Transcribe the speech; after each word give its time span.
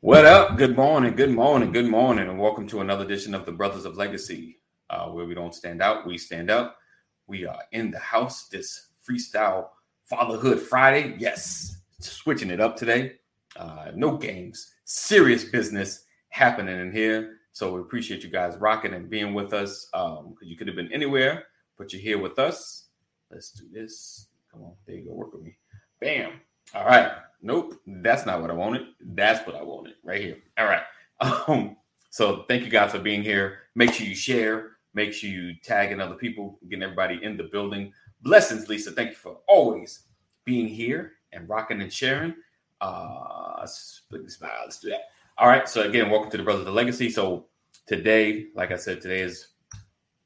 What 0.00 0.26
up? 0.26 0.56
Good 0.56 0.76
morning, 0.76 1.16
good 1.16 1.32
morning, 1.32 1.72
good 1.72 1.88
morning, 1.88 2.28
and 2.28 2.38
welcome 2.38 2.68
to 2.68 2.82
another 2.82 3.04
edition 3.04 3.34
of 3.34 3.44
the 3.44 3.50
Brothers 3.50 3.84
of 3.84 3.96
Legacy, 3.96 4.60
uh, 4.90 5.08
where 5.08 5.24
we 5.24 5.34
don't 5.34 5.52
stand 5.52 5.82
out, 5.82 6.06
we 6.06 6.16
stand 6.16 6.52
up. 6.52 6.78
We 7.26 7.44
are 7.46 7.58
in 7.72 7.90
the 7.90 7.98
house 7.98 8.46
this 8.46 8.90
freestyle 9.04 9.70
fatherhood 10.04 10.60
Friday. 10.60 11.16
Yes, 11.18 11.80
switching 11.98 12.50
it 12.50 12.60
up 12.60 12.76
today. 12.76 13.14
Uh, 13.56 13.90
no 13.92 14.16
games, 14.16 14.72
serious 14.84 15.42
business 15.42 16.04
happening 16.28 16.78
in 16.78 16.92
here. 16.92 17.38
So 17.50 17.74
we 17.74 17.80
appreciate 17.80 18.22
you 18.22 18.30
guys 18.30 18.56
rocking 18.56 18.94
and 18.94 19.10
being 19.10 19.34
with 19.34 19.52
us. 19.52 19.88
Um, 19.94 20.36
you 20.40 20.56
could 20.56 20.68
have 20.68 20.76
been 20.76 20.92
anywhere, 20.92 21.46
but 21.76 21.92
you're 21.92 22.00
here 22.00 22.20
with 22.20 22.38
us. 22.38 22.84
Let's 23.32 23.50
do 23.50 23.64
this. 23.72 24.28
Come 24.52 24.62
on, 24.62 24.74
there 24.86 24.94
you 24.94 25.06
go. 25.06 25.14
Work 25.14 25.32
with 25.32 25.42
me. 25.42 25.56
Bam. 26.00 26.34
All 26.74 26.84
right. 26.84 27.10
Nope, 27.40 27.80
that's 27.86 28.26
not 28.26 28.40
what 28.42 28.50
I 28.50 28.54
wanted. 28.54 28.88
That's 29.00 29.46
what 29.46 29.56
I 29.56 29.62
wanted 29.62 29.94
right 30.04 30.20
here. 30.20 30.38
All 30.58 30.66
right. 30.66 30.82
Um, 31.20 31.76
so 32.10 32.44
thank 32.48 32.64
you 32.64 32.70
guys 32.70 32.92
for 32.92 32.98
being 32.98 33.22
here. 33.22 33.58
Make 33.74 33.92
sure 33.92 34.06
you 34.06 34.14
share. 34.14 34.76
Make 34.94 35.12
sure 35.12 35.30
you 35.30 35.54
tag 35.62 35.92
in 35.92 36.00
other 36.00 36.14
people, 36.14 36.58
getting 36.68 36.82
everybody 36.82 37.20
in 37.22 37.36
the 37.36 37.44
building. 37.44 37.92
Blessings, 38.22 38.68
Lisa. 38.68 38.92
Thank 38.92 39.10
you 39.10 39.16
for 39.16 39.38
always 39.46 40.04
being 40.44 40.68
here 40.68 41.12
and 41.32 41.48
rocking 41.48 41.80
and 41.80 41.92
sharing. 41.92 42.34
Uh, 42.80 43.66
smile. 43.66 44.50
Let's 44.62 44.78
do 44.78 44.90
that. 44.90 45.02
All 45.38 45.48
right. 45.48 45.68
So 45.68 45.82
again, 45.82 46.10
welcome 46.10 46.30
to 46.30 46.36
the 46.36 46.42
Brothers 46.42 46.60
of 46.60 46.66
the 46.66 46.72
Legacy. 46.72 47.10
So 47.10 47.46
today, 47.86 48.46
like 48.54 48.72
I 48.72 48.76
said, 48.76 49.00
today 49.00 49.20
is 49.20 49.48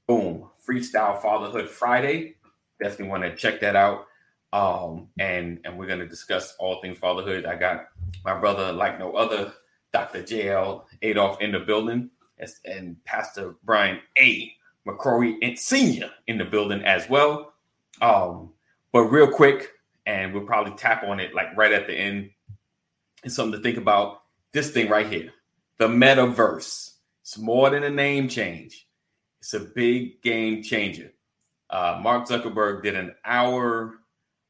boom 0.07 0.49
freestyle 0.67 1.21
fatherhood 1.21 1.69
Friday. 1.69 2.37
Definitely 2.83 3.09
want 3.09 3.23
to 3.23 3.37
check 3.37 3.61
that 3.61 3.77
out 3.77 4.07
um, 4.53 5.09
and 5.19 5.61
and 5.65 5.79
we're 5.79 5.87
going 5.87 5.99
to 6.01 6.09
discuss 6.09 6.55
all 6.59 6.81
things 6.81 6.99
fatherhood. 6.99 7.47
I 7.47 7.57
got 7.57 7.87
my 8.25 8.39
brother, 8.39 8.73
like 8.73 8.99
no 8.99 9.13
other, 9.15 9.53
Dr. 9.93 10.23
JL 10.23 10.85
Adolf 11.03 11.41
in 11.41 11.53
the 11.53 11.61
building, 11.61 12.11
and 12.65 13.03
Pastor 13.05 13.55
Brian 13.65 14.01
A. 14.19 14.53
McCrory 14.87 15.37
and 15.43 15.59
Senior 15.59 16.11
in 16.27 16.39
the 16.39 16.45
building 16.45 16.83
as 16.83 17.09
well. 17.09 17.55
Um, 18.01 18.51
but 18.93 19.03
real 19.03 19.31
quick, 19.31 19.71
and 20.07 20.35
we'll 20.35 20.45
probably 20.45 20.75
tap 20.75 21.05
on 21.05 21.21
it 21.21 21.35
like 21.35 21.57
right 21.57 21.73
at 21.73 21.87
the 21.87 21.95
end. 21.95 22.31
It's 23.23 23.37
something 23.37 23.59
to 23.59 23.63
think 23.63 23.79
about. 23.79 24.23
This 24.53 24.71
thing 24.71 24.91
right 24.91 25.07
here, 25.07 25.31
the 25.79 25.89
metaverse. 25.89 26.91
It's 27.23 27.39
more 27.39 27.71
than 27.71 27.85
a 27.85 27.91
name 27.91 28.29
change. 28.29 28.87
It's 29.39 29.55
a 29.55 29.61
big 29.61 30.21
game 30.21 30.63
changer. 30.63 31.13
Uh, 31.71 32.01
Mark 32.03 32.29
Zuckerberg 32.29 32.83
did 32.83 32.97
an 32.97 33.15
hour 33.25 33.95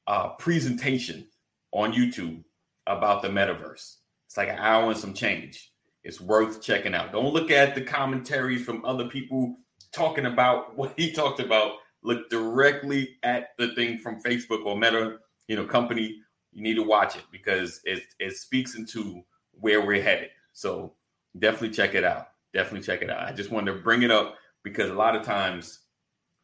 uh, 0.06 0.31
presentation 0.31 1.27
on 1.72 1.92
YouTube 1.92 2.42
about 2.86 3.22
the 3.22 3.28
metaverse. 3.28 3.97
It's 4.27 4.36
like 4.36 4.48
an 4.48 4.58
hour 4.58 4.91
and 4.91 4.98
some 4.98 5.14
change. 5.14 5.72
It's 6.05 6.20
worth 6.20 6.62
checking 6.62 6.95
out. 6.95 7.12
Don't 7.12 7.33
look 7.33 7.50
at 7.50 7.75
the 7.75 7.83
commentaries 7.83 8.64
from 8.64 8.84
other 8.84 9.08
people 9.08 9.56
talking 9.92 10.27
about 10.27 10.77
what 10.77 10.95
he 10.97 11.12
talked 11.12 11.41
about. 11.41 11.75
Look 12.03 12.30
directly 12.30 13.17
at 13.23 13.50
the 13.58 13.75
thing 13.75 13.98
from 13.98 14.20
Facebook 14.20 14.64
or 14.64 14.77
Meta, 14.77 15.19
you 15.47 15.56
know, 15.56 15.64
company. 15.64 16.20
You 16.53 16.62
need 16.62 16.75
to 16.75 16.83
watch 16.83 17.17
it 17.17 17.23
because 17.30 17.80
it 17.84 18.03
it 18.19 18.36
speaks 18.36 18.75
into 18.75 19.23
where 19.53 19.86
we're 19.86 20.03
headed. 20.03 20.30
So 20.53 20.95
definitely 21.39 21.70
check 21.70 21.95
it 21.95 22.05
out. 22.05 22.28
Definitely 22.53 22.84
check 22.84 23.03
it 23.03 23.11
out. 23.11 23.28
I 23.28 23.33
just 23.33 23.50
wanted 23.50 23.73
to 23.73 23.78
bring 23.78 24.03
it 24.03 24.11
up 24.11 24.34
because 24.62 24.91
a 24.91 24.95
lot 24.95 25.14
of 25.14 25.23
times 25.23 25.80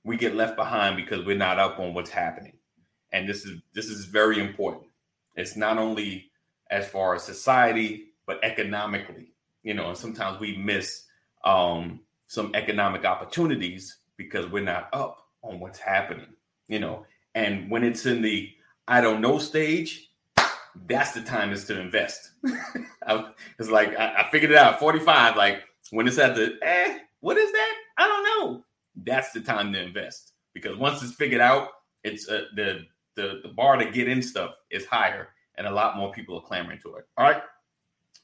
we 0.05 0.17
get 0.17 0.35
left 0.35 0.57
behind 0.57 0.97
because 0.97 1.27
we're 1.27 1.37
not 1.37 1.59
up 1.59 1.79
on 1.79 1.93
what's 1.93 2.11
happening 2.11 2.58
and 3.13 3.29
this 3.29 3.45
is 3.45 3.61
this 3.75 3.87
is 3.87 4.05
very 4.05 4.41
important. 4.41 4.85
It's 5.37 5.57
not 5.57 5.79
only 5.79 6.31
as 6.71 6.89
far 6.89 7.15
as 7.15 7.23
society, 7.23 8.09
but 8.27 8.43
economically. 8.43 9.33
You 9.63 9.75
know, 9.75 9.89
and 9.89 9.99
sometimes 9.99 10.41
we 10.41 10.57
miss 10.57 11.05
um, 11.45 12.01
some 12.27 12.53
economic 12.55 13.05
opportunities 13.05 13.99
because 14.17 14.47
we're 14.51 14.65
not 14.65 14.89
up 14.93 15.27
on 15.43 15.61
what's 15.61 15.79
happening. 15.79 16.27
You 16.69 16.81
know, 16.81 17.07
and 17.35 17.71
when 17.71 17.85
it's 17.85 18.07
in 18.07 18.23
the 18.23 18.51
I 18.87 19.01
don't 19.01 19.21
know 19.21 19.39
stage, 19.39 20.11
that's 20.87 21.13
the 21.13 21.23
time 21.23 21.53
is 21.53 21.65
to 21.67 21.81
invest. 21.81 22.31
it's 22.45 23.71
like 23.71 23.97
I, 23.97 24.23
I, 24.23 24.31
figured 24.31 24.51
it 24.51 24.57
out. 24.57 24.79
Forty 24.79 24.99
five, 24.99 25.37
like 25.37 25.63
when 25.91 26.07
it's 26.07 26.19
at 26.19 26.35
the 26.35 26.59
eh, 26.63 26.99
what 27.21 27.37
is 27.37 27.51
that? 27.53 27.75
I 27.97 28.07
don't 28.07 28.25
know. 28.25 28.65
That's 29.05 29.33
the 29.33 29.41
time 29.41 29.73
to 29.73 29.83
invest 29.83 30.33
because 30.55 30.77
once 30.77 31.03
it's 31.03 31.15
figured 31.15 31.41
out, 31.41 31.69
it's 32.05 32.29
uh, 32.29 32.45
the 32.55 32.87
the, 33.19 33.41
the 33.43 33.49
bar 33.49 33.77
to 33.77 33.91
get 33.91 34.09
in 34.09 34.23
stuff 34.23 34.55
is 34.71 34.87
higher 34.87 35.29
and 35.57 35.67
a 35.67 35.71
lot 35.71 35.97
more 35.97 36.13
people 36.13 36.37
are 36.39 36.43
clamoring 36.43 36.79
to 36.83 36.95
it. 36.95 37.07
All 37.19 37.29
right. 37.29 37.43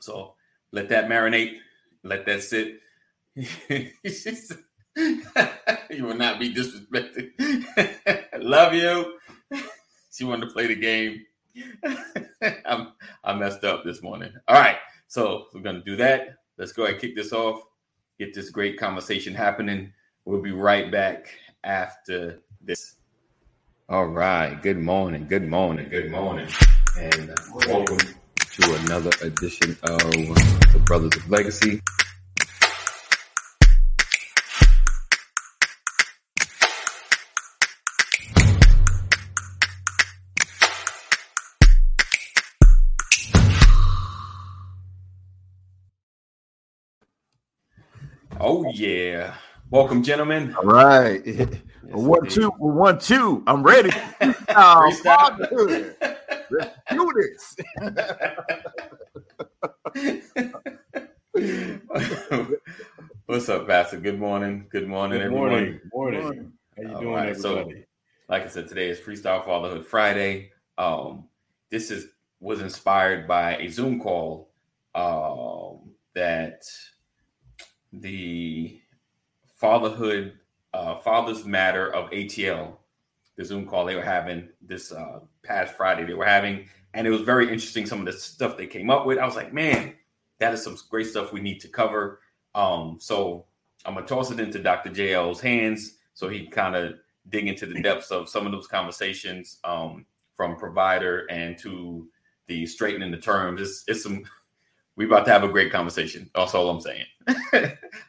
So 0.00 0.34
let 0.70 0.88
that 0.90 1.08
marinate, 1.08 1.56
let 2.04 2.24
that 2.26 2.42
sit. 2.42 2.80
you 3.34 3.90
will 6.04 6.14
not 6.16 6.38
be 6.38 6.54
disrespected. 6.54 7.32
Love 8.40 8.74
you. 8.74 9.18
She 10.12 10.24
wanted 10.24 10.46
to 10.46 10.52
play 10.52 10.68
the 10.68 10.76
game. 10.76 11.26
I'm, 12.64 12.92
I 13.24 13.34
messed 13.34 13.64
up 13.64 13.84
this 13.84 14.00
morning. 14.00 14.32
All 14.46 14.60
right. 14.60 14.76
So 15.08 15.46
we're 15.52 15.62
going 15.62 15.76
to 15.76 15.84
do 15.84 15.96
that. 15.96 16.36
Let's 16.56 16.70
go 16.70 16.84
ahead 16.84 16.94
and 16.94 17.00
kick 17.02 17.16
this 17.16 17.32
off, 17.32 17.60
get 18.20 18.32
this 18.32 18.50
great 18.50 18.78
conversation 18.78 19.34
happening. 19.34 19.92
We'll 20.24 20.40
be 20.40 20.52
right 20.52 20.90
back 20.92 21.34
after 21.64 22.42
this. 22.60 22.94
All 23.86 24.06
right. 24.06 24.62
Good 24.62 24.78
morning. 24.78 25.26
Good 25.28 25.46
morning. 25.46 25.90
Good 25.90 26.10
morning. 26.10 26.48
And 26.98 27.30
welcome 27.66 27.98
to 28.38 28.74
another 28.76 29.10
edition 29.20 29.76
of 29.82 29.98
the 29.98 30.82
Brothers 30.86 31.14
of 31.16 31.28
Legacy. 31.28 31.82
Oh, 48.40 48.64
yeah. 48.72 49.34
Welcome, 49.74 50.04
gentlemen. 50.04 50.54
All 50.54 50.62
right. 50.62 51.20
Yes, 51.26 51.48
one, 51.82 52.28
two, 52.28 52.48
one, 52.58 52.96
two. 52.96 53.42
I'm 53.44 53.64
ready. 53.64 53.90
oh, 54.50 54.92
Let's 55.04 56.76
do 56.92 57.12
this. 57.16 57.56
What's 63.26 63.48
up, 63.48 63.66
Pastor? 63.66 63.98
Good 63.98 64.20
morning. 64.20 64.66
Good 64.70 64.86
morning, 64.86 65.20
Good 65.22 65.32
morning. 65.32 65.80
Morning. 65.92 66.22
morning. 66.22 66.52
How 66.76 66.82
you 66.82 66.88
doing, 66.90 67.14
right, 67.14 67.30
everybody? 67.30 67.40
So, 67.40 67.72
like 68.28 68.44
I 68.44 68.46
said, 68.46 68.68
today 68.68 68.90
is 68.90 69.00
Freestyle 69.00 69.44
Fatherhood 69.44 69.84
Friday. 69.84 70.52
Um, 70.78 71.24
this 71.70 71.90
is 71.90 72.06
was 72.38 72.60
inspired 72.60 73.26
by 73.26 73.56
a 73.56 73.66
Zoom 73.66 73.98
call 74.00 74.52
um, 74.94 75.94
that 76.14 76.62
the 77.92 78.80
fatherhood 79.64 80.34
uh, 80.74 80.98
Fathers 80.98 81.46
Matter 81.46 81.90
of 81.94 82.10
ATL, 82.10 82.76
the 83.38 83.44
Zoom 83.46 83.66
call 83.66 83.86
they 83.86 83.94
were 83.94 84.02
having 84.02 84.50
this 84.60 84.92
uh, 84.92 85.20
past 85.42 85.74
Friday. 85.74 86.04
They 86.04 86.12
were 86.12 86.26
having, 86.26 86.68
and 86.92 87.06
it 87.06 87.10
was 87.10 87.22
very 87.22 87.44
interesting. 87.44 87.86
Some 87.86 88.00
of 88.00 88.04
the 88.04 88.12
stuff 88.12 88.58
they 88.58 88.66
came 88.66 88.90
up 88.90 89.06
with, 89.06 89.18
I 89.18 89.24
was 89.24 89.36
like, 89.36 89.54
man, 89.54 89.94
that 90.38 90.52
is 90.52 90.62
some 90.62 90.76
great 90.90 91.06
stuff 91.06 91.32
we 91.32 91.40
need 91.40 91.60
to 91.60 91.68
cover. 91.68 92.20
Um, 92.54 92.98
so 93.00 93.46
I'm 93.86 93.94
gonna 93.94 94.06
toss 94.06 94.30
it 94.30 94.38
into 94.38 94.58
Dr. 94.58 94.90
JL's 94.90 95.40
hands 95.40 95.94
so 96.12 96.28
he 96.28 96.46
kind 96.46 96.76
of 96.76 96.96
dig 97.30 97.48
into 97.48 97.64
the 97.64 97.80
depths 97.80 98.10
of 98.10 98.28
some 98.28 98.44
of 98.44 98.52
those 98.52 98.66
conversations 98.66 99.60
um, 99.64 100.04
from 100.36 100.56
provider 100.56 101.26
and 101.30 101.56
to 101.60 102.06
the 102.48 102.66
straightening 102.66 103.10
the 103.10 103.16
terms. 103.16 103.62
It's, 103.62 103.84
it's 103.88 104.02
some. 104.02 104.24
We 104.96 105.06
about 105.06 105.24
to 105.24 105.32
have 105.32 105.42
a 105.42 105.48
great 105.48 105.72
conversation. 105.72 106.30
That's 106.34 106.54
all 106.54 106.68
I'm 106.68 106.82
saying. 106.82 107.06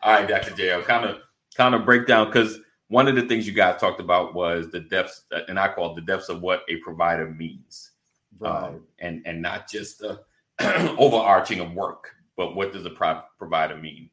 all 0.03 0.13
right, 0.13 0.27
Dr. 0.27 0.51
JL, 0.51 0.83
kind 0.83 1.05
of 1.05 1.19
kind 1.55 1.75
of 1.75 1.85
break 1.85 2.05
down 2.07 2.27
because 2.27 2.59
one 2.87 3.07
of 3.07 3.15
the 3.15 3.23
things 3.23 3.47
you 3.47 3.53
guys 3.53 3.79
talked 3.79 3.99
about 3.99 4.33
was 4.33 4.69
the 4.69 4.81
depths, 4.81 5.23
and 5.47 5.59
I 5.59 5.73
call 5.73 5.91
it 5.91 5.95
the 5.95 6.01
depths 6.01 6.29
of 6.29 6.41
what 6.41 6.63
a 6.69 6.77
provider 6.77 7.29
means, 7.29 7.91
right. 8.39 8.51
uh, 8.51 8.71
and 8.99 9.21
and 9.25 9.41
not 9.41 9.69
just 9.69 9.99
the 9.99 10.21
overarching 10.97 11.59
of 11.59 11.73
work, 11.73 12.11
but 12.37 12.55
what 12.55 12.73
does 12.73 12.85
a 12.85 12.89
pro- 12.89 13.23
provider 13.37 13.77
mean? 13.77 14.09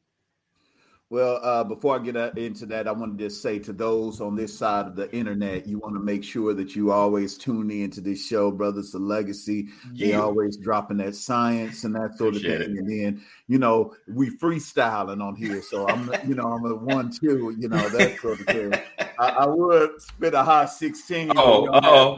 Well, 1.12 1.40
uh, 1.42 1.62
before 1.62 1.96
I 1.96 1.98
get 1.98 2.16
uh, 2.16 2.30
into 2.38 2.64
that, 2.64 2.88
I 2.88 2.92
want 2.92 3.18
to 3.18 3.24
just 3.24 3.42
say 3.42 3.58
to 3.58 3.74
those 3.74 4.22
on 4.22 4.34
this 4.34 4.56
side 4.56 4.86
of 4.86 4.96
the 4.96 5.14
internet, 5.14 5.66
you 5.66 5.78
want 5.78 5.94
to 5.94 6.00
make 6.00 6.24
sure 6.24 6.54
that 6.54 6.74
you 6.74 6.90
always 6.90 7.36
tune 7.36 7.70
in 7.70 7.90
to 7.90 8.00
this 8.00 8.26
show, 8.26 8.50
Brothers 8.50 8.94
of 8.94 9.02
Legacy. 9.02 9.68
Yeah. 9.92 10.06
They 10.06 10.14
always 10.14 10.56
dropping 10.56 10.96
that 10.96 11.14
science 11.14 11.84
and 11.84 11.94
that 11.96 12.16
sort 12.16 12.36
Appreciate 12.36 12.62
of 12.62 12.66
thing. 12.68 12.76
It. 12.76 12.78
And 12.78 12.88
then, 12.88 13.22
you 13.46 13.58
know, 13.58 13.94
we 14.08 14.30
freestyling 14.38 15.22
on 15.22 15.36
here. 15.36 15.60
So 15.60 15.86
I'm, 15.86 16.10
you 16.26 16.34
know, 16.34 16.44
I'm 16.44 16.64
a 16.64 16.76
one, 16.76 17.12
two, 17.12 17.54
you 17.58 17.68
know, 17.68 17.90
that 17.90 18.18
sort 18.18 18.40
of 18.40 18.46
thing. 18.46 18.72
I, 19.18 19.28
I 19.28 19.46
would 19.46 20.00
spit 20.00 20.32
a 20.32 20.42
high 20.42 20.64
16. 20.64 21.32
Oh, 21.36 21.68
oh, 21.74 22.16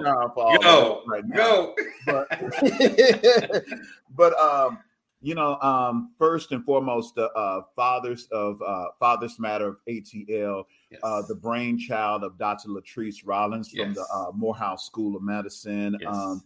yo, 0.62 1.02
right 1.08 1.26
now. 1.26 1.74
But, 2.06 2.28
but 4.16 4.38
um, 4.38 4.78
you 5.24 5.34
know, 5.34 5.58
um, 5.62 6.10
first 6.18 6.52
and 6.52 6.62
foremost, 6.62 7.14
the 7.14 7.30
uh, 7.32 7.62
fathers 7.74 8.28
of 8.30 8.60
uh, 8.60 8.88
Fathers 9.00 9.38
Matter 9.38 9.68
of 9.68 9.76
ATL, 9.88 10.64
yes. 10.90 11.00
uh, 11.02 11.22
the 11.26 11.34
brainchild 11.34 12.22
of 12.22 12.36
Dr. 12.36 12.68
Latrice 12.68 13.22
Rollins 13.24 13.70
yes. 13.72 13.84
from 13.84 13.94
the 13.94 14.06
uh, 14.12 14.32
Morehouse 14.34 14.84
School 14.84 15.16
of 15.16 15.22
Medicine. 15.22 15.96
Yes. 15.98 16.14
Um, 16.14 16.44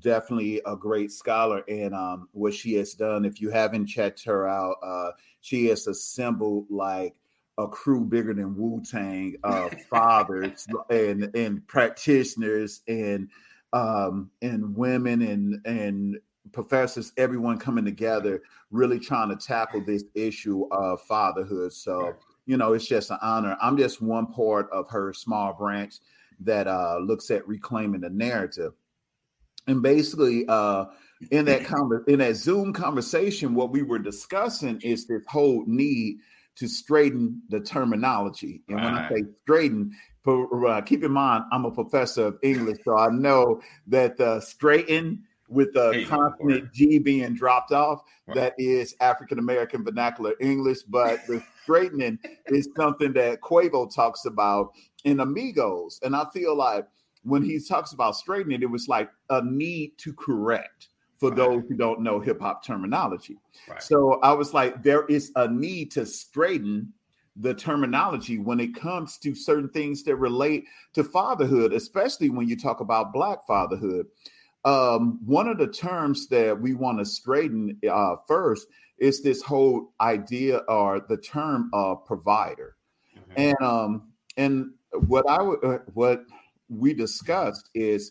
definitely 0.00 0.62
a 0.64 0.74
great 0.74 1.12
scholar, 1.12 1.62
and 1.68 1.94
um, 1.94 2.28
what 2.32 2.54
she 2.54 2.72
has 2.74 2.94
done. 2.94 3.26
If 3.26 3.38
you 3.38 3.50
haven't 3.50 3.84
checked 3.84 4.24
her 4.24 4.48
out, 4.48 4.76
uh, 4.82 5.10
she 5.42 5.66
has 5.66 5.86
assembled 5.86 6.70
like 6.70 7.14
a 7.58 7.68
crew 7.68 8.02
bigger 8.06 8.32
than 8.32 8.56
Wu 8.56 8.82
Tang 8.90 9.36
of 9.44 9.74
fathers 9.90 10.66
and 10.88 11.30
and 11.36 11.66
practitioners 11.66 12.80
and 12.88 13.28
um, 13.74 14.30
and 14.40 14.74
women 14.74 15.20
and 15.20 15.60
and 15.66 16.18
professors, 16.52 17.12
everyone 17.16 17.58
coming 17.58 17.84
together, 17.84 18.42
really 18.70 18.98
trying 18.98 19.28
to 19.28 19.36
tackle 19.36 19.80
this 19.84 20.04
issue 20.14 20.66
of 20.70 21.00
fatherhood. 21.02 21.72
So, 21.72 22.16
you 22.46 22.56
know, 22.56 22.72
it's 22.72 22.86
just 22.86 23.10
an 23.10 23.18
honor. 23.22 23.56
I'm 23.60 23.76
just 23.76 24.00
one 24.00 24.26
part 24.26 24.70
of 24.70 24.88
her 24.90 25.12
small 25.12 25.52
branch 25.52 25.96
that 26.40 26.66
uh, 26.66 26.98
looks 26.98 27.30
at 27.30 27.46
reclaiming 27.48 28.00
the 28.00 28.10
narrative. 28.10 28.72
And 29.66 29.82
basically, 29.82 30.44
uh, 30.48 30.86
in 31.30 31.44
that 31.46 31.64
con- 31.64 32.04
in 32.06 32.18
that 32.20 32.36
Zoom 32.36 32.72
conversation, 32.72 33.54
what 33.54 33.70
we 33.70 33.82
were 33.82 33.98
discussing 33.98 34.80
is 34.82 35.06
this 35.06 35.24
whole 35.26 35.64
need 35.66 36.18
to 36.56 36.68
straighten 36.68 37.42
the 37.48 37.60
terminology. 37.60 38.62
And 38.68 38.82
when 38.82 38.94
I 38.94 39.08
say 39.08 39.24
straighten, 39.42 39.92
uh, 40.26 40.80
keep 40.82 41.04
in 41.04 41.12
mind 41.12 41.44
I'm 41.52 41.64
a 41.64 41.70
professor 41.70 42.26
of 42.26 42.38
English, 42.42 42.78
so 42.84 42.96
I 42.96 43.08
know 43.10 43.60
that 43.88 44.20
uh, 44.20 44.40
straighten 44.40 45.24
with 45.48 45.72
the 45.74 46.04
consonant 46.08 46.72
G 46.72 46.98
being 46.98 47.34
dropped 47.34 47.72
off. 47.72 48.02
Right. 48.26 48.34
That 48.34 48.54
is 48.58 48.94
African 49.00 49.38
American 49.38 49.84
vernacular 49.84 50.34
English, 50.40 50.82
but 50.82 51.26
the 51.26 51.42
straightening 51.62 52.18
is 52.46 52.68
something 52.76 53.12
that 53.14 53.40
Quavo 53.40 53.92
talks 53.92 54.24
about 54.24 54.72
in 55.04 55.20
Amigos. 55.20 56.00
And 56.02 56.14
I 56.16 56.24
feel 56.32 56.56
like 56.56 56.86
when 57.22 57.42
he 57.42 57.60
talks 57.60 57.92
about 57.92 58.16
straightening, 58.16 58.62
it 58.62 58.70
was 58.70 58.88
like 58.88 59.10
a 59.30 59.42
need 59.44 59.98
to 59.98 60.12
correct 60.12 60.88
for 61.18 61.30
right. 61.30 61.36
those 61.36 61.62
who 61.68 61.76
don't 61.76 62.00
know 62.00 62.20
hip 62.20 62.40
hop 62.40 62.64
terminology. 62.64 63.38
Right. 63.68 63.82
So 63.82 64.20
I 64.20 64.32
was 64.32 64.52
like, 64.54 64.82
there 64.82 65.06
is 65.06 65.32
a 65.36 65.48
need 65.48 65.90
to 65.92 66.06
straighten 66.06 66.92
the 67.38 67.54
terminology 67.54 68.38
when 68.38 68.60
it 68.60 68.74
comes 68.74 69.18
to 69.18 69.34
certain 69.34 69.68
things 69.70 70.02
that 70.04 70.16
relate 70.16 70.64
to 70.94 71.04
fatherhood, 71.04 71.72
especially 71.72 72.30
when 72.30 72.48
you 72.48 72.56
talk 72.56 72.80
about 72.80 73.12
Black 73.12 73.46
fatherhood. 73.46 74.06
Um, 74.66 75.20
one 75.24 75.46
of 75.46 75.58
the 75.58 75.68
terms 75.68 76.26
that 76.28 76.60
we 76.60 76.74
want 76.74 76.98
to 76.98 77.04
straighten 77.04 77.78
uh, 77.88 78.16
first 78.26 78.66
is 78.98 79.22
this 79.22 79.40
whole 79.40 79.92
idea 80.00 80.58
or 80.68 81.06
the 81.08 81.18
term 81.18 81.70
of 81.72 82.04
provider, 82.04 82.74
mm-hmm. 83.16 83.32
and 83.36 83.62
um, 83.62 84.12
and 84.36 84.72
what 85.06 85.24
I 85.30 85.36
uh, 85.36 85.78
what 85.94 86.24
we 86.68 86.94
discussed 86.94 87.70
is 87.74 88.10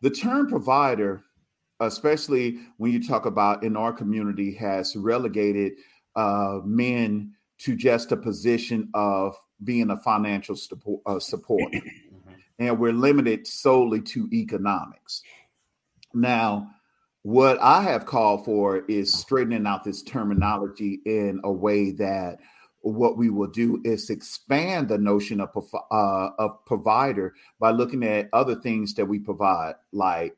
the 0.00 0.10
term 0.10 0.48
provider, 0.48 1.22
especially 1.78 2.58
when 2.78 2.90
you 2.90 3.06
talk 3.06 3.24
about 3.24 3.62
in 3.62 3.76
our 3.76 3.92
community, 3.92 4.52
has 4.54 4.96
relegated 4.96 5.74
uh, 6.16 6.58
men 6.64 7.32
to 7.58 7.76
just 7.76 8.10
a 8.10 8.16
position 8.16 8.90
of 8.94 9.36
being 9.62 9.90
a 9.90 9.96
financial 9.98 10.56
support, 10.56 11.02
uh, 11.06 11.20
support. 11.20 11.72
Mm-hmm. 11.72 12.32
and 12.58 12.78
we're 12.78 12.92
limited 12.92 13.46
solely 13.46 14.00
to 14.00 14.28
economics. 14.32 15.22
Now, 16.14 16.70
what 17.22 17.58
I 17.60 17.82
have 17.82 18.06
called 18.06 18.44
for 18.44 18.84
is 18.86 19.12
straightening 19.12 19.66
out 19.66 19.82
this 19.82 20.02
terminology 20.02 21.00
in 21.06 21.40
a 21.42 21.50
way 21.50 21.90
that 21.92 22.38
what 22.82 23.16
we 23.16 23.30
will 23.30 23.48
do 23.48 23.80
is 23.82 24.10
expand 24.10 24.88
the 24.88 24.98
notion 24.98 25.40
of, 25.40 25.50
uh, 25.90 26.28
of 26.38 26.64
provider 26.66 27.34
by 27.58 27.70
looking 27.70 28.04
at 28.04 28.28
other 28.34 28.54
things 28.54 28.92
that 28.94 29.06
we 29.06 29.18
provide, 29.18 29.74
like 29.92 30.36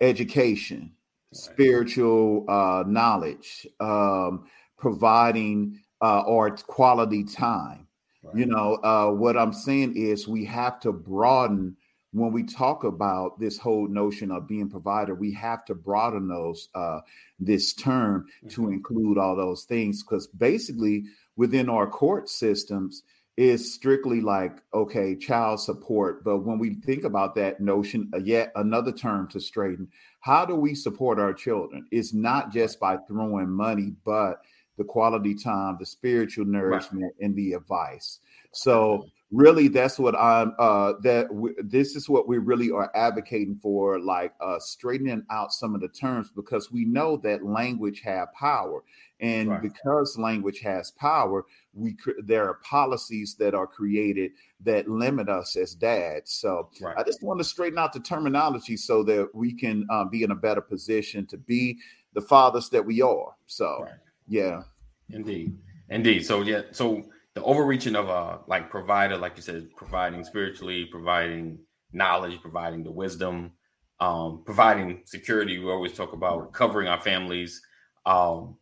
education, 0.00 0.92
right. 1.32 1.36
spiritual 1.36 2.46
uh, 2.48 2.82
knowledge, 2.86 3.66
um, 3.78 4.46
providing 4.78 5.78
uh, 6.00 6.22
or 6.22 6.50
quality 6.50 7.24
time. 7.24 7.86
Right. 8.22 8.36
You 8.36 8.46
know, 8.46 8.76
uh, 8.76 9.10
what 9.10 9.36
I'm 9.36 9.52
saying 9.52 9.96
is 9.96 10.26
we 10.26 10.46
have 10.46 10.80
to 10.80 10.92
broaden 10.92 11.76
when 12.16 12.32
we 12.32 12.44
talk 12.44 12.82
about 12.84 13.38
this 13.38 13.58
whole 13.58 13.88
notion 13.88 14.30
of 14.30 14.48
being 14.48 14.70
provider, 14.70 15.14
we 15.14 15.32
have 15.32 15.66
to 15.66 15.74
broaden 15.74 16.28
those 16.28 16.70
uh, 16.74 17.00
this 17.38 17.74
term 17.74 18.26
mm-hmm. 18.38 18.48
to 18.48 18.70
include 18.70 19.18
all 19.18 19.36
those 19.36 19.64
things 19.64 20.02
because 20.02 20.26
basically 20.28 21.04
within 21.36 21.68
our 21.68 21.86
court 21.86 22.30
systems 22.30 23.02
is 23.36 23.74
strictly 23.74 24.22
like 24.22 24.62
okay 24.72 25.14
child 25.14 25.60
support 25.60 26.24
but 26.24 26.38
when 26.38 26.58
we 26.58 26.72
think 26.86 27.04
about 27.04 27.34
that 27.34 27.60
notion 27.60 28.10
uh, 28.14 28.18
yet 28.18 28.50
another 28.56 28.90
term 28.92 29.28
to 29.28 29.38
straighten 29.38 29.86
how 30.20 30.46
do 30.46 30.54
we 30.54 30.74
support 30.74 31.18
our 31.18 31.34
children 31.34 31.86
it's 31.90 32.14
not 32.14 32.50
just 32.50 32.80
by 32.80 32.96
throwing 33.06 33.50
money 33.50 33.92
but 34.06 34.40
the 34.78 34.84
quality 34.84 35.34
time 35.34 35.76
the 35.78 35.84
spiritual 35.84 36.46
nourishment 36.46 37.02
right. 37.02 37.26
and 37.26 37.36
the 37.36 37.52
advice 37.52 38.20
so 38.52 39.04
really 39.32 39.66
that's 39.66 39.98
what 39.98 40.14
i'm 40.14 40.54
uh 40.60 40.92
that 41.02 41.28
w- 41.28 41.54
this 41.64 41.96
is 41.96 42.08
what 42.08 42.28
we 42.28 42.38
really 42.38 42.70
are 42.70 42.92
advocating 42.94 43.58
for 43.60 43.98
like 43.98 44.32
uh 44.40 44.58
straightening 44.60 45.24
out 45.30 45.52
some 45.52 45.74
of 45.74 45.80
the 45.80 45.88
terms 45.88 46.30
because 46.30 46.70
we 46.70 46.84
know 46.84 47.16
that 47.16 47.44
language 47.44 48.00
have 48.00 48.32
power 48.34 48.84
and 49.18 49.50
right. 49.50 49.62
because 49.62 50.16
language 50.16 50.60
has 50.60 50.92
power 50.92 51.44
we 51.74 51.94
cr- 51.94 52.10
there 52.24 52.48
are 52.48 52.54
policies 52.62 53.34
that 53.34 53.52
are 53.52 53.66
created 53.66 54.30
that 54.60 54.88
limit 54.88 55.28
us 55.28 55.56
as 55.56 55.74
dads 55.74 56.30
so 56.30 56.70
right. 56.80 56.96
i 56.96 57.02
just 57.02 57.22
want 57.24 57.38
to 57.38 57.44
straighten 57.44 57.80
out 57.80 57.92
the 57.92 58.00
terminology 58.00 58.76
so 58.76 59.02
that 59.02 59.28
we 59.34 59.52
can 59.52 59.84
uh, 59.90 60.04
be 60.04 60.22
in 60.22 60.30
a 60.30 60.36
better 60.36 60.60
position 60.60 61.26
to 61.26 61.36
be 61.36 61.76
the 62.12 62.20
fathers 62.20 62.68
that 62.68 62.84
we 62.84 63.02
are 63.02 63.34
so 63.46 63.80
right. 63.82 63.94
yeah 64.28 64.62
indeed 65.10 65.58
indeed 65.88 66.24
so 66.24 66.42
yeah 66.42 66.62
so 66.70 67.02
the 67.36 67.42
overreaching 67.42 67.94
of 67.94 68.08
a 68.08 68.40
like 68.46 68.70
provider, 68.70 69.18
like 69.18 69.36
you 69.36 69.42
said, 69.42 69.68
providing 69.76 70.24
spiritually, 70.24 70.86
providing 70.86 71.58
knowledge, 71.92 72.40
providing 72.40 72.82
the 72.82 72.90
wisdom, 72.90 73.52
um, 74.00 74.42
providing 74.46 75.02
security. 75.04 75.58
We 75.58 75.70
always 75.70 75.92
talk 75.92 76.14
about 76.14 76.54
covering 76.54 76.88
our 76.88 77.00
families. 77.00 77.60
Um, 78.06 78.56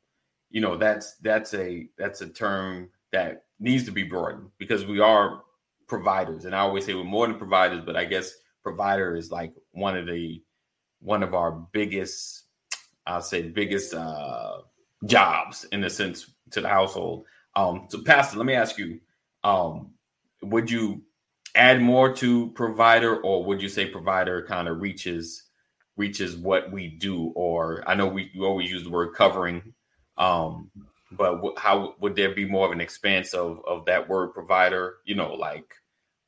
you 0.50 0.60
know, 0.60 0.76
that's 0.76 1.14
that's 1.18 1.54
a 1.54 1.88
that's 1.96 2.20
a 2.20 2.28
term 2.28 2.90
that 3.12 3.44
needs 3.60 3.84
to 3.84 3.92
be 3.92 4.02
broadened 4.02 4.50
because 4.58 4.84
we 4.84 4.98
are 4.98 5.42
providers, 5.86 6.44
and 6.44 6.52
I 6.52 6.58
always 6.58 6.84
say 6.84 6.94
we're 6.94 7.04
more 7.04 7.28
than 7.28 7.38
providers, 7.38 7.82
but 7.86 7.94
I 7.94 8.04
guess 8.04 8.34
provider 8.64 9.14
is 9.14 9.30
like 9.30 9.54
one 9.70 9.96
of 9.96 10.06
the 10.06 10.42
one 10.98 11.22
of 11.22 11.32
our 11.32 11.52
biggest, 11.52 12.42
I'll 13.06 13.22
say, 13.22 13.42
biggest 13.42 13.94
uh, 13.94 14.62
jobs 15.06 15.64
in 15.70 15.80
the 15.80 15.90
sense 15.90 16.28
to 16.50 16.60
the 16.60 16.68
household. 16.68 17.26
Um, 17.56 17.86
so, 17.90 18.02
Pastor, 18.02 18.38
let 18.38 18.46
me 18.46 18.54
ask 18.54 18.78
you: 18.78 19.00
um, 19.44 19.92
Would 20.42 20.70
you 20.70 21.02
add 21.54 21.80
more 21.82 22.14
to 22.16 22.50
provider, 22.52 23.16
or 23.20 23.44
would 23.44 23.62
you 23.62 23.68
say 23.68 23.86
provider 23.86 24.44
kind 24.46 24.68
of 24.68 24.80
reaches 24.80 25.44
reaches 25.96 26.36
what 26.36 26.72
we 26.72 26.88
do? 26.88 27.32
Or 27.36 27.84
I 27.86 27.94
know 27.94 28.06
we, 28.06 28.30
always 28.40 28.70
use 28.70 28.84
the 28.84 28.90
word 28.90 29.14
covering, 29.14 29.74
um, 30.18 30.70
but 31.12 31.36
w- 31.36 31.54
how 31.58 31.94
would 32.00 32.16
there 32.16 32.34
be 32.34 32.46
more 32.46 32.66
of 32.66 32.72
an 32.72 32.80
expanse 32.80 33.34
of 33.34 33.60
of 33.66 33.86
that 33.86 34.08
word 34.08 34.34
provider? 34.34 34.96
You 35.04 35.16
know, 35.16 35.34
like, 35.34 35.74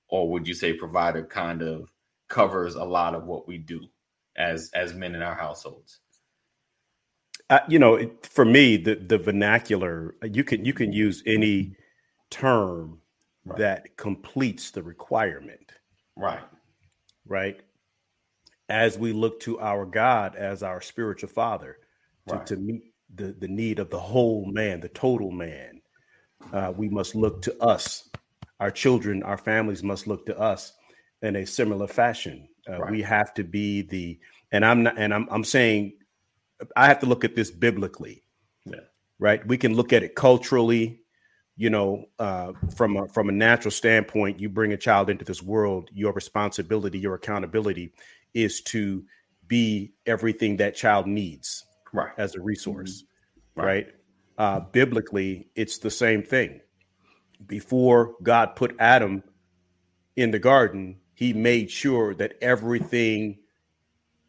or 0.09 0.30
would 0.30 0.49
you 0.49 0.54
say 0.54 0.75
provider 0.75 1.25
kind 1.25 1.62
of 1.62 1.90
covers 2.28 2.75
a 2.76 2.85
lot 2.85 3.14
of 3.14 3.25
what 3.25 3.49
we 3.49 3.59
do 3.59 3.87
as 4.37 4.71
as 4.75 4.95
men 4.95 5.14
in 5.14 5.23
our 5.23 5.37
households? 5.37 6.00
Uh, 7.50 7.60
you 7.68 7.78
know, 7.78 8.10
for 8.22 8.44
me, 8.44 8.76
the 8.76 8.96
the 8.96 9.18
vernacular 9.18 10.14
you 10.22 10.44
can 10.44 10.64
you 10.64 10.72
can 10.72 10.92
use 10.92 11.22
any 11.26 11.76
term 12.30 12.98
right. 13.44 13.58
that 13.58 13.96
completes 13.96 14.70
the 14.70 14.82
requirement. 14.82 15.72
Right. 16.16 16.40
Right. 17.26 17.60
As 18.68 18.98
we 18.98 19.12
look 19.12 19.38
to 19.40 19.60
our 19.60 19.86
God 19.86 20.34
as 20.34 20.62
our 20.62 20.80
spiritual 20.80 21.28
father 21.28 21.78
to, 22.28 22.34
right. 22.34 22.46
to 22.46 22.56
meet 22.56 22.82
the, 23.14 23.32
the 23.38 23.48
need 23.48 23.78
of 23.78 23.90
the 23.90 24.00
whole 24.00 24.46
man, 24.46 24.80
the 24.80 24.88
total 24.88 25.30
man, 25.30 25.80
uh, 26.52 26.72
we 26.76 26.88
must 26.88 27.14
look 27.14 27.42
to 27.42 27.62
us. 27.62 28.08
Our 28.58 28.70
children, 28.70 29.22
our 29.22 29.38
families 29.38 29.82
must 29.82 30.06
look 30.06 30.26
to 30.26 30.38
us 30.38 30.72
in 31.22 31.36
a 31.36 31.46
similar 31.46 31.86
fashion. 31.86 32.48
Uh, 32.68 32.80
right. 32.80 32.90
We 32.90 33.02
have 33.02 33.34
to 33.34 33.44
be 33.44 33.82
the, 33.82 34.18
and 34.50 34.64
I'm 34.64 34.82
not, 34.82 34.98
and 34.98 35.14
I'm, 35.14 35.28
I'm 35.30 35.44
saying 35.44 35.92
I 36.76 36.86
have 36.86 37.00
to 37.00 37.06
look 37.06 37.25
at 37.25 37.34
this 37.34 37.50
biblically. 37.50 38.22
Yeah. 38.64 38.80
Right. 39.18 39.46
We 39.46 39.58
can 39.58 39.75
look 39.75 39.92
at 39.92 40.02
it 40.02 40.14
culturally. 40.14 41.00
You 41.58 41.70
know, 41.70 42.04
uh, 42.18 42.52
from 42.76 42.96
a, 42.96 43.08
from 43.08 43.30
a 43.30 43.32
natural 43.32 43.70
standpoint, 43.70 44.40
you 44.40 44.50
bring 44.50 44.72
a 44.72 44.76
child 44.76 45.08
into 45.08 45.25
this 45.25 45.42
world. 45.42 45.88
Your 45.92 46.12
responsibility, 46.12 46.98
your 46.98 47.14
accountability, 47.14 47.94
is 48.34 48.60
to 48.62 49.04
be 49.46 49.94
everything 50.04 50.58
that 50.58 50.75
child 50.75 51.06
needs, 51.06 51.64
right, 51.94 52.12
as 52.18 52.34
a 52.34 52.40
resource. 52.40 53.04
right? 53.54 53.64
right? 53.64 53.86
Uh, 54.36 54.60
biblically, 54.60 55.48
it's 55.54 55.78
the 55.78 55.90
same 55.90 56.22
thing. 56.22 56.60
Before 57.46 58.16
God 58.22 58.54
put 58.54 58.76
Adam 58.78 59.22
in 60.14 60.30
the 60.30 60.38
garden, 60.38 60.98
he 61.14 61.32
made 61.32 61.70
sure 61.70 62.14
that 62.16 62.34
everything 62.42 63.38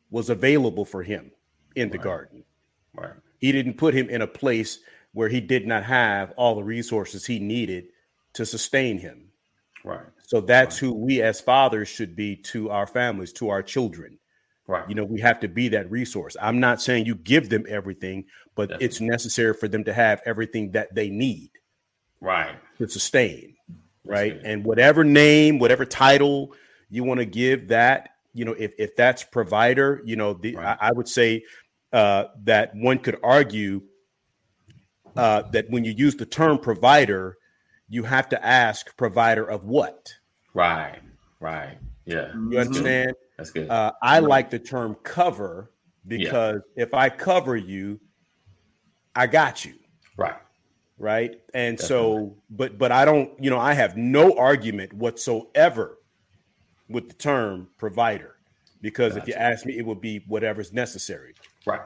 was 0.09 0.29
available 0.29 0.85
for 0.85 1.03
him 1.03 1.31
in 1.77 1.89
the 1.89 1.97
right. 1.97 2.03
garden. 2.03 2.43
Right. 2.93 3.13
He 3.37 3.51
didn't 3.51 3.75
put 3.75 3.93
him 3.93 4.09
in 4.09 4.21
a 4.21 4.27
place 4.27 4.79
where 5.13 5.29
he 5.29 5.39
did 5.39 5.65
not 5.65 5.83
have 5.83 6.31
all 6.37 6.55
the 6.55 6.63
resources 6.63 7.25
he 7.25 7.39
needed 7.39 7.85
to 8.33 8.45
sustain 8.45 8.97
him. 8.97 9.29
Right. 9.83 10.05
So 10.25 10.41
that's 10.41 10.81
right. 10.81 10.89
who 10.89 10.93
we 10.93 11.21
as 11.21 11.39
fathers 11.39 11.87
should 11.87 12.15
be 12.15 12.35
to 12.35 12.69
our 12.69 12.87
families, 12.87 13.31
to 13.33 13.49
our 13.49 13.63
children. 13.63 14.19
Right. 14.67 14.87
You 14.89 14.95
know, 14.95 15.05
we 15.05 15.21
have 15.21 15.39
to 15.39 15.47
be 15.47 15.69
that 15.69 15.89
resource. 15.89 16.35
I'm 16.41 16.59
not 16.59 16.81
saying 16.81 17.05
you 17.05 17.15
give 17.15 17.49
them 17.49 17.65
everything, 17.69 18.25
but 18.55 18.69
Definitely. 18.69 18.85
it's 18.85 19.01
necessary 19.01 19.53
for 19.53 19.67
them 19.69 19.85
to 19.85 19.93
have 19.93 20.21
everything 20.25 20.71
that 20.71 20.93
they 20.93 21.09
need. 21.09 21.51
Right. 22.19 22.55
To 22.79 22.89
sustain. 22.89 23.55
Right. 24.03 24.39
And 24.43 24.65
whatever 24.65 25.03
name, 25.03 25.59
whatever 25.59 25.85
title 25.85 26.53
you 26.89 27.03
want 27.03 27.19
to 27.19 27.25
give 27.25 27.69
that, 27.69 28.09
you 28.33 28.45
know, 28.45 28.53
if, 28.53 28.73
if 28.77 28.95
that's 28.95 29.23
provider, 29.23 30.01
you 30.05 30.15
know, 30.15 30.33
the, 30.33 30.55
right. 30.55 30.77
I, 30.79 30.89
I, 30.89 30.91
would 30.91 31.07
say 31.07 31.43
uh, 31.93 32.25
that 32.43 32.75
one 32.75 32.99
could 32.99 33.17
argue 33.23 33.81
uh, 35.15 35.43
that 35.51 35.69
when 35.69 35.83
you 35.83 35.91
use 35.91 36.15
the 36.15 36.25
term 36.25 36.59
provider, 36.59 37.37
you 37.89 38.03
have 38.03 38.29
to 38.29 38.45
ask 38.45 38.95
provider 38.97 39.45
of 39.45 39.63
what? 39.63 40.13
Right. 40.53 40.99
Right. 41.39 41.77
Yeah. 42.05 42.31
You 42.49 42.59
understand? 42.59 43.13
That's 43.37 43.51
good. 43.51 43.69
Uh, 43.69 43.93
I 44.01 44.19
like 44.19 44.49
the 44.49 44.59
term 44.59 44.95
cover 45.03 45.71
because 46.07 46.61
yeah. 46.75 46.83
if 46.83 46.93
I 46.93 47.09
cover 47.09 47.55
you, 47.55 47.99
I 49.15 49.27
got 49.27 49.65
you. 49.65 49.75
Right. 50.15 50.35
Right. 50.99 51.39
And 51.53 51.77
Definitely. 51.77 51.87
so, 51.87 52.35
but, 52.49 52.77
but 52.77 52.91
I 52.91 53.05
don't, 53.05 53.31
you 53.43 53.49
know, 53.49 53.59
I 53.59 53.73
have 53.73 53.97
no 53.97 54.37
argument 54.37 54.93
whatsoever 54.93 55.99
with 56.89 57.09
the 57.09 57.15
term 57.15 57.67
provider 57.77 58.35
because 58.81 59.13
gotcha. 59.13 59.23
if 59.23 59.27
you 59.27 59.33
ask 59.35 59.65
me, 59.65 59.77
it 59.77 59.85
would 59.85 60.01
be 60.01 60.23
whatever's 60.27 60.73
necessary. 60.73 61.33
Right. 61.67 61.81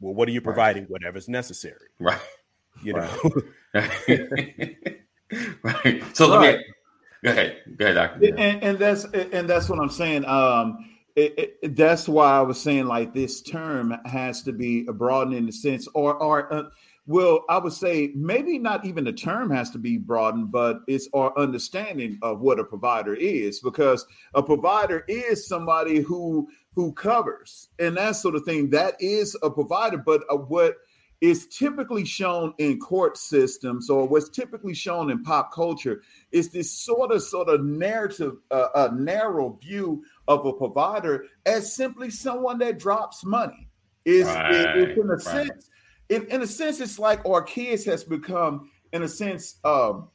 Well, 0.00 0.14
what 0.14 0.28
are 0.28 0.32
you 0.32 0.40
providing? 0.40 0.84
Right. 0.84 0.90
Whatever's 0.90 1.28
necessary. 1.28 1.88
Right. 1.98 2.20
You 2.82 2.94
know. 2.94 3.10
Right. 3.72 3.90
right. 5.62 6.16
So 6.16 6.30
right. 6.30 6.40
let 6.40 6.56
me 6.58 6.64
go 7.24 7.30
ahead. 7.30 7.62
Go 7.76 7.84
ahead, 7.84 7.94
Doctor. 7.94 8.26
And, 8.36 8.62
and, 8.62 8.78
that's 8.78 9.04
and 9.04 9.48
that's 9.48 9.68
what 9.68 9.80
I'm 9.80 9.90
saying. 9.90 10.24
Um, 10.26 10.90
it, 11.16 11.58
it, 11.62 11.76
that's 11.76 12.08
why 12.08 12.38
I 12.38 12.40
was 12.40 12.60
saying 12.60 12.86
like 12.86 13.14
this 13.14 13.40
term 13.40 13.96
has 14.04 14.42
to 14.42 14.52
be 14.52 14.82
broadened 14.82 15.36
in 15.36 15.46
the 15.46 15.52
sense, 15.52 15.88
or 15.94 16.14
or 16.14 16.52
uh, 16.52 16.64
well, 17.06 17.44
I 17.50 17.58
would 17.58 17.72
say 17.72 18.12
maybe 18.14 18.58
not 18.58 18.86
even 18.86 19.04
the 19.04 19.12
term 19.12 19.50
has 19.50 19.70
to 19.70 19.78
be 19.78 19.98
broadened, 19.98 20.50
but 20.50 20.80
it's 20.88 21.08
our 21.12 21.36
understanding 21.38 22.18
of 22.22 22.40
what 22.40 22.58
a 22.58 22.64
provider 22.64 23.14
is, 23.14 23.60
because 23.60 24.06
a 24.34 24.42
provider 24.42 25.04
is 25.06 25.46
somebody 25.46 26.00
who 26.00 26.48
who 26.74 26.92
covers 26.92 27.68
and 27.78 27.96
that 27.96 28.16
sort 28.16 28.34
of 28.34 28.44
thing. 28.44 28.70
That 28.70 28.94
is 29.00 29.36
a 29.42 29.50
provider, 29.50 29.98
but 29.98 30.22
uh, 30.30 30.36
what 30.36 30.76
is 31.20 31.46
typically 31.46 32.04
shown 32.04 32.52
in 32.58 32.78
court 32.78 33.16
systems 33.16 33.88
or 33.88 34.06
what's 34.06 34.28
typically 34.28 34.74
shown 34.74 35.10
in 35.10 35.22
pop 35.22 35.52
culture 35.52 36.02
is 36.32 36.50
this 36.50 36.70
sort 36.70 37.12
of 37.12 37.22
sort 37.22 37.48
of 37.48 37.64
narrative 37.64 38.36
uh, 38.50 38.68
a 38.74 38.94
narrow 38.94 39.56
view 39.62 40.04
of 40.28 40.44
a 40.44 40.52
provider 40.52 41.24
as 41.46 41.74
simply 41.74 42.10
someone 42.10 42.58
that 42.58 42.78
drops 42.78 43.24
money 43.24 43.68
is 44.04 44.26
right, 44.26 44.76
in 44.76 44.98
a 44.98 45.02
right. 45.02 45.22
sense 45.22 45.70
in, 46.10 46.26
in 46.26 46.42
a 46.42 46.46
sense 46.46 46.80
it's 46.80 46.98
like 46.98 47.24
our 47.24 47.42
kids 47.42 47.84
has 47.84 48.04
become 48.04 48.68
in 48.92 49.02
a 49.02 49.08
sense 49.08 49.56
um, 49.64 50.08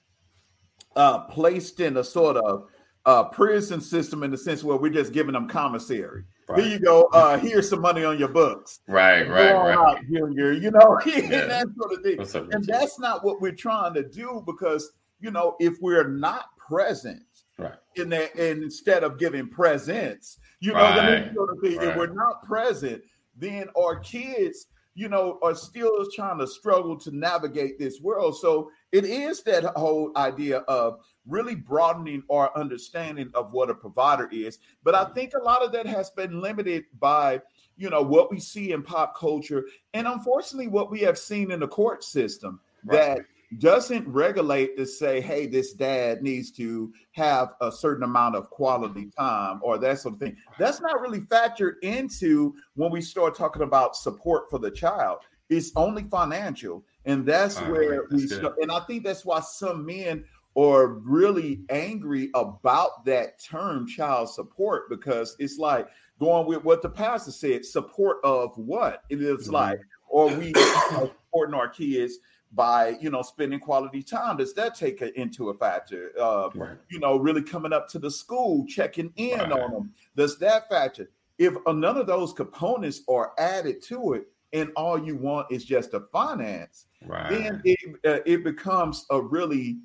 uh, 0.96 1.20
placed 1.22 1.80
in 1.80 1.98
a 1.98 2.04
sort 2.04 2.38
of 2.38 2.68
uh, 3.06 3.24
prison 3.24 3.82
system 3.82 4.22
in 4.22 4.30
the 4.30 4.38
sense 4.38 4.63
where 4.63 4.78
we're 4.78 4.92
just 4.92 5.13
giving 5.13 5.34
them 5.34 5.48
commissary 5.48 6.24
Right. 6.50 6.63
Here 6.63 6.74
you 6.74 6.79
go. 6.79 7.03
Uh, 7.13 7.38
here's 7.38 7.70
some 7.70 7.79
money 7.79 8.03
on 8.03 8.18
your 8.18 8.27
books. 8.27 8.79
Right, 8.88 9.22
right, 9.29 9.53
right. 9.53 9.77
Out, 9.77 10.00
Junior, 10.12 10.51
you 10.51 10.72
know, 10.72 11.00
yeah. 11.06 11.46
that 11.46 11.68
sort 11.77 11.94
of 11.94 12.01
thing. 12.03 12.51
And 12.51 12.65
that's 12.65 13.00
not 13.00 13.24
what 13.24 13.39
we're 13.39 13.51
trying 13.51 13.94
to 13.94 14.03
do 14.03 14.44
because 14.46 14.91
you 15.20 15.32
know, 15.32 15.56
if 15.60 15.77
we're 15.82 16.08
not 16.08 16.46
present 16.58 17.24
right. 17.58 17.75
in 17.96 18.10
that, 18.10 18.34
and 18.36 18.63
instead 18.63 19.03
of 19.03 19.20
giving 19.20 19.48
presents, 19.50 20.39
you 20.60 20.74
know, 20.74 20.79
right. 20.79 21.34
sort 21.34 21.50
of 21.51 21.62
thing, 21.62 21.77
right. 21.77 21.88
if 21.89 21.96
we're 21.96 22.13
not 22.13 22.44
present, 22.44 23.01
then 23.36 23.68
our 23.77 23.98
kids, 24.00 24.68
you 24.96 25.08
know, 25.08 25.39
are 25.41 25.55
still 25.55 26.05
trying 26.13 26.39
to 26.39 26.48
struggle 26.48 26.98
to 27.00 27.15
navigate 27.15 27.79
this 27.79 28.01
world. 28.01 28.38
So 28.38 28.72
it 28.91 29.05
is 29.05 29.41
that 29.43 29.63
whole 29.75 30.12
idea 30.15 30.60
of 30.60 31.00
really 31.27 31.55
broadening 31.55 32.24
our 32.29 32.51
understanding 32.58 33.29
of 33.34 33.53
what 33.53 33.69
a 33.69 33.75
provider 33.75 34.27
is. 34.31 34.60
But 34.84 34.96
I 34.96 35.03
mm-hmm. 35.03 35.13
think 35.13 35.34
a 35.34 35.43
lot 35.43 35.63
of 35.63 35.72
that 35.74 35.86
has 35.86 36.10
been 36.10 36.41
limited 36.41 36.86
by, 37.00 37.41
you 37.77 37.89
know, 37.89 38.01
what 38.01 38.31
we 38.31 38.39
see 38.39 38.72
in 38.72 38.84
pop 38.84 39.17
culture 39.17 39.65
and 39.93 40.08
unfortunately 40.08 40.67
what 40.67 40.91
we 40.91 41.00
have 41.01 41.17
seen 41.17 41.51
in 41.51 41.60
the 41.60 41.67
court 41.67 42.03
system 42.03 42.60
right. 42.86 42.98
that 42.98 43.19
doesn't 43.58 44.08
regulate 44.08 44.77
to 44.77 44.86
say, 44.86 45.22
hey, 45.22 45.48
this 45.48 45.74
dad 45.74 46.22
needs 46.22 46.51
to 46.51 46.94
have 47.12 47.53
a 47.62 47.72
certain 47.72 48.03
amount 48.03 48.36
of 48.36 48.50
quality 48.50 49.10
time 49.18 49.60
or 49.63 49.77
that 49.79 50.00
sort 50.00 50.15
of 50.15 50.20
thing. 50.20 50.38
That's 50.60 50.79
not 50.82 51.01
really 51.01 51.22
factored 51.22 51.75
into 51.82 52.53
when 52.75 52.91
we 52.91 53.01
start 53.01 53.36
talking 53.36 53.63
about 53.63 53.96
support 53.96 54.50
for 54.50 54.60
the 54.60 54.70
child. 54.70 55.20
It's 55.50 55.72
only 55.75 56.03
financial. 56.03 56.86
And 57.06 57.25
that's 57.25 57.58
where 57.62 58.03
we 58.12 58.27
start. 58.27 58.56
And 58.62 58.72
I 58.72 58.82
think 58.82 59.03
that's 59.03 59.25
why 59.25 59.39
some 59.39 59.84
men 59.84 60.25
are 60.56 60.88
really 60.88 61.62
angry 61.70 62.29
about 62.36 63.06
that 63.06 63.41
term 63.44 63.88
child 63.88 64.29
support 64.29 64.89
because 64.89 65.36
it's 65.39 65.58
like 65.58 65.88
going 66.20 66.46
with 66.48 66.63
what 66.63 66.82
the 66.82 66.89
pastor 66.89 67.32
said 67.32 67.63
support 67.63 68.18
of 68.24 68.56
what 68.58 69.03
it 69.10 69.22
is 69.22 69.46
mm-hmm. 69.46 69.53
like 69.53 69.79
or 70.08 70.27
we 70.36 70.51
supporting 70.89 71.56
our 71.56 71.70
kids 71.70 72.18
by 72.53 72.98
you 73.00 73.10
know 73.10 73.22
spending 73.22 73.60
quality 73.60 74.01
time 74.01 74.38
does 74.38 74.53
that 74.53 74.75
take 74.75 75.01
into 75.01 75.50
a 75.50 75.53
factor 75.53 76.12
uh, 76.20 76.50
right. 76.56 76.77
you 76.89 77.00
know 77.00 77.18
really 77.18 77.44
coming 77.44 77.74
up 77.74 77.88
to 77.88 78.00
the 78.00 78.10
school 78.10 78.65
checking 78.68 79.12
in 79.18 79.38
right. 79.39 79.51
on 79.51 79.72
them 79.72 79.94
does 80.15 80.39
that 80.39 80.68
factor 80.70 81.10
if 81.38 81.53
none 81.68 81.98
of 81.98 82.08
those 82.08 82.34
components 82.34 83.01
are 83.08 83.34
added 83.38 83.82
to 83.82 84.13
it 84.13 84.24
and 84.51 84.72
all 84.75 84.98
you 84.98 85.15
want 85.15 85.46
is 85.51 85.63
just 85.63 85.94
a 85.94 86.01
finance 86.12 86.88
right. 87.06 87.29
then 87.29 87.62
it, 87.65 87.79
uh, 88.06 88.20
it 88.25 88.44
becomes 88.44 89.06
a 89.12 89.22
really 89.22 89.77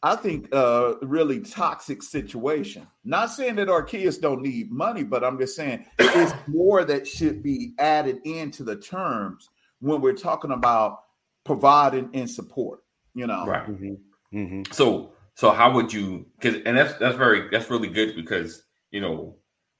I 0.00 0.14
think 0.14 0.54
uh 0.54 0.94
really 1.02 1.40
toxic 1.40 2.04
situation. 2.04 2.86
Not 3.04 3.30
saying 3.30 3.56
that 3.56 3.68
our 3.68 3.82
kids 3.82 4.16
don't 4.18 4.42
need 4.42 4.70
money, 4.70 5.02
but 5.02 5.24
I'm 5.24 5.38
just 5.40 5.56
saying 5.56 5.86
it's 5.98 6.32
more 6.46 6.84
that 6.84 7.04
should 7.04 7.42
be 7.42 7.72
added 7.80 8.20
into 8.24 8.62
the 8.62 8.76
terms 8.76 9.50
when 9.80 10.00
we're 10.00 10.12
talking 10.12 10.52
about 10.52 11.00
providing 11.48 12.10
and 12.14 12.30
support. 12.30 12.80
You 13.14 13.26
know, 13.26 13.46
right? 13.46 13.66
Mm-hmm. 13.66 14.38
Mm-hmm. 14.38 14.72
So, 14.72 15.12
so 15.34 15.50
how 15.50 15.72
would 15.72 15.92
you? 15.92 16.26
Because 16.38 16.60
and 16.64 16.76
that's 16.76 16.94
that's 16.98 17.16
very 17.16 17.48
that's 17.50 17.70
really 17.70 17.88
good 17.88 18.14
because 18.14 18.62
you 18.90 19.00
know 19.00 19.36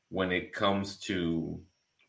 when 0.09 0.33
it 0.33 0.53
comes 0.53 0.97
to 1.01 1.61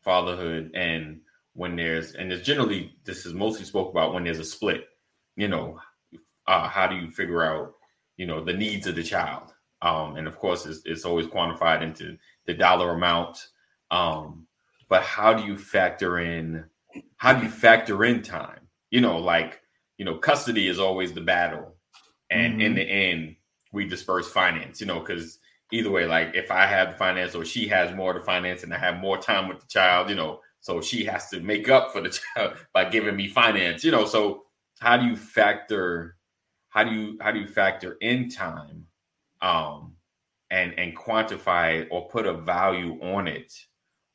fatherhood 0.02 0.70
and 0.74 1.20
when 1.52 1.76
there's 1.76 2.14
and 2.14 2.30
there's 2.30 2.42
generally 2.42 2.96
this 3.04 3.26
is 3.26 3.34
mostly 3.34 3.64
spoke 3.64 3.90
about 3.90 4.14
when 4.14 4.24
there's 4.24 4.40
a 4.40 4.44
split. 4.44 4.84
You 5.36 5.48
know, 5.48 5.78
uh, 6.46 6.68
how 6.68 6.88
do 6.88 6.96
you 6.96 7.10
figure 7.10 7.44
out 7.44 7.74
you 8.16 8.26
know 8.26 8.44
the 8.44 8.52
needs 8.52 8.86
of 8.86 8.96
the 8.96 9.02
child 9.02 9.52
um, 9.82 10.16
and 10.16 10.26
of 10.26 10.36
course 10.36 10.66
it's, 10.66 10.82
it's, 10.84 11.06
always 11.06 11.26
quantified 11.26 11.82
into 11.82 12.18
the 12.46 12.52
dollar 12.52 12.90
amount 12.90 13.38
um, 13.90 14.46
but 14.88 15.02
how 15.02 15.32
do 15.32 15.44
you 15.44 15.56
factor 15.56 16.18
in 16.18 16.64
how 17.16 17.32
do 17.32 17.44
you 17.44 17.50
factor 17.50 18.04
in 18.04 18.20
time 18.20 18.59
you 18.90 19.00
know 19.00 19.18
like 19.18 19.60
you 19.98 20.04
know 20.04 20.16
custody 20.16 20.68
is 20.68 20.78
always 20.78 21.12
the 21.12 21.20
battle. 21.20 21.76
And 22.30 22.54
mm-hmm. 22.54 22.62
in 22.62 22.74
the 22.74 22.82
end 22.82 23.36
we 23.72 23.86
disperse 23.86 24.30
finance 24.30 24.80
you 24.80 24.86
know 24.86 25.00
because 25.00 25.38
either 25.72 25.90
way 25.90 26.04
like 26.04 26.34
if 26.34 26.50
i 26.50 26.66
have 26.66 26.90
the 26.90 26.96
finance 26.96 27.36
or 27.36 27.44
she 27.44 27.68
has 27.68 27.94
more 27.94 28.12
the 28.12 28.20
finance 28.20 28.64
and 28.64 28.74
i 28.74 28.78
have 28.78 28.98
more 28.98 29.16
time 29.16 29.48
with 29.48 29.60
the 29.60 29.66
child 29.68 30.10
you 30.10 30.16
know 30.16 30.40
so 30.60 30.80
she 30.80 31.04
has 31.04 31.28
to 31.30 31.40
make 31.40 31.68
up 31.68 31.92
for 31.92 32.00
the 32.00 32.10
child 32.36 32.54
by 32.72 32.84
giving 32.84 33.16
me 33.16 33.28
finance 33.28 33.82
you 33.82 33.90
know. 33.90 34.06
So 34.06 34.44
how 34.78 34.96
do 34.96 35.06
you 35.06 35.16
factor 35.16 36.16
how 36.68 36.84
do 36.84 36.92
you 36.92 37.18
how 37.20 37.32
do 37.32 37.40
you 37.40 37.46
factor 37.46 37.96
in 38.00 38.28
time 38.28 38.86
um 39.42 39.94
and 40.50 40.78
and 40.78 40.96
quantify 40.96 41.80
it 41.80 41.88
or 41.90 42.08
put 42.08 42.26
a 42.26 42.34
value 42.34 42.98
on 43.02 43.26
it 43.26 43.52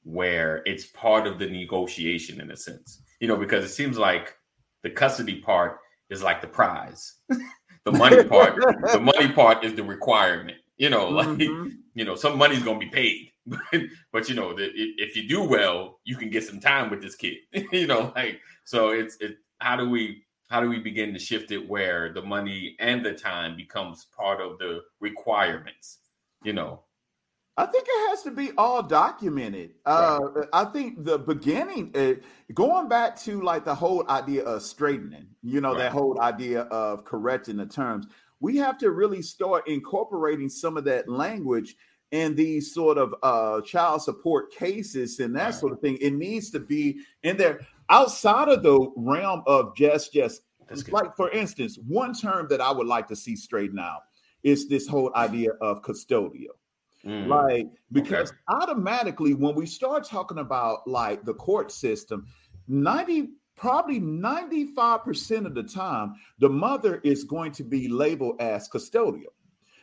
where 0.04 0.62
it's 0.66 0.86
part 0.86 1.26
of 1.26 1.40
the 1.40 1.48
negotiation 1.48 2.40
in 2.40 2.52
a 2.52 2.58
sense? 2.58 3.02
You 3.20 3.28
know 3.28 3.38
because 3.38 3.66
it 3.66 3.70
seems 3.70 3.98
like 3.98 4.36
the 4.86 4.90
custody 4.90 5.42
part 5.42 5.80
is 6.10 6.24
like 6.24 6.40
the 6.40 6.48
prize 6.48 7.16
the 7.84 7.92
money 7.92 8.24
part 8.24 8.56
the 8.94 9.00
money 9.00 9.30
part 9.34 9.66
is 9.66 9.74
the 9.76 9.84
requirement 9.84 10.58
you 10.78 10.90
know 10.90 11.10
like 11.10 11.28
mm-hmm. 11.28 11.70
you 11.96 12.06
know 12.06 12.16
some 12.16 12.38
money's 12.38 12.64
gonna 12.64 12.80
be 12.80 12.86
paid 13.02 13.32
but 14.14 14.30
you 14.30 14.36
know 14.36 14.54
the, 14.54 14.72
if 14.98 15.16
you 15.18 15.28
do 15.28 15.44
well 15.44 16.00
you 16.06 16.16
can 16.16 16.30
get 16.30 16.44
some 16.44 16.60
time 16.60 16.90
with 16.90 17.02
this 17.02 17.16
kid 17.16 17.36
you 17.72 17.88
know 17.88 18.14
like 18.16 18.40
so 18.64 18.92
it's 18.92 19.18
it 19.18 19.38
how 19.60 19.76
do 19.76 19.90
we 19.90 20.24
how 20.48 20.62
do 20.62 20.70
we 20.70 20.80
begin 20.80 21.14
to 21.14 21.20
shift 21.20 21.52
it 21.52 21.68
where 21.68 22.14
the 22.14 22.22
money 22.22 22.76
and 22.80 23.04
the 23.04 23.14
time 23.14 23.56
becomes 23.56 24.08
part 24.16 24.40
of 24.40 24.58
the 24.60 24.82
requirements? 25.00 26.00
You 26.44 26.54
know, 26.54 26.84
I 27.58 27.66
think 27.66 27.86
it 27.88 28.10
has 28.10 28.22
to 28.24 28.32
be 28.32 28.52
all 28.58 28.84
documented. 28.84 29.76
Uh, 29.86 30.20
I 30.52 30.66
think 30.66 31.06
the 31.06 31.18
beginning, 31.18 31.92
uh, 31.96 32.16
going 32.54 32.90
back 32.90 33.18
to 33.22 33.42
like 33.42 33.64
the 33.64 33.76
whole 33.76 34.08
idea 34.10 34.44
of 34.44 34.62
straightening, 34.62 35.28
you 35.42 35.62
know, 35.62 35.72
right. 35.72 35.80
that 35.80 35.92
whole 35.94 36.20
idea 36.20 36.64
of 36.64 37.06
correcting 37.06 37.56
the 37.56 37.66
terms, 37.66 38.08
we 38.42 38.58
have 38.58 38.78
to 38.80 38.92
really 38.92 39.22
start 39.22 39.70
incorporating 39.70 40.50
some 40.50 40.76
of 40.76 40.84
that 40.84 41.08
language 41.08 41.78
in 42.12 42.36
these 42.36 42.74
sort 42.74 42.98
of 42.98 43.16
uh, 43.24 43.62
child 43.62 44.02
support 44.02 44.52
cases 44.52 45.20
and 45.22 45.34
that 45.36 45.46
right. 45.46 45.54
sort 45.54 45.72
of 45.72 45.80
thing. 45.80 45.98
It 46.02 46.14
needs 46.14 46.50
to 46.52 46.60
be 46.60 47.00
in 47.24 47.38
there 47.38 47.66
outside 47.90 48.50
of 48.50 48.64
the 48.64 48.92
realm 48.98 49.44
of 49.48 49.74
just, 49.78 50.12
just 50.12 50.42
like, 50.90 51.16
for 51.16 51.30
instance, 51.32 51.80
one 51.88 52.14
term 52.14 52.48
that 52.50 52.60
I 52.60 52.72
would 52.72 52.88
like 52.88 53.08
to 53.08 53.16
see 53.16 53.38
straightened 53.38 53.80
out 53.80 54.02
is 54.44 54.68
this 54.68 54.88
whole 54.88 55.16
idea 55.16 55.52
of 55.62 55.82
custodial 55.82 56.56
Mm. 57.06 57.28
Like, 57.28 57.68
because 57.92 58.32
okay. 58.32 58.38
automatically, 58.50 59.34
when 59.34 59.56
we 59.56 59.66
start 59.66 60.04
talking 60.04 60.40
about 60.40 60.88
like 60.88 61.24
the 61.24 61.34
court 61.34 61.72
system, 61.72 62.26
90 62.68 63.30
probably 63.56 64.02
95% 64.02 65.46
of 65.46 65.56
the 65.56 65.64
time, 65.64 66.16
the 66.40 66.50
mother 66.50 67.00
is 67.04 67.24
going 67.24 67.52
to 67.54 67.64
be 67.64 67.88
labeled 67.88 68.36
as 68.42 68.68
custodial. 68.68 69.32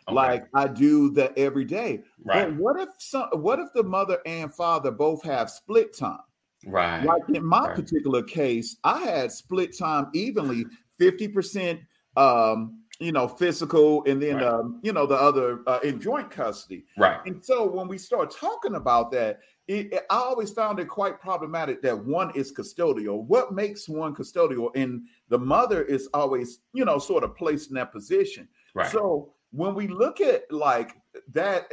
Okay. 0.09 0.14
Like 0.14 0.45
I 0.55 0.67
do 0.67 1.11
that 1.12 1.37
every 1.38 1.64
day. 1.64 2.02
Right. 2.25 2.49
But 2.49 2.57
what 2.57 2.81
if 2.81 2.88
some 2.99 3.29
what 3.35 3.61
if 3.61 3.69
the 3.73 3.85
mother 3.85 4.19
and 4.26 4.52
father 4.52 4.91
both 4.91 5.23
have 5.23 5.49
split 5.49 5.97
time? 5.97 6.19
Right. 6.67 7.05
Like 7.05 7.23
in 7.33 7.45
my 7.45 7.67
right. 7.67 7.76
particular 7.76 8.23
case, 8.23 8.76
I 8.83 9.00
had 9.00 9.31
split 9.31 9.76
time 9.79 10.09
evenly 10.12 10.67
50% 11.00 11.81
um 12.17 12.82
you 13.02 13.12
know, 13.12 13.26
physical, 13.26 14.04
and 14.04 14.23
then 14.23 14.37
right. 14.37 14.44
um, 14.44 14.80
you 14.82 14.92
know 14.92 15.06
the 15.06 15.16
other 15.16 15.61
uh, 15.66 15.80
in 15.82 16.00
joint 16.00 16.30
custody. 16.30 16.85
Right. 16.97 17.21
And 17.26 17.44
so 17.44 17.68
when 17.68 17.88
we 17.88 17.99
start 17.99 18.30
talking 18.30 18.76
about 18.76 19.11
that, 19.12 19.40
it, 19.68 19.92
it, 19.92 20.06
I 20.11 20.16
always 20.16 20.52
found 20.52 20.78
it 20.78 20.88
quite 20.88 21.21
problematic 21.21 21.82
that 21.82 22.04
one 22.04 22.30
is 22.35 22.52
custodial. 22.52 23.25
What 23.25 23.52
makes 23.52 23.88
one 23.88 24.14
custodial? 24.14 24.71
And 24.75 25.02
the 25.28 25.38
mother 25.38 25.82
is 25.82 26.09
always, 26.14 26.61
you 26.73 26.85
know, 26.85 26.99
sort 26.99 27.25
of 27.25 27.37
placed 27.37 27.71
in 27.71 27.75
that 27.75 27.92
position. 27.92 28.49
Right. 28.75 28.90
So 28.90 29.35
when 29.50 29.75
we 29.75 29.88
look 29.88 30.21
at 30.21 30.50
like 30.50 30.94
that, 31.32 31.71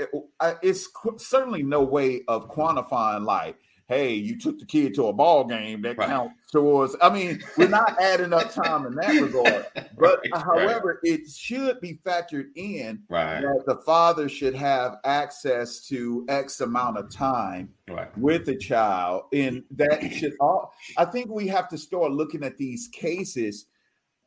it's 0.62 0.88
certainly 1.18 1.64
no 1.64 1.82
way 1.84 2.22
of 2.28 2.50
quantifying 2.50 3.26
like 3.26 3.56
hey, 3.90 4.14
you 4.14 4.38
took 4.38 4.60
the 4.60 4.66
kid 4.66 4.94
to 4.94 5.08
a 5.08 5.14
ball 5.14 5.44
game 5.44 5.82
that 5.82 5.98
right. 5.98 6.08
counts 6.08 6.36
towards. 6.52 6.96
I 7.02 7.10
mean, 7.10 7.42
we're 7.58 7.68
not 7.68 8.00
adding 8.02 8.32
up 8.32 8.54
time 8.54 8.86
in 8.86 8.94
that 8.96 9.20
regard. 9.20 9.66
But 9.98 10.20
right, 10.20 10.32
uh, 10.32 10.40
however, 10.40 11.02
right. 11.04 11.20
it 11.20 11.30
should 11.30 11.82
be 11.82 12.00
factored 12.06 12.50
in 12.56 13.02
that 13.10 13.64
the 13.66 13.78
father 13.86 14.30
should 14.30 14.54
have 14.54 14.98
access 15.04 15.88
to 15.88 16.24
X 16.30 16.62
amount 16.62 16.98
of 16.98 17.12
time 17.12 17.70
with 18.16 18.46
the 18.46 18.56
child. 18.56 19.24
And 19.34 19.64
that 19.72 20.14
should 20.14 20.34
all 20.40 20.72
I 20.96 21.06
think 21.06 21.32
we 21.32 21.48
have 21.48 21.68
to 21.70 21.78
start 21.78 22.12
looking 22.12 22.44
at 22.44 22.58
these 22.58 22.88
cases 22.90 23.66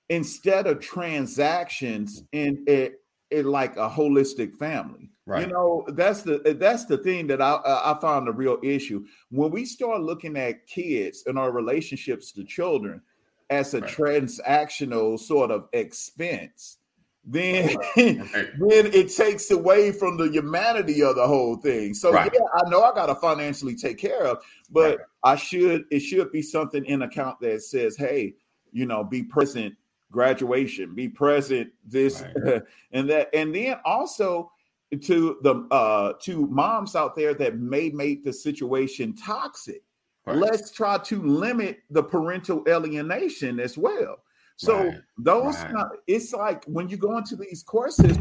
instead 0.08 0.66
of 0.66 0.80
transactions 0.80 2.24
in 2.32 2.64
it, 2.66 3.01
in 3.32 3.46
like 3.46 3.76
a 3.76 3.88
holistic 3.88 4.56
family. 4.56 5.10
Right. 5.24 5.46
You 5.46 5.52
know, 5.52 5.84
that's 5.88 6.22
the 6.22 6.56
that's 6.58 6.86
the 6.86 6.98
thing 6.98 7.28
that 7.28 7.40
I 7.40 7.60
I 7.64 7.96
found 8.00 8.28
a 8.28 8.32
real 8.32 8.58
issue 8.62 9.04
when 9.30 9.50
we 9.52 9.64
start 9.64 10.02
looking 10.02 10.36
at 10.36 10.66
kids 10.66 11.24
and 11.26 11.38
our 11.38 11.52
relationships 11.52 12.32
to 12.32 12.44
children 12.44 13.00
as 13.48 13.74
a 13.74 13.80
right. 13.80 13.90
transactional 13.90 15.18
sort 15.18 15.50
of 15.50 15.68
expense. 15.72 16.78
Then, 17.24 17.76
then 17.96 18.26
it 18.58 19.14
takes 19.14 19.48
away 19.52 19.92
from 19.92 20.16
the 20.16 20.28
humanity 20.28 21.04
of 21.04 21.14
the 21.14 21.26
whole 21.26 21.54
thing. 21.54 21.94
So 21.94 22.10
right. 22.12 22.28
yeah, 22.34 22.40
I 22.54 22.68
know 22.68 22.82
I 22.82 22.92
got 22.92 23.06
to 23.06 23.14
financially 23.14 23.76
take 23.76 23.98
care 23.98 24.26
of, 24.26 24.42
but 24.70 25.02
I 25.22 25.36
should 25.36 25.84
it 25.92 26.00
should 26.00 26.32
be 26.32 26.42
something 26.42 26.84
in 26.84 27.02
account 27.02 27.38
that 27.42 27.62
says, 27.62 27.96
hey, 27.96 28.34
you 28.72 28.86
know, 28.86 29.04
be 29.04 29.22
present 29.22 29.76
graduation, 30.12 30.94
be 30.94 31.08
present 31.08 31.72
this 31.84 32.22
and 32.92 33.10
that, 33.10 33.28
and 33.34 33.52
then 33.52 33.76
also 33.84 34.52
to 35.00 35.38
the 35.42 35.66
uh 35.70 36.12
to 36.20 36.46
moms 36.48 36.94
out 36.94 37.16
there 37.16 37.34
that 37.34 37.58
may 37.58 37.88
make 37.90 38.24
the 38.24 38.32
situation 38.32 39.14
toxic 39.14 39.82
right. 40.26 40.36
let's 40.36 40.70
try 40.70 40.98
to 40.98 41.22
limit 41.22 41.78
the 41.90 42.02
parental 42.02 42.62
alienation 42.68 43.58
as 43.58 43.78
well 43.78 44.22
so 44.56 44.84
right. 44.84 45.00
those 45.18 45.56
right. 45.56 45.74
Kind 45.74 45.88
it's 46.06 46.32
like 46.32 46.64
when 46.66 46.88
you 46.88 46.96
go 46.96 47.16
into 47.16 47.36
these 47.36 47.62
courses 47.62 48.18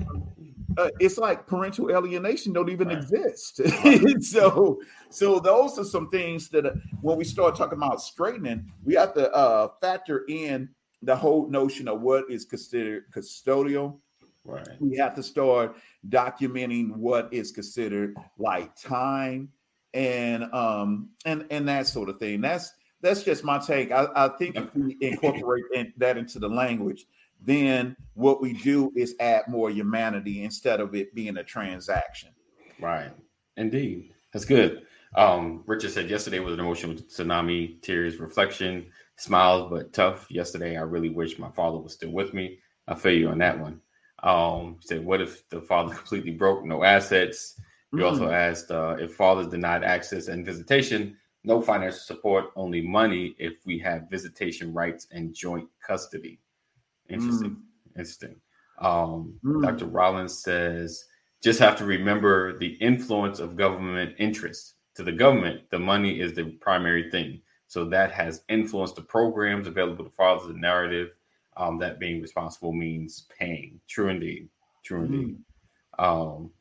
uh, 0.77 0.89
it's 1.01 1.17
like 1.17 1.45
parental 1.45 1.91
alienation 1.91 2.53
don't 2.53 2.69
even 2.69 2.89
exist 2.89 3.59
so 4.21 4.79
so 5.09 5.39
those 5.39 5.77
are 5.77 5.83
some 5.83 6.09
things 6.09 6.47
that 6.49 6.65
uh, 6.65 6.71
when 7.01 7.17
we 7.17 7.25
start 7.25 7.55
talking 7.55 7.77
about 7.77 8.01
straightening 8.01 8.71
we 8.85 8.95
have 8.95 9.13
to 9.13 9.29
uh 9.33 9.67
factor 9.81 10.23
in 10.29 10.69
the 11.01 11.15
whole 11.15 11.47
notion 11.49 11.87
of 11.87 12.01
what 12.01 12.29
is 12.29 12.45
considered 12.45 13.05
custodial 13.11 13.99
Right. 14.43 14.67
We 14.79 14.97
have 14.97 15.15
to 15.15 15.23
start 15.23 15.75
documenting 16.09 16.95
what 16.95 17.31
is 17.31 17.51
considered 17.51 18.15
like 18.37 18.75
time 18.75 19.49
and 19.93 20.51
um 20.53 21.09
and 21.25 21.45
and 21.51 21.67
that 21.67 21.87
sort 21.87 22.09
of 22.09 22.17
thing. 22.17 22.41
That's 22.41 22.71
that's 23.01 23.23
just 23.23 23.43
my 23.43 23.59
take. 23.59 23.91
I, 23.91 24.07
I 24.15 24.27
think 24.29 24.55
if 24.55 24.75
we 24.75 24.97
incorporate 25.01 25.65
in, 25.73 25.93
that 25.97 26.17
into 26.17 26.39
the 26.39 26.49
language, 26.49 27.05
then 27.41 27.95
what 28.13 28.41
we 28.41 28.53
do 28.53 28.91
is 28.95 29.15
add 29.19 29.47
more 29.47 29.69
humanity 29.69 30.43
instead 30.43 30.79
of 30.79 30.95
it 30.95 31.13
being 31.13 31.37
a 31.37 31.43
transaction. 31.43 32.29
Right. 32.79 33.11
Indeed. 33.57 34.13
That's 34.33 34.45
good. 34.45 34.85
Um, 35.15 35.63
Richard 35.65 35.91
said 35.91 36.09
yesterday 36.09 36.39
was 36.39 36.53
an 36.53 36.59
emotional 36.59 36.95
tsunami, 36.95 37.81
tears, 37.81 38.17
reflection, 38.17 38.85
smiles, 39.21 39.69
but 39.69 39.93
tough. 39.93 40.25
Yesterday, 40.29 40.77
I 40.77 40.81
really 40.81 41.09
wish 41.09 41.37
my 41.37 41.51
father 41.51 41.77
was 41.77 41.93
still 41.93 42.11
with 42.11 42.33
me. 42.33 42.57
I 42.87 42.95
feel 42.95 43.13
you 43.13 43.29
on 43.29 43.37
that 43.37 43.59
one. 43.59 43.79
Um, 44.23 44.77
said, 44.81 45.05
what 45.05 45.21
if 45.21 45.47
the 45.49 45.61
father 45.61 45.93
completely 45.95 46.31
broke, 46.31 46.65
no 46.65 46.83
assets? 46.83 47.59
We 47.91 48.01
mm. 48.01 48.09
also 48.09 48.29
asked 48.31 48.71
uh, 48.71 48.97
if 48.99 49.13
fathers 49.13 49.47
denied 49.47 49.83
access 49.83 50.27
and 50.27 50.45
visitation, 50.45 51.17
no 51.43 51.61
financial 51.61 51.99
support, 51.99 52.45
only 52.55 52.81
money 52.81 53.35
if 53.37 53.53
we 53.65 53.77
have 53.79 54.09
visitation 54.09 54.73
rights 54.73 55.07
and 55.11 55.33
joint 55.33 55.67
custody. 55.85 56.39
Interesting. 57.09 57.51
Mm. 57.51 57.99
Interesting. 57.99 58.35
Um, 58.79 59.39
mm. 59.43 59.61
Dr. 59.61 59.85
Rollins 59.85 60.39
says, 60.39 61.05
just 61.43 61.59
have 61.59 61.75
to 61.77 61.85
remember 61.85 62.57
the 62.57 62.73
influence 62.81 63.39
of 63.39 63.55
government 63.55 64.15
interest. 64.17 64.75
To 64.95 65.03
the 65.03 65.11
government, 65.11 65.61
the 65.71 65.79
money 65.79 66.19
is 66.19 66.33
the 66.33 66.45
primary 66.59 67.09
thing. 67.09 67.41
So 67.71 67.85
that 67.85 68.11
has 68.11 68.43
influenced 68.49 68.97
the 68.97 69.01
programs 69.01 69.65
available 69.65 70.03
to 70.03 70.11
fathers, 70.11 70.45
the 70.45 70.53
narrative, 70.53 71.11
um, 71.55 71.79
that 71.79 72.01
being 72.01 72.21
responsible 72.21 72.73
means 72.73 73.27
paying. 73.39 73.79
True 73.87 74.09
indeed. 74.09 74.49
True 74.83 75.03
indeed. 75.05 75.37
Mm. 75.97 76.03
Um, 76.03 76.51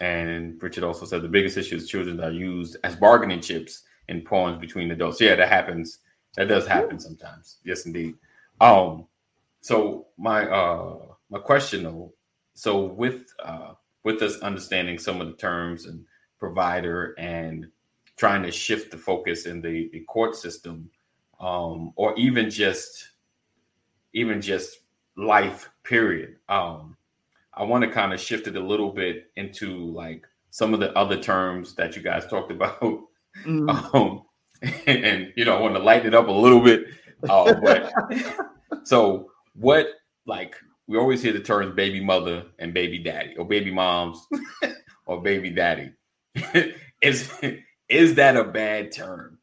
and 0.00 0.62
Richard 0.62 0.84
also 0.84 1.06
said 1.06 1.22
the 1.22 1.28
biggest 1.28 1.56
issue 1.56 1.74
is 1.74 1.88
children 1.88 2.16
that 2.18 2.28
are 2.28 2.30
used 2.30 2.76
as 2.84 2.94
bargaining 2.94 3.40
chips 3.40 3.82
in 4.06 4.22
pawns 4.22 4.60
between 4.60 4.92
adults. 4.92 5.20
Yeah, 5.20 5.34
that 5.34 5.48
happens. 5.48 5.98
That 6.36 6.46
does 6.46 6.68
happen 6.68 7.00
sometimes. 7.00 7.56
Yes, 7.64 7.84
indeed. 7.84 8.14
Um, 8.60 9.08
so 9.62 10.06
my 10.18 10.48
uh 10.48 10.98
my 11.30 11.40
question 11.40 11.82
though, 11.82 12.14
so 12.54 12.80
with 12.80 13.24
uh 13.44 13.72
with 14.04 14.22
us 14.22 14.38
understanding 14.38 15.00
some 15.00 15.20
of 15.20 15.26
the 15.26 15.32
terms 15.32 15.86
and 15.86 16.04
provider 16.38 17.16
and 17.18 17.66
trying 18.20 18.42
to 18.42 18.52
shift 18.52 18.90
the 18.90 18.98
focus 18.98 19.46
in 19.46 19.62
the, 19.62 19.88
the 19.94 20.00
court 20.00 20.36
system, 20.36 20.90
um, 21.40 21.90
or 21.96 22.14
even 22.18 22.50
just 22.50 23.12
even 24.12 24.42
just 24.42 24.80
life 25.16 25.70
period. 25.82 26.36
Um 26.48 26.96
i 27.54 27.64
want 27.64 27.82
to 27.82 27.90
kind 27.90 28.12
of 28.12 28.20
shift 28.20 28.46
it 28.46 28.56
a 28.56 28.60
little 28.60 28.92
bit 28.92 29.30
into 29.36 29.86
like 29.86 30.24
some 30.50 30.72
of 30.72 30.80
the 30.80 30.96
other 30.96 31.16
terms 31.16 31.74
that 31.74 31.96
you 31.96 32.02
guys 32.02 32.26
talked 32.26 32.52
about. 32.52 32.80
Mm-hmm. 32.82 33.70
um 33.96 34.22
and, 34.62 35.04
and, 35.04 35.32
you 35.36 35.46
know 35.46 35.56
i 35.56 35.60
want 35.60 35.74
to 35.74 35.82
lighten 35.82 36.08
it 36.08 36.14
up 36.14 36.28
a 36.28 36.32
little 36.44 36.60
bit. 36.60 36.84
Uh, 37.26 37.54
but 37.54 37.92
so 38.84 39.30
what 39.54 39.86
like 40.26 40.56
we 40.86 40.98
always 40.98 41.22
hear 41.22 41.32
the 41.32 41.40
terms 41.40 41.74
baby 41.74 42.04
mother 42.04 42.44
and 42.58 42.74
baby 42.74 42.98
daddy 42.98 43.34
or 43.38 43.46
baby 43.46 43.70
moms 43.70 44.26
or 45.06 45.22
baby 45.22 45.50
daddy. 45.50 45.90
Is 47.02 47.32
is 47.90 48.14
that 48.14 48.36
a 48.36 48.44
bad 48.44 48.92
term 48.92 49.40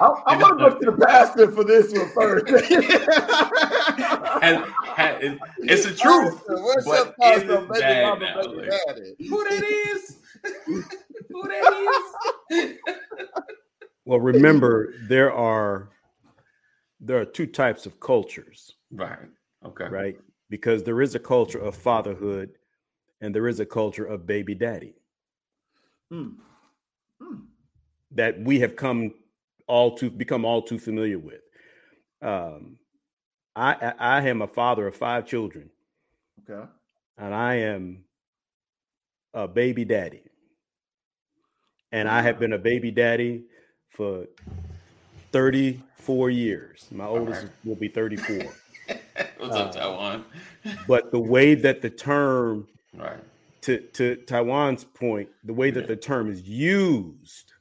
I, 0.00 0.34
am 0.34 0.40
going 0.40 0.58
to 0.58 0.70
go 0.70 0.78
to 0.78 0.90
the 0.90 1.06
pastor 1.06 1.50
for 1.52 1.64
this 1.64 1.92
one 1.92 2.08
first. 2.10 2.46
and, 4.42 4.64
and, 4.96 5.40
it's 5.58 5.84
the 5.84 5.94
truth. 5.94 6.42
What's 6.46 6.86
but 6.86 7.14
is 7.36 7.42
it 7.42 7.68
bad 7.68 8.20
now? 8.20 8.42
Like, 8.42 8.70
who 9.18 9.44
that 9.44 9.64
is? 9.64 10.18
who 11.28 11.48
that 11.48 12.14
is? 12.50 12.74
well, 14.04 14.20
remember 14.20 14.94
there 15.08 15.32
are 15.32 15.90
there 17.00 17.18
are 17.20 17.26
two 17.26 17.46
types 17.46 17.84
of 17.86 18.00
cultures. 18.00 18.76
Right. 18.90 19.18
Okay. 19.66 19.88
Right. 19.88 20.16
Because 20.48 20.82
there 20.82 21.02
is 21.02 21.14
a 21.14 21.20
culture 21.20 21.58
of 21.58 21.74
fatherhood 21.74 22.52
and 23.20 23.34
there 23.34 23.48
is 23.48 23.60
a 23.60 23.66
culture 23.66 24.04
of 24.04 24.26
baby 24.26 24.54
daddy. 24.54 24.94
Mm. 26.12 26.36
That 28.12 28.40
we 28.40 28.60
have 28.60 28.76
come 28.76 29.14
all 29.66 29.96
too 29.96 30.10
become 30.10 30.44
all 30.44 30.62
too 30.62 30.78
familiar 30.78 31.18
with. 31.18 31.42
Um, 32.22 32.76
I 33.54 33.92
I 33.98 34.28
am 34.28 34.42
a 34.42 34.48
father 34.48 34.86
of 34.86 34.96
five 34.96 35.26
children. 35.26 35.70
Okay. 36.48 36.68
And 37.18 37.34
I 37.34 37.54
am 37.56 38.04
a 39.34 39.46
baby 39.46 39.84
daddy. 39.84 40.22
And 41.92 42.08
I 42.08 42.22
have 42.22 42.38
been 42.38 42.52
a 42.52 42.58
baby 42.58 42.90
daddy 42.90 43.44
for 43.90 44.26
34 45.32 46.30
years. 46.30 46.88
My 46.92 47.06
oldest 47.06 47.42
right. 47.42 47.52
will 47.64 47.74
be 47.74 47.88
34. 47.88 48.36
What's 49.38 49.56
up, 49.56 49.68
uh, 49.68 49.72
Taiwan? 49.72 50.24
but 50.86 51.10
the 51.10 51.20
way 51.20 51.54
that 51.54 51.82
the 51.82 51.90
term, 51.90 52.66
right, 52.94 53.18
to 53.62 53.80
to 53.80 54.16
Taiwan's 54.16 54.84
point, 54.84 55.28
the 55.44 55.54
way 55.54 55.70
that 55.70 55.86
the 55.86 55.96
term 55.96 56.30
is 56.30 56.42
used, 56.42 57.52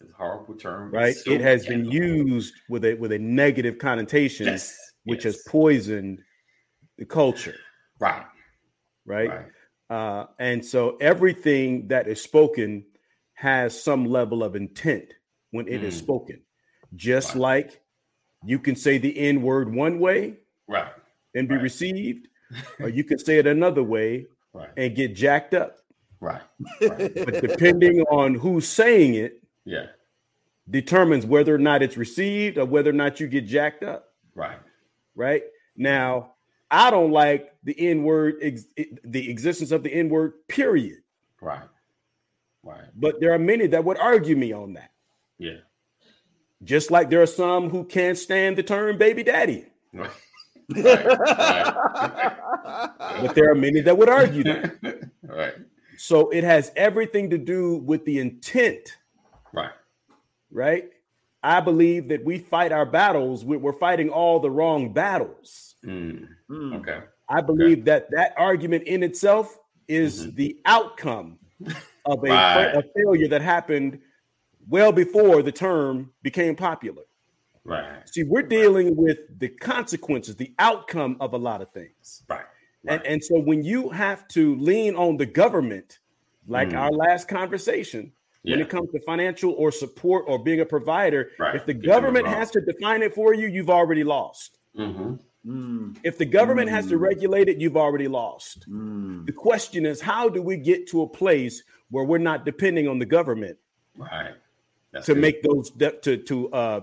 it's 0.00 0.10
a 0.10 0.14
horrible 0.16 0.54
term, 0.54 0.90
right? 0.92 1.14
So 1.14 1.30
it 1.30 1.40
has 1.40 1.66
been 1.66 1.84
used 1.84 2.54
with 2.68 2.84
a 2.84 2.94
with 2.94 3.12
a 3.12 3.18
negative 3.18 3.78
connotation, 3.78 4.46
yes. 4.46 4.76
which 5.04 5.24
yes. 5.24 5.34
has 5.34 5.42
poisoned 5.48 6.20
the 6.98 7.04
culture, 7.04 7.56
right? 7.98 8.24
Right. 9.06 9.28
right. 9.28 9.46
Uh, 9.90 10.26
and 10.38 10.64
so 10.64 10.96
everything 11.00 11.88
that 11.88 12.08
is 12.08 12.22
spoken 12.22 12.84
has 13.34 13.80
some 13.82 14.04
level 14.04 14.42
of 14.42 14.54
intent 14.54 15.14
when 15.50 15.66
it 15.66 15.80
mm. 15.80 15.84
is 15.84 15.96
spoken. 15.96 16.42
Just 16.94 17.30
right. 17.30 17.40
like 17.40 17.80
you 18.44 18.58
can 18.58 18.76
say 18.76 18.98
the 18.98 19.16
N 19.18 19.42
word 19.42 19.72
one 19.72 19.98
way, 19.98 20.34
right, 20.68 20.92
and 21.34 21.48
be 21.48 21.54
right. 21.54 21.62
received, 21.62 22.28
or 22.80 22.88
you 22.88 23.04
can 23.04 23.18
say 23.18 23.38
it 23.38 23.46
another 23.46 23.82
way 23.82 24.26
right. 24.52 24.70
and 24.76 24.94
get 24.94 25.14
jacked 25.14 25.54
up. 25.54 25.78
Right. 26.20 26.42
right. 26.80 27.14
but 27.24 27.40
depending 27.40 28.02
on 28.02 28.34
who's 28.34 28.66
saying 28.66 29.14
it, 29.14 29.42
yeah, 29.64 29.86
determines 30.68 31.24
whether 31.24 31.54
or 31.54 31.58
not 31.58 31.82
it's 31.82 31.96
received 31.96 32.58
or 32.58 32.64
whether 32.64 32.90
or 32.90 32.94
not 32.94 33.20
you 33.20 33.26
get 33.26 33.46
jacked 33.46 33.82
up. 33.82 34.12
Right. 34.34 34.58
Right. 35.14 35.42
Now, 35.76 36.34
I 36.70 36.90
don't 36.90 37.12
like 37.12 37.52
the 37.64 37.74
N 37.78 38.02
word, 38.02 38.36
ex- 38.42 38.66
the 39.04 39.30
existence 39.30 39.70
of 39.70 39.82
the 39.82 39.92
N 39.92 40.08
word, 40.08 40.32
period. 40.48 40.98
Right. 41.40 41.62
Right. 42.62 42.84
But 42.94 43.20
there 43.20 43.32
are 43.32 43.38
many 43.38 43.68
that 43.68 43.84
would 43.84 43.98
argue 43.98 44.36
me 44.36 44.52
on 44.52 44.74
that. 44.74 44.90
Yeah. 45.38 45.58
Just 46.62 46.90
like 46.90 47.08
there 47.08 47.22
are 47.22 47.26
some 47.26 47.70
who 47.70 47.84
can't 47.84 48.18
stand 48.18 48.56
the 48.56 48.62
term 48.62 48.98
baby 48.98 49.22
daddy. 49.22 49.66
Right. 49.92 50.10
right. 50.76 51.74
but 53.22 53.34
there 53.34 53.50
are 53.50 53.54
many 53.54 53.80
that 53.80 53.96
would 53.96 54.08
argue 54.08 54.44
that. 54.44 55.10
right. 55.22 55.54
So 55.96 56.28
it 56.30 56.44
has 56.44 56.70
everything 56.76 57.30
to 57.30 57.38
do 57.38 57.76
with 57.78 58.04
the 58.04 58.18
intent. 58.18 58.98
Right. 59.52 59.72
Right. 60.50 60.90
I 61.42 61.60
believe 61.60 62.08
that 62.08 62.24
we 62.24 62.38
fight 62.38 62.72
our 62.72 62.86
battles. 62.86 63.44
We're 63.44 63.72
fighting 63.72 64.10
all 64.10 64.40
the 64.40 64.50
wrong 64.50 64.92
battles. 64.92 65.74
Mm. 65.84 66.28
Mm. 66.50 66.80
Okay. 66.80 67.00
I 67.28 67.40
believe 67.40 67.78
okay. 67.78 67.82
that 67.82 68.10
that 68.12 68.34
argument 68.36 68.84
in 68.84 69.02
itself 69.02 69.58
is 69.86 70.26
mm-hmm. 70.26 70.36
the 70.36 70.60
outcome 70.64 71.38
of 72.04 72.24
a, 72.24 72.28
right. 72.28 72.74
a 72.74 72.82
failure 72.96 73.28
that 73.28 73.42
happened 73.42 74.00
well 74.68 74.92
before 74.92 75.42
the 75.42 75.52
term 75.52 76.12
became 76.22 76.56
popular. 76.56 77.02
Right. 77.68 78.08
See, 78.08 78.22
we're 78.22 78.42
dealing 78.42 78.96
with 78.96 79.18
the 79.38 79.48
consequences, 79.48 80.36
the 80.36 80.54
outcome 80.58 81.18
of 81.20 81.34
a 81.34 81.36
lot 81.36 81.60
of 81.60 81.70
things. 81.70 82.22
Right. 82.28 82.40
right. 82.82 82.94
And, 82.94 83.06
and 83.06 83.24
so 83.24 83.38
when 83.38 83.62
you 83.62 83.90
have 83.90 84.26
to 84.28 84.56
lean 84.56 84.96
on 84.96 85.18
the 85.18 85.26
government, 85.26 85.98
like 86.46 86.70
mm. 86.70 86.78
our 86.78 86.90
last 86.90 87.28
conversation, 87.28 88.12
yeah. 88.42 88.54
when 88.54 88.62
it 88.62 88.70
comes 88.70 88.90
to 88.92 89.00
financial 89.02 89.52
or 89.52 89.70
support 89.70 90.24
or 90.26 90.42
being 90.42 90.60
a 90.60 90.64
provider, 90.64 91.30
right. 91.38 91.56
if 91.56 91.66
the 91.66 91.74
government 91.74 92.26
has 92.26 92.50
to 92.52 92.60
define 92.62 93.02
it 93.02 93.14
for 93.14 93.34
you, 93.34 93.46
you've 93.46 93.70
already 93.70 94.02
lost. 94.02 94.58
Mm-hmm. 94.76 95.16
Mm. 95.46 95.96
If 96.02 96.16
the 96.16 96.24
government 96.24 96.68
mm. 96.68 96.72
has 96.72 96.86
to 96.86 96.96
mm. 96.96 97.00
regulate 97.00 97.48
it, 97.48 97.58
you've 97.58 97.76
already 97.76 98.08
lost. 98.08 98.68
Mm. 98.68 99.26
The 99.26 99.32
question 99.32 99.84
is, 99.84 100.00
how 100.00 100.30
do 100.30 100.40
we 100.40 100.56
get 100.56 100.88
to 100.88 101.02
a 101.02 101.08
place 101.08 101.62
where 101.90 102.04
we're 102.04 102.18
not 102.18 102.46
depending 102.46 102.88
on 102.88 102.98
the 102.98 103.06
government? 103.06 103.58
Right. 103.96 104.34
That's 104.92 105.06
to 105.06 105.14
good. 105.14 105.20
make 105.20 105.42
those 105.42 105.70
de- 105.70 105.98
to 106.00 106.16
to 106.16 106.50
uh 106.50 106.80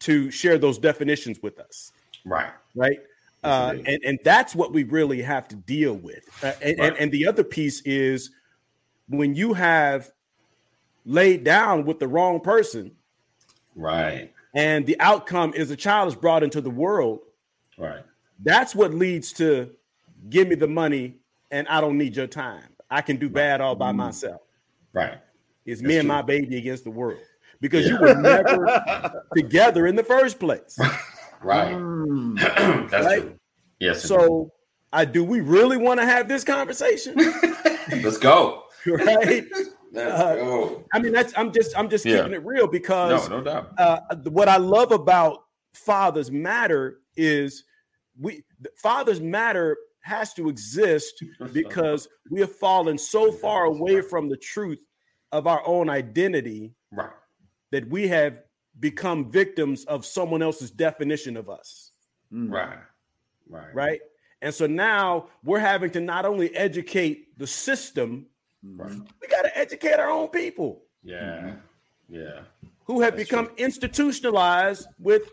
to 0.00 0.30
share 0.30 0.58
those 0.58 0.78
definitions 0.78 1.42
with 1.42 1.58
us. 1.58 1.92
Right. 2.24 2.50
Right. 2.74 2.98
Uh, 3.44 3.76
and 3.86 4.02
and 4.04 4.18
that's 4.24 4.54
what 4.54 4.72
we 4.72 4.82
really 4.84 5.22
have 5.22 5.46
to 5.48 5.56
deal 5.56 5.94
with. 5.94 6.24
Uh, 6.42 6.52
and, 6.60 6.78
right. 6.78 6.88
and 6.88 6.96
and 6.96 7.12
the 7.12 7.26
other 7.26 7.44
piece 7.44 7.80
is 7.82 8.30
when 9.08 9.34
you 9.34 9.52
have 9.52 10.10
laid 11.04 11.44
down 11.44 11.84
with 11.84 12.00
the 12.00 12.08
wrong 12.08 12.40
person. 12.40 12.90
Right. 13.76 14.32
And 14.54 14.86
the 14.86 14.98
outcome 15.00 15.52
is 15.54 15.70
a 15.70 15.76
child 15.76 16.08
is 16.08 16.14
brought 16.14 16.42
into 16.42 16.60
the 16.60 16.70
world. 16.70 17.20
Right. 17.78 18.02
That's 18.42 18.74
what 18.74 18.92
leads 18.92 19.32
to 19.34 19.70
give 20.28 20.48
me 20.48 20.56
the 20.56 20.66
money 20.66 21.14
and 21.50 21.68
I 21.68 21.80
don't 21.80 21.98
need 21.98 22.16
your 22.16 22.26
time. 22.26 22.64
I 22.90 23.00
can 23.02 23.16
do 23.16 23.26
right. 23.26 23.34
bad 23.34 23.60
all 23.60 23.76
by 23.76 23.92
mm. 23.92 23.96
myself. 23.96 24.40
Right. 24.92 25.18
It's 25.66 25.82
me 25.82 25.98
and 25.98 26.08
my 26.08 26.22
baby 26.22 26.56
against 26.56 26.84
the 26.84 26.90
world 26.90 27.18
because 27.60 27.86
yeah. 27.86 27.92
you 27.92 28.00
were 28.00 28.14
never 28.14 29.22
together 29.34 29.86
in 29.86 29.96
the 29.96 30.04
first 30.04 30.38
place. 30.38 30.78
Right. 31.42 31.74
Mm. 31.74 32.38
That's 32.90 33.06
right? 33.06 33.22
true. 33.22 33.38
Yes. 33.78 34.02
So, 34.02 34.52
I 34.92 35.04
do 35.04 35.22
we 35.22 35.40
really 35.40 35.76
want 35.76 36.00
to 36.00 36.06
have 36.06 36.28
this 36.28 36.44
conversation? 36.44 37.14
Let's 38.02 38.18
go. 38.18 38.62
Right. 38.86 39.44
Let's 39.90 40.20
uh, 40.20 40.36
go. 40.36 40.84
I 40.92 41.00
mean, 41.00 41.12
that's 41.12 41.36
I'm 41.36 41.52
just 41.52 41.76
I'm 41.76 41.88
just 41.88 42.04
yeah. 42.04 42.18
keeping 42.18 42.34
it 42.34 42.44
real 42.44 42.68
because 42.68 43.28
no, 43.28 43.38
no 43.38 43.44
doubt. 43.44 43.72
Uh, 43.76 43.98
what 44.28 44.48
I 44.48 44.58
love 44.58 44.92
about 44.92 45.42
fathers 45.74 46.30
matter 46.30 47.00
is 47.16 47.64
we 48.16 48.44
fathers 48.76 49.20
matter 49.20 49.76
has 50.00 50.32
to 50.34 50.48
exist 50.48 51.22
because 51.52 52.08
we 52.30 52.40
have 52.40 52.54
fallen 52.54 52.96
so 52.96 53.32
far 53.42 53.64
away 53.64 54.00
from 54.00 54.28
the 54.28 54.36
truth 54.36 54.78
of 55.32 55.46
our 55.48 55.66
own 55.66 55.90
identity 55.90 56.72
right. 56.92 57.10
That 57.76 57.90
we 57.90 58.08
have 58.08 58.40
become 58.80 59.30
victims 59.30 59.84
of 59.84 60.06
someone 60.06 60.40
else's 60.40 60.70
definition 60.70 61.36
of 61.36 61.50
us. 61.50 61.90
Mm. 62.32 62.50
Right. 62.50 62.78
Right. 63.50 63.74
Right. 63.74 64.00
And 64.40 64.54
so 64.54 64.66
now 64.66 65.28
we're 65.44 65.58
having 65.58 65.90
to 65.90 66.00
not 66.00 66.24
only 66.24 66.56
educate 66.56 67.38
the 67.38 67.46
system, 67.46 68.28
right. 68.64 68.90
we 69.20 69.28
got 69.28 69.42
to 69.42 69.58
educate 69.58 70.00
our 70.00 70.08
own 70.08 70.28
people. 70.28 70.84
Yeah. 71.02 71.18
Mm-hmm. 71.18 71.56
Yeah. 72.08 72.40
Who 72.86 73.02
have 73.02 73.14
That's 73.14 73.28
become 73.28 73.48
true. 73.48 73.56
institutionalized 73.58 74.88
with 74.98 75.28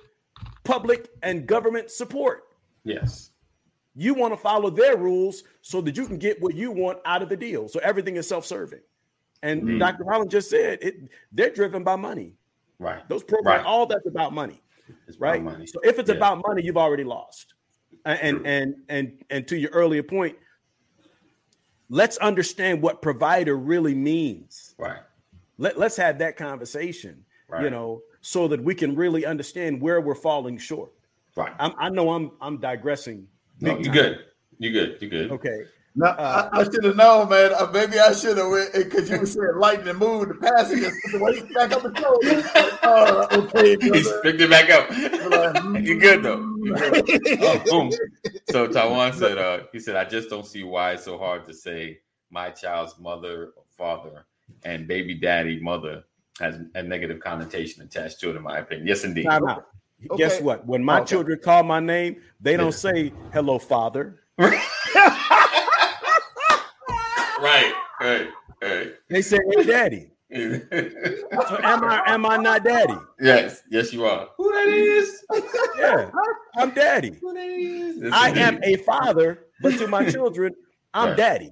public 0.65 1.08
and 1.21 1.47
government 1.47 1.91
support. 1.91 2.43
Yes. 2.84 3.29
You 3.95 4.15
want 4.15 4.34
to 4.34 4.38
follow 4.38 4.69
their 4.69 4.97
rules 4.97 5.43
so 5.62 5.79
that 5.79 5.95
you 5.95 6.08
can 6.08 6.17
get 6.17 6.41
what 6.41 6.56
you 6.56 6.71
want 6.71 6.99
out 7.06 7.21
of 7.21 7.29
the 7.29 7.38
deal. 7.38 7.69
So 7.69 7.79
everything 7.82 8.17
is 8.17 8.27
self-serving. 8.27 8.82
And 9.43 9.62
mm. 9.62 9.79
Dr. 9.79 10.06
Holland 10.10 10.32
just 10.32 10.49
said 10.49 10.79
it, 10.82 10.95
they're 11.32 11.51
driven 11.51 11.84
by 11.84 11.97
money. 11.97 12.34
Right. 12.79 13.08
Those 13.10 13.23
programs, 13.23 13.60
right. 13.60 13.65
all 13.65 13.86
that's 13.86 14.08
about 14.08 14.34
money. 14.34 14.62
It's 15.08 15.19
right. 15.19 15.43
Money. 15.43 15.67
So 15.67 15.79
if 15.84 15.99
it's 15.99 16.10
yeah. 16.10 16.15
about 16.15 16.41
money, 16.47 16.63
you've 16.63 16.77
already 16.77 17.03
lost. 17.03 17.53
And, 18.06 18.19
and 18.21 18.47
and 18.47 18.75
and 18.89 19.23
and 19.29 19.47
to 19.47 19.58
your 19.58 19.69
earlier 19.71 20.03
point, 20.03 20.36
let's 21.89 22.17
understand 22.17 22.82
what 22.82 23.01
provider 23.01 23.56
really 23.56 23.95
means. 23.95 24.75
Right. 24.77 24.99
Let, 25.58 25.77
let's 25.77 25.95
have 25.97 26.17
that 26.19 26.36
conversation. 26.36 27.23
Right. 27.47 27.63
You 27.63 27.69
know, 27.69 28.01
so 28.21 28.47
that 28.47 28.62
we 28.62 28.73
can 28.73 28.95
really 28.95 29.25
understand 29.25 29.82
where 29.82 30.01
we're 30.01 30.15
falling 30.15 30.58
short. 30.58 30.91
Right. 31.36 31.53
I'm, 31.60 31.73
i 31.77 31.89
know 31.89 32.12
I'm 32.12 32.32
I'm 32.41 32.60
digressing. 32.60 33.27
No, 33.60 33.77
you're 33.77 33.93
good. 33.93 34.25
You're 34.58 34.71
good. 34.71 34.97
You're 35.01 35.10
good. 35.10 35.32
Okay. 35.32 35.63
No, 35.95 36.08
uh, 36.08 36.49
I, 36.51 36.60
I 36.60 36.63
should 36.63 36.84
have 36.84 36.95
known, 36.95 37.29
man. 37.29 37.53
Uh, 37.53 37.69
maybe 37.71 37.99
I 37.99 38.13
should 38.13 38.38
have 38.38 38.49
went 38.49 38.73
because 38.73 39.10
you 39.10 39.25
said 39.27 39.56
lightning 39.58 39.95
move 39.95 40.27
the 40.29 40.34
passage. 40.36 40.91
Wait, 41.13 41.53
back 41.53 41.71
up 41.71 41.84
the 41.84 41.93
show. 41.95 42.88
Uh, 42.88 43.27
okay, 43.32 43.77
He 43.79 44.03
picked 44.23 44.41
it 44.41 44.49
back 44.49 44.71
up. 44.71 44.89
You're 45.84 45.99
good 45.99 46.23
though. 46.23 46.56
You're 46.63 46.75
good. 46.75 47.62
Oh, 47.71 47.91
so 48.49 48.67
Taiwan 48.67 49.13
said, 49.13 49.38
uh, 49.38 49.60
he 49.71 49.79
said, 49.79 49.95
I 49.95 50.06
just 50.06 50.29
don't 50.29 50.47
see 50.47 50.63
why 50.63 50.93
it's 50.93 51.03
so 51.03 51.19
hard 51.19 51.45
to 51.45 51.53
say 51.53 51.99
my 52.32 52.49
child's 52.49 52.97
mother 52.99 53.53
or 53.56 53.63
father 53.77 54.25
and 54.63 54.88
baby 54.88 55.13
daddy 55.13 55.60
mother 55.60 56.03
has 56.39 56.60
a 56.73 56.82
negative 56.82 57.19
connotation 57.19 57.84
attached 57.84 58.19
to 58.21 58.32
it, 58.32 58.36
in 58.36 58.41
my 58.41 58.58
opinion. 58.58 58.88
Yes, 58.88 59.03
indeed. 59.03 59.25
Time 59.25 59.47
out. 59.47 59.67
Okay. 60.10 60.23
Guess 60.23 60.41
what? 60.41 60.65
When 60.65 60.84
my 60.84 60.99
okay. 60.99 61.10
children 61.10 61.39
call 61.41 61.63
my 61.63 61.79
name, 61.79 62.21
they 62.41 62.58
don't 62.58 62.73
say 62.73 63.13
hello, 63.32 63.60
father. 63.60 64.23
right, 67.43 67.73
right, 67.99 68.27
right. 68.62 68.93
They 69.10 69.21
say, 69.21 69.39
"Hey, 69.56 69.63
daddy." 69.63 70.10
so 70.34 71.60
am 71.62 71.84
I 71.84 72.01
am 72.08 72.25
I 72.25 72.38
not 72.38 72.63
daddy? 72.63 72.95
Yes, 73.19 73.62
yes, 73.69 73.93
you 73.93 74.06
are. 74.06 74.29
Who 74.38 74.51
that 74.51 74.67
is? 74.67 75.23
yeah, 75.77 76.10
I'm 76.58 76.71
daddy. 76.71 77.19
Who 77.21 77.34
that 77.34 77.45
is? 77.45 78.12
I 78.12 78.29
am 78.29 78.60
a 78.63 78.77
father, 78.77 79.45
but 79.62 79.77
to 79.77 79.88
my 79.88 80.10
children, 80.10 80.53
I'm 80.93 81.10
right. 81.10 81.17
daddy. 81.17 81.51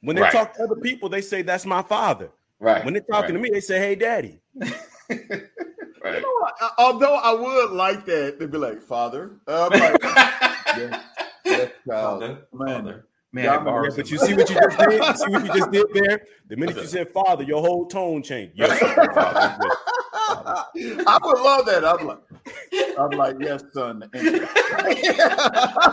When 0.00 0.16
they 0.16 0.22
right. 0.22 0.32
talk 0.32 0.54
to 0.54 0.62
other 0.62 0.76
people, 0.76 1.08
they 1.08 1.20
say 1.20 1.42
that's 1.42 1.66
my 1.66 1.82
father. 1.82 2.30
Right. 2.60 2.84
When 2.84 2.94
they're 2.94 3.02
talking 3.02 3.34
right. 3.34 3.42
to 3.42 3.50
me, 3.50 3.50
they 3.52 3.60
say, 3.60 3.78
"Hey, 3.78 3.94
daddy." 3.94 4.40
right. 4.54 4.70
You 5.10 6.20
know, 6.20 6.48
although 6.78 7.16
I 7.16 7.32
would 7.34 7.72
like 7.72 8.06
that, 8.06 8.38
they'd 8.38 8.50
be 8.50 8.58
like, 8.58 8.80
"Father." 8.80 9.32
Uh, 9.46 9.68
like, 9.70 10.02
yes, 10.02 11.04
yes, 11.44 11.70
Father, 11.86 12.46
man. 12.52 12.84
Father. 12.84 13.06
Man, 13.34 13.44
yeah, 13.46 13.58
but 13.64 14.10
you 14.12 14.16
see 14.18 14.32
what 14.32 14.48
you 14.48 14.54
just 14.54 14.78
did? 14.78 14.92
You 14.92 15.16
see 15.16 15.28
what 15.28 15.44
you 15.44 15.52
just 15.54 15.72
did 15.72 15.86
there? 15.92 16.24
The 16.48 16.56
minute 16.56 16.76
you 16.76 16.86
said 16.86 17.10
father, 17.10 17.42
your 17.42 17.62
whole 17.62 17.84
tone 17.86 18.22
changed. 18.22 18.52
Yes, 18.54 18.78
father, 19.12 19.58
I 20.78 21.18
would 21.20 21.40
love 21.40 21.66
that. 21.66 21.84
I'm 21.84 22.06
like, 22.06 22.20
I'm 22.96 23.10
like, 23.10 23.34
yes, 23.40 23.64
son. 23.72 24.08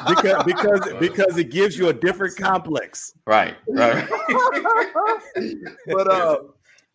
because 0.07 0.43
because 0.43 0.93
because 0.99 1.35
it 1.35 1.49
gives 1.49 1.75
you 1.79 1.89
a 1.89 1.93
different 1.93 2.37
complex. 2.37 3.15
Right. 3.25 3.55
Right. 3.67 4.07
but 5.87 6.07
uh 6.11 6.37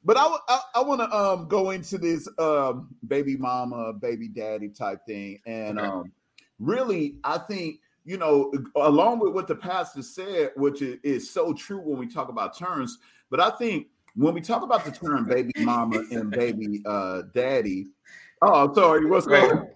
but 0.05 0.17
I, 0.17 0.37
I, 0.49 0.61
I 0.77 0.83
want 0.83 1.01
to 1.01 1.13
um 1.13 1.49
go 1.49 1.71
into 1.73 1.99
this 1.99 2.29
um 2.39 2.95
baby 3.09 3.37
mama, 3.37 3.95
baby 3.95 4.29
daddy 4.29 4.69
type 4.69 5.01
thing, 5.09 5.41
and 5.45 5.81
okay. 5.81 5.89
um 5.89 6.13
really 6.61 7.17
I 7.25 7.39
think 7.39 7.81
you 8.07 8.17
know, 8.17 8.53
along 8.77 9.19
with 9.19 9.35
what 9.35 9.49
the 9.49 9.57
pastor 9.57 10.01
said, 10.01 10.53
which 10.57 10.81
is, 10.81 10.99
is 11.03 11.29
so 11.29 11.53
true 11.53 11.81
when 11.81 11.99
we 11.99 12.07
talk 12.07 12.29
about 12.29 12.57
terms, 12.57 12.99
but 13.31 13.41
I 13.41 13.51
think 13.51 13.89
when 14.15 14.33
we 14.33 14.41
talk 14.41 14.63
about 14.63 14.85
the 14.85 14.93
term 14.93 15.27
baby 15.27 15.53
mama 15.59 16.03
and 16.13 16.31
baby 16.31 16.83
uh, 16.87 17.23
daddy, 17.35 17.89
oh, 18.41 18.65
I'm 18.65 18.75
sorry, 18.75 19.05
what's 19.07 19.27
going 19.27 19.51
on? 19.51 19.69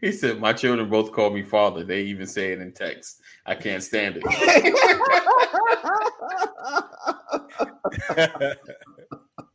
He 0.00 0.12
said, 0.12 0.40
My 0.40 0.52
children 0.52 0.88
both 0.88 1.10
call 1.10 1.30
me 1.30 1.42
father. 1.42 1.84
They 1.84 2.02
even 2.02 2.26
say 2.26 2.52
it 2.52 2.60
in 2.60 2.72
text. 2.72 3.20
I 3.44 3.54
can't 3.54 3.82
stand 3.82 4.22
it. 4.22 4.24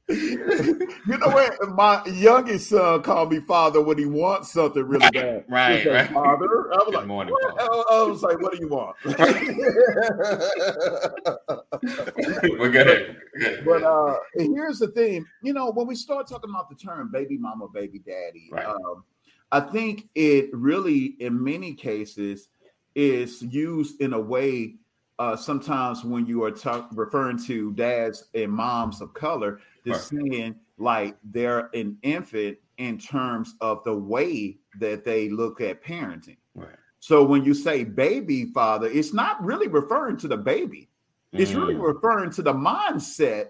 you 0.09 0.87
know 1.05 1.27
what? 1.27 1.69
My 1.69 2.03
youngest 2.05 2.69
son 2.69 3.03
called 3.03 3.31
me 3.31 3.39
father 3.41 3.81
when 3.81 3.97
he 3.97 4.05
wants 4.05 4.51
something 4.51 4.83
really 4.83 5.09
bad. 5.11 5.45
Right, 5.47 5.83
said, 5.83 5.93
right. 5.93 6.11
Father. 6.11 6.73
I 6.73 6.77
was 6.77 6.85
Good 6.85 6.93
like, 6.95 7.07
morning, 7.07 7.33
what? 7.33 7.59
I 7.59 8.03
was 8.03 8.23
like, 8.23 8.41
what 8.41 8.53
do 8.53 8.59
you 8.59 8.69
want? 8.69 8.95
We're 12.59 12.71
good. 12.71 13.17
But 13.63 13.83
uh, 13.83 14.15
here's 14.35 14.79
the 14.79 14.87
thing. 14.87 15.25
You 15.43 15.53
know, 15.53 15.71
when 15.71 15.85
we 15.85 15.95
start 15.95 16.27
talking 16.27 16.49
about 16.49 16.69
the 16.69 16.75
term 16.75 17.11
baby 17.11 17.37
mama, 17.37 17.67
baby 17.71 17.99
daddy, 17.99 18.49
right. 18.51 18.65
um, 18.65 19.03
I 19.51 19.59
think 19.59 20.09
it 20.15 20.49
really, 20.53 21.17
in 21.19 21.43
many 21.43 21.73
cases, 21.73 22.49
is 22.95 23.43
used 23.43 24.01
in 24.01 24.13
a 24.13 24.19
way 24.19 24.79
uh, 25.19 25.35
sometimes 25.35 26.05
when 26.05 26.25
you 26.25 26.45
are 26.45 26.53
referring 26.93 27.37
to 27.37 27.73
dads 27.73 28.29
and 28.33 28.51
moms 28.51 29.01
of 29.01 29.13
color, 29.13 29.59
they're 29.83 29.93
right. 29.93 30.01
saying 30.01 30.55
like 30.77 31.17
they're 31.23 31.69
an 31.73 31.97
infant 32.01 32.57
in 32.77 32.97
terms 32.97 33.55
of 33.61 33.83
the 33.83 33.93
way 33.93 34.57
that 34.79 35.03
they 35.03 35.29
look 35.29 35.61
at 35.61 35.83
parenting. 35.83 36.37
Right. 36.55 36.75
So 36.99 37.23
when 37.23 37.43
you 37.43 37.53
say 37.53 37.83
baby 37.83 38.45
father, 38.45 38.87
it's 38.87 39.13
not 39.13 39.43
really 39.43 39.67
referring 39.67 40.17
to 40.17 40.27
the 40.27 40.37
baby. 40.37 40.89
It's 41.31 41.51
mm. 41.51 41.61
really 41.61 41.75
referring 41.75 42.31
to 42.31 42.41
the 42.41 42.53
mindset 42.53 43.49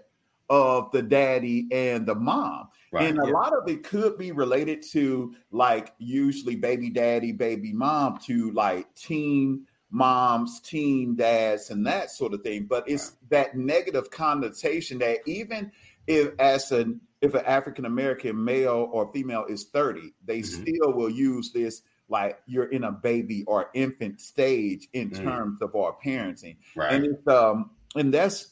of 0.49 0.91
the 0.91 1.01
daddy 1.01 1.67
and 1.71 2.05
the 2.05 2.15
mom. 2.15 2.69
Right, 2.91 3.07
and 3.07 3.19
a 3.19 3.27
yeah. 3.27 3.33
lot 3.33 3.53
of 3.53 3.69
it 3.69 3.83
could 3.83 4.17
be 4.17 4.31
related 4.31 4.81
to 4.91 5.35
like 5.51 5.93
usually 5.99 6.55
baby 6.55 6.89
daddy, 6.89 7.31
baby 7.31 7.71
mom 7.71 8.17
to 8.25 8.51
like 8.51 8.93
teen 8.95 9.67
moms, 9.91 10.59
teen 10.61 11.15
dads, 11.15 11.69
and 11.69 11.85
that 11.85 12.09
sort 12.09 12.33
of 12.33 12.41
thing. 12.41 12.65
But 12.65 12.89
it's 12.89 13.17
that 13.29 13.55
negative 13.55 14.09
connotation 14.09 14.97
that 14.99 15.19
even 15.27 15.71
if 16.09 16.31
as 16.39 16.71
an 16.71 16.99
if 17.21 17.33
an 17.35 17.45
African 17.45 17.85
American 17.85 18.43
male 18.43 18.89
or 18.91 19.11
female 19.13 19.45
is 19.47 19.65
30, 19.65 20.13
they 20.25 20.39
mm-hmm. 20.39 20.63
still 20.63 20.93
will 20.93 21.09
use 21.09 21.51
this 21.51 21.83
like 22.09 22.41
you're 22.47 22.71
in 22.71 22.85
a 22.85 22.91
baby 22.91 23.43
or 23.45 23.69
infant 23.73 24.19
stage 24.19 24.87
in 24.93 25.11
mm-hmm. 25.11 25.23
terms 25.23 25.61
of 25.61 25.75
our 25.75 25.95
parenting. 26.03 26.57
Right. 26.75 26.93
And 26.93 27.05
it's 27.05 27.27
um 27.27 27.71
and 27.95 28.13
that's 28.13 28.49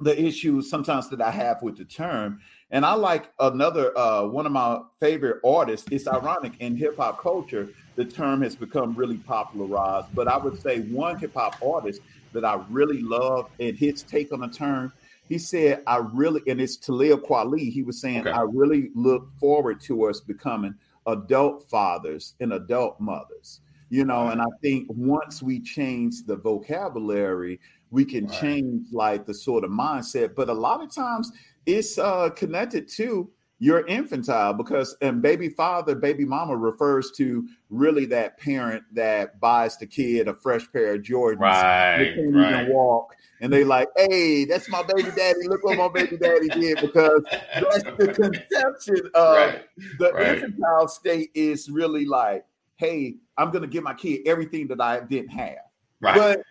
the 0.00 0.20
issue 0.20 0.60
sometimes 0.60 1.08
that 1.10 1.20
I 1.20 1.30
have 1.30 1.62
with 1.62 1.76
the 1.76 1.84
term. 1.84 2.40
And 2.72 2.84
I 2.84 2.94
like 2.94 3.30
another 3.38 3.96
uh 3.96 4.24
one 4.24 4.44
of 4.44 4.52
my 4.52 4.80
favorite 4.98 5.40
artists. 5.44 5.86
It's 5.90 6.08
ironic 6.08 6.54
in 6.58 6.76
hip 6.76 6.96
hop 6.96 7.20
culture, 7.20 7.68
the 7.94 8.04
term 8.04 8.42
has 8.42 8.56
become 8.56 8.94
really 8.94 9.18
popularized. 9.18 10.08
But 10.14 10.26
I 10.26 10.36
would 10.36 10.60
say 10.60 10.80
one 10.80 11.18
hip 11.18 11.34
hop 11.34 11.62
artist 11.62 12.00
that 12.32 12.44
I 12.44 12.60
really 12.70 13.02
love 13.02 13.50
and 13.60 13.76
his 13.76 14.02
take 14.02 14.32
on 14.32 14.40
the 14.40 14.48
term 14.48 14.92
he 15.32 15.38
said, 15.38 15.82
I 15.86 15.96
really, 15.96 16.42
and 16.46 16.60
it's 16.60 16.76
Talib 16.76 17.22
Kweli, 17.22 17.72
he 17.72 17.82
was 17.82 17.98
saying, 17.98 18.20
okay. 18.20 18.32
I 18.32 18.42
really 18.42 18.90
look 18.94 19.30
forward 19.40 19.80
to 19.82 20.04
us 20.04 20.20
becoming 20.20 20.74
adult 21.06 21.70
fathers 21.70 22.34
and 22.40 22.52
adult 22.52 23.00
mothers. 23.00 23.62
You 23.88 24.04
know, 24.04 24.28
and 24.28 24.42
I 24.42 24.46
think 24.60 24.88
once 24.90 25.42
we 25.42 25.58
change 25.60 26.24
the 26.26 26.36
vocabulary, 26.36 27.60
we 27.90 28.04
can 28.04 28.26
right. 28.26 28.40
change 28.40 28.88
like 28.92 29.24
the 29.24 29.32
sort 29.32 29.64
of 29.64 29.70
mindset. 29.70 30.34
But 30.34 30.50
a 30.50 30.52
lot 30.52 30.82
of 30.82 30.94
times 30.94 31.32
it's 31.64 31.96
uh, 31.96 32.28
connected 32.28 32.86
to 32.88 33.30
you're 33.62 33.86
infantile 33.86 34.52
because 34.52 34.96
and 35.02 35.22
baby 35.22 35.48
father, 35.48 35.94
baby 35.94 36.24
mama 36.24 36.56
refers 36.56 37.12
to 37.12 37.46
really 37.70 38.06
that 38.06 38.36
parent 38.36 38.82
that 38.90 39.38
buys 39.38 39.76
the 39.76 39.86
kid 39.86 40.26
a 40.26 40.34
fresh 40.34 40.66
pair 40.72 40.94
of 40.94 41.02
Jordans. 41.02 41.38
Right. 41.38 41.98
They 41.98 42.14
can't 42.16 42.34
right. 42.34 42.62
even 42.62 42.74
walk. 42.74 43.14
And 43.40 43.52
they 43.52 43.62
like, 43.62 43.86
hey, 43.96 44.46
that's 44.46 44.68
my 44.68 44.82
baby 44.82 45.10
daddy. 45.16 45.46
Look 45.46 45.62
what 45.62 45.78
my 45.78 45.86
baby 45.86 46.16
daddy 46.16 46.48
did 46.48 46.80
because 46.80 47.22
that's 47.54 47.84
the 47.84 48.08
conception 48.52 49.08
of 49.14 49.36
right. 49.36 49.64
the 50.00 50.10
right. 50.12 50.38
infantile 50.38 50.88
state 50.88 51.30
is 51.32 51.70
really 51.70 52.04
like, 52.04 52.44
hey, 52.78 53.14
I'm 53.38 53.52
gonna 53.52 53.68
give 53.68 53.84
my 53.84 53.94
kid 53.94 54.22
everything 54.26 54.66
that 54.68 54.80
I 54.80 55.04
didn't 55.04 55.30
have. 55.30 55.58
Right. 56.00 56.16
But. 56.16 56.42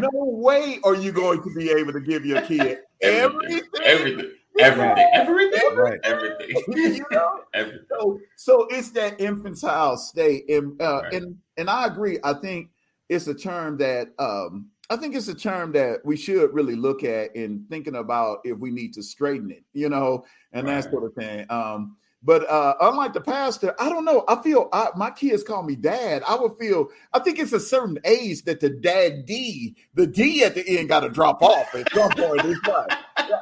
No 0.00 0.10
way 0.12 0.80
are 0.82 0.96
you 0.96 1.12
going 1.12 1.44
to 1.44 1.54
be 1.54 1.70
able 1.70 1.92
to 1.92 2.00
give 2.00 2.26
your 2.26 2.40
kid 2.40 2.78
everything. 3.02 3.62
Everything. 3.84 4.35
Everything. 4.58 5.10
Everything. 5.12 5.76
Right. 5.76 6.00
Everything. 6.04 6.62
you 6.68 7.04
know? 7.10 7.40
Everything. 7.54 7.86
So, 7.88 8.20
so 8.36 8.66
it's 8.70 8.90
that 8.90 9.20
infantile 9.20 9.96
state. 9.96 10.48
And 10.48 10.80
uh, 10.80 11.02
right. 11.02 11.14
and 11.14 11.36
and 11.56 11.70
I 11.70 11.86
agree. 11.86 12.18
I 12.22 12.34
think 12.34 12.70
it's 13.08 13.26
a 13.26 13.34
term 13.34 13.78
that 13.78 14.08
um 14.18 14.70
I 14.88 14.96
think 14.96 15.14
it's 15.14 15.28
a 15.28 15.34
term 15.34 15.72
that 15.72 16.04
we 16.04 16.16
should 16.16 16.54
really 16.54 16.76
look 16.76 17.02
at 17.02 17.34
in 17.34 17.66
thinking 17.68 17.96
about 17.96 18.38
if 18.44 18.58
we 18.58 18.70
need 18.70 18.94
to 18.94 19.02
straighten 19.02 19.50
it, 19.50 19.64
you 19.72 19.88
know, 19.88 20.24
and 20.52 20.66
right. 20.66 20.80
that 20.82 20.90
sort 20.90 21.04
of 21.04 21.14
thing. 21.14 21.44
Um, 21.50 21.96
but 22.22 22.48
uh, 22.50 22.74
unlike 22.80 23.12
the 23.12 23.20
pastor, 23.20 23.74
I 23.78 23.88
don't 23.88 24.04
know. 24.04 24.24
I 24.26 24.42
feel 24.42 24.68
I, 24.72 24.88
my 24.96 25.10
kids 25.10 25.42
call 25.42 25.62
me 25.62 25.76
dad. 25.76 26.22
I 26.26 26.34
would 26.34 26.56
feel. 26.58 26.88
I 27.12 27.20
think 27.20 27.38
it's 27.38 27.52
a 27.52 27.60
certain 27.60 27.98
age 28.04 28.42
that 28.44 28.60
the 28.60 28.70
dad 28.70 29.26
D, 29.26 29.76
the 29.94 30.06
D 30.06 30.42
at 30.42 30.54
the 30.54 30.66
end, 30.68 30.88
got 30.88 31.00
to 31.00 31.08
drop 31.08 31.42
off 31.42 31.72
at 31.74 31.92
some 31.92 32.10
point. 32.10 32.44
It's 32.44 32.66
like 32.66 32.98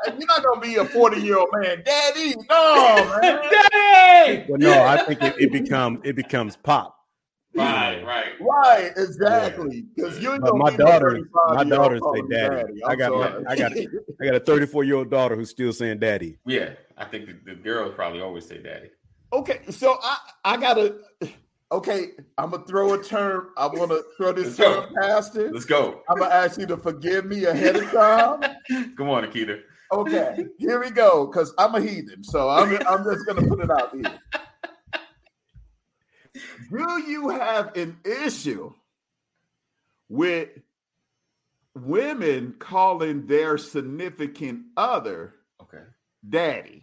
you're 0.06 0.26
not 0.26 0.42
gonna 0.44 0.60
be 0.60 0.76
a 0.76 0.84
40 0.84 1.20
year 1.20 1.38
old 1.38 1.48
man, 1.54 1.82
daddy. 1.84 2.34
No, 2.48 3.18
man, 3.20 3.40
daddy. 3.72 4.44
Well, 4.48 4.58
no, 4.58 4.84
I 4.84 5.04
think 5.04 5.22
it, 5.22 5.34
it 5.38 5.52
becomes 5.52 6.00
it 6.04 6.16
becomes 6.16 6.56
pop. 6.56 6.94
Right, 7.56 8.02
right, 8.04 8.32
right, 8.40 8.92
exactly. 8.96 9.84
Because 9.94 10.20
you 10.20 10.36
know 10.38 10.54
my 10.54 10.74
daughter, 10.74 11.20
my 11.48 11.62
daughter 11.62 11.98
say 11.98 12.22
daddy. 12.28 12.56
daddy. 12.56 12.84
I 12.84 12.96
got, 12.96 13.12
I 13.48 13.54
got, 13.54 13.72
I 14.20 14.24
got 14.24 14.34
a 14.34 14.40
34 14.40 14.84
year 14.84 14.96
old 14.96 15.10
daughter 15.10 15.36
who's 15.36 15.50
still 15.50 15.72
saying 15.72 16.00
daddy. 16.00 16.36
Yeah, 16.46 16.70
I 16.98 17.04
think 17.04 17.26
the, 17.26 17.36
the 17.44 17.54
girls 17.54 17.92
probably 17.94 18.20
always 18.22 18.46
say 18.46 18.58
daddy. 18.58 18.90
Okay, 19.32 19.60
so 19.70 19.98
I, 20.02 20.18
I 20.44 20.56
gotta. 20.56 20.96
Okay, 21.72 22.10
I'm 22.38 22.50
gonna 22.50 22.64
throw 22.64 22.94
a 22.94 23.02
term. 23.02 23.50
I 23.56 23.66
want 23.66 23.90
to 23.90 24.04
throw 24.16 24.32
this 24.32 24.56
term 24.56 24.92
past 24.94 25.36
it. 25.36 25.52
Let's 25.52 25.64
go. 25.64 26.02
I'm 26.08 26.18
gonna 26.18 26.34
ask 26.34 26.58
you 26.58 26.66
to 26.66 26.76
forgive 26.76 27.24
me 27.24 27.44
ahead 27.44 27.76
of 27.76 27.90
time. 27.90 28.40
Come 28.96 29.10
on, 29.10 29.24
Akita. 29.24 29.60
Okay, 29.92 30.46
here 30.58 30.80
we 30.80 30.90
go. 30.90 31.26
Because 31.26 31.52
I'm 31.58 31.74
a 31.74 31.80
heathen, 31.80 32.24
so 32.24 32.48
I'm 32.48 32.76
I'm 32.88 33.04
just 33.04 33.26
gonna 33.26 33.46
put 33.46 33.60
it 33.60 33.70
out 33.70 33.94
here. 33.94 34.18
Do 36.70 37.02
you 37.06 37.28
have 37.28 37.76
an 37.76 37.98
issue 38.04 38.72
with 40.08 40.48
women 41.74 42.54
calling 42.58 43.26
their 43.26 43.58
significant 43.58 44.62
other 44.76 45.34
okay 45.60 45.84
daddy? 46.28 46.82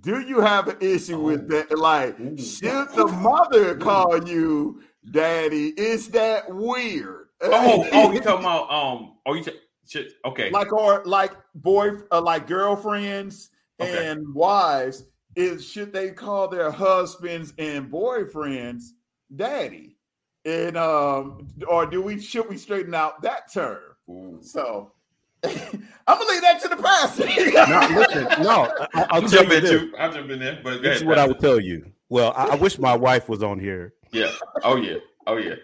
Do 0.00 0.20
you 0.20 0.40
have 0.40 0.68
an 0.68 0.76
issue 0.80 1.16
oh. 1.16 1.22
with 1.22 1.48
that? 1.48 1.78
Like, 1.78 2.20
Ooh. 2.20 2.36
should 2.36 2.90
the 2.90 3.06
mother 3.06 3.74
call 3.76 4.28
you 4.28 4.82
daddy? 5.10 5.68
Is 5.68 6.08
that 6.08 6.54
weird? 6.54 7.28
Oh, 7.40 7.88
oh, 7.90 8.12
you 8.12 8.20
talking 8.22 8.44
about 8.44 8.70
um? 8.70 9.14
Oh, 9.26 9.34
you 9.34 9.44
t- 9.44 9.58
should, 9.88 10.12
okay? 10.26 10.50
Like 10.50 10.72
or 10.72 11.02
like 11.04 11.32
boy, 11.54 11.92
uh, 12.10 12.20
like 12.20 12.46
girlfriends 12.46 13.50
okay. 13.80 14.10
and 14.10 14.34
wives 14.34 15.04
is 15.36 15.66
should 15.68 15.92
they 15.92 16.10
call 16.10 16.48
their 16.48 16.70
husbands 16.70 17.52
and 17.58 17.90
boyfriends 17.90 18.90
daddy? 19.34 19.96
And 20.44 20.76
um, 20.76 21.48
or 21.66 21.86
do 21.86 22.02
we 22.02 22.20
should 22.20 22.48
we 22.48 22.56
straighten 22.56 22.94
out 22.94 23.22
that 23.22 23.52
term? 23.52 23.80
Ooh. 24.10 24.38
So 24.42 24.92
I'm 25.44 26.18
gonna 26.18 26.30
leave 26.30 26.42
that 26.42 26.60
to 26.62 26.68
the 26.68 26.76
pastor. 26.76 27.24
no, 27.26 28.00
listen, 28.00 28.42
no, 28.42 28.86
I, 28.94 29.18
will 29.18 29.28
jump 29.28 29.50
in 29.50 29.62
too. 29.62 29.92
I'll 29.98 30.12
jump 30.12 30.30
in 30.30 30.38
there. 30.38 30.60
But 30.62 30.82
this 30.82 30.98
is 30.98 31.04
what 31.04 31.18
I 31.18 31.26
would 31.26 31.40
tell 31.40 31.60
you. 31.60 31.90
Well, 32.08 32.32
I, 32.36 32.48
I, 32.48 32.54
wish 32.56 32.78
my 32.78 32.94
wife 32.94 33.28
was 33.28 33.42
on 33.42 33.58
here. 33.58 33.94
Yeah. 34.12 34.32
Oh 34.62 34.76
yeah. 34.76 34.98
Oh 35.26 35.36
yeah. 35.36 35.54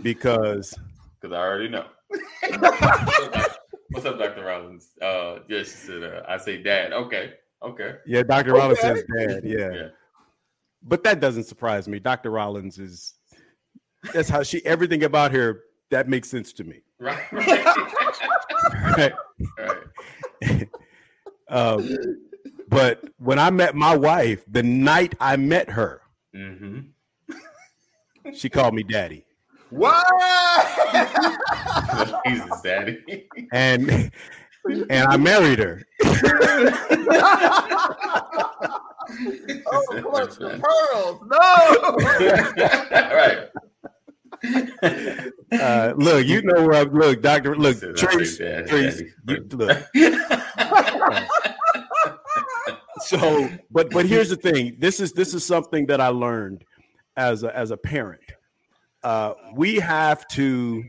Because 0.00 0.74
because 1.20 1.34
I 1.34 1.40
already 1.40 1.68
know. 1.68 1.86
What's 3.90 4.06
up, 4.06 4.18
Dr. 4.18 4.44
Rollins? 4.44 4.90
Uh, 5.02 5.40
yes, 5.48 5.66
she 5.66 5.88
said, 5.88 6.02
uh, 6.04 6.22
I 6.28 6.36
say 6.36 6.62
dad. 6.62 6.92
Okay. 6.92 7.34
Okay. 7.62 7.96
Yeah, 8.06 8.22
Dr. 8.22 8.54
Rollins 8.54 8.80
says 8.80 9.02
dad. 9.16 9.42
Yeah. 9.44 9.72
yeah. 9.72 9.88
But 10.82 11.04
that 11.04 11.20
doesn't 11.20 11.44
surprise 11.44 11.88
me. 11.88 11.98
Dr. 11.98 12.30
Rollins 12.30 12.78
is 12.78 13.14
that's 14.14 14.28
how 14.28 14.42
she 14.42 14.64
everything 14.64 15.02
about 15.04 15.32
her 15.32 15.64
that 15.90 16.08
makes 16.08 16.28
sense 16.28 16.52
to 16.54 16.64
me. 16.64 16.82
Right. 16.98 17.20
Right. 18.96 19.12
right. 19.58 20.68
um, 21.48 21.96
but 22.68 23.02
when 23.18 23.38
I 23.38 23.50
met 23.50 23.74
my 23.74 23.96
wife, 23.96 24.44
the 24.46 24.62
night 24.62 25.14
I 25.18 25.36
met 25.36 25.70
her, 25.70 26.02
mm-hmm. 26.34 26.80
she 28.34 28.48
called 28.48 28.74
me 28.74 28.82
daddy. 28.82 29.24
What? 29.70 30.06
Jesus, 32.26 32.60
daddy. 32.62 33.28
And 33.52 34.10
and 34.90 35.08
I 35.08 35.16
married 35.16 35.58
her. 35.58 35.82
oh, 36.04 36.12
clutch 40.02 40.36
the 40.36 40.60
pearls. 40.62 41.20
No. 41.26 41.48
right. 43.16 43.48
Uh, 45.52 45.92
look, 45.96 46.26
you 46.26 46.42
know 46.42 46.66
where 46.66 46.80
I'm. 46.80 46.92
Look, 46.92 47.22
Doctor. 47.22 47.56
Look, 47.56 47.80
Trace. 47.96 48.38
Trace. 48.38 49.02
You, 49.28 49.46
look. 49.52 49.78
so, 53.00 53.48
but 53.70 53.90
but 53.90 54.06
here's 54.06 54.30
the 54.30 54.36
thing. 54.36 54.76
This 54.78 55.00
is 55.00 55.12
this 55.12 55.34
is 55.34 55.44
something 55.44 55.86
that 55.86 56.00
I 56.00 56.08
learned 56.08 56.64
as 57.16 57.42
a, 57.42 57.54
as 57.56 57.70
a 57.70 57.76
parent. 57.76 58.22
Uh, 59.02 59.34
we 59.54 59.76
have 59.76 60.26
to. 60.28 60.84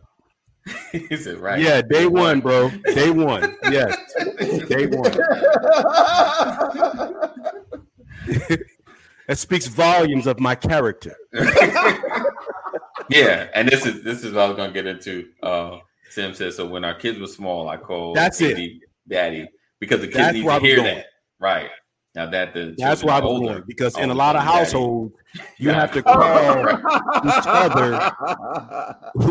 Is 0.94 1.28
it 1.28 1.40
right? 1.40 1.60
Yeah, 1.60 1.82
day 1.82 2.08
one, 2.08 2.40
bro. 2.40 2.70
Day 2.94 3.12
one. 3.12 3.58
Yes, 3.72 3.98
day 4.68 4.86
one. 4.88 5.12
that 9.28 9.38
speaks 9.38 9.68
volumes 9.68 10.28
of 10.28 10.40
my 10.40 10.56
character. 10.56 11.16
yeah, 13.10 13.48
and 13.54 13.70
this 13.70 13.86
is 13.86 14.04
this 14.04 14.24
is 14.24 14.34
what 14.34 14.42
I 14.42 14.48
was 14.48 14.58
gonna 14.58 14.74
get 14.74 14.88
into. 14.88 15.30
Uh, 15.42 15.78
Sam 16.10 16.34
says 16.34 16.58
so. 16.58 16.68
When 16.68 16.84
our 16.84 16.96
kids 16.96 17.18
were 17.18 17.28
small, 17.28 17.70
I 17.70 17.78
called 17.78 18.18
that's 18.18 18.42
it, 18.42 18.82
daddy, 19.08 19.48
because 19.80 20.02
the 20.02 20.08
kids 20.08 20.18
that's 20.18 20.34
need 20.36 20.44
to 20.44 20.60
hear 20.60 20.84
that. 20.84 21.06
Right 21.40 21.70
now 22.14 22.30
that 22.30 22.54
the 22.54 22.76
that's 22.78 23.04
why 23.04 23.18
I 23.18 23.22
was 23.22 23.32
older, 23.32 23.62
because 23.62 23.98
in 23.98 24.10
a 24.10 24.14
lot 24.14 24.36
of 24.36 24.44
households 24.44 25.16
you 25.58 25.70
yeah. 25.70 25.80
have 25.80 25.92
to 25.94 26.04
call 26.04 26.70
each 27.26 27.48
other 27.48 28.14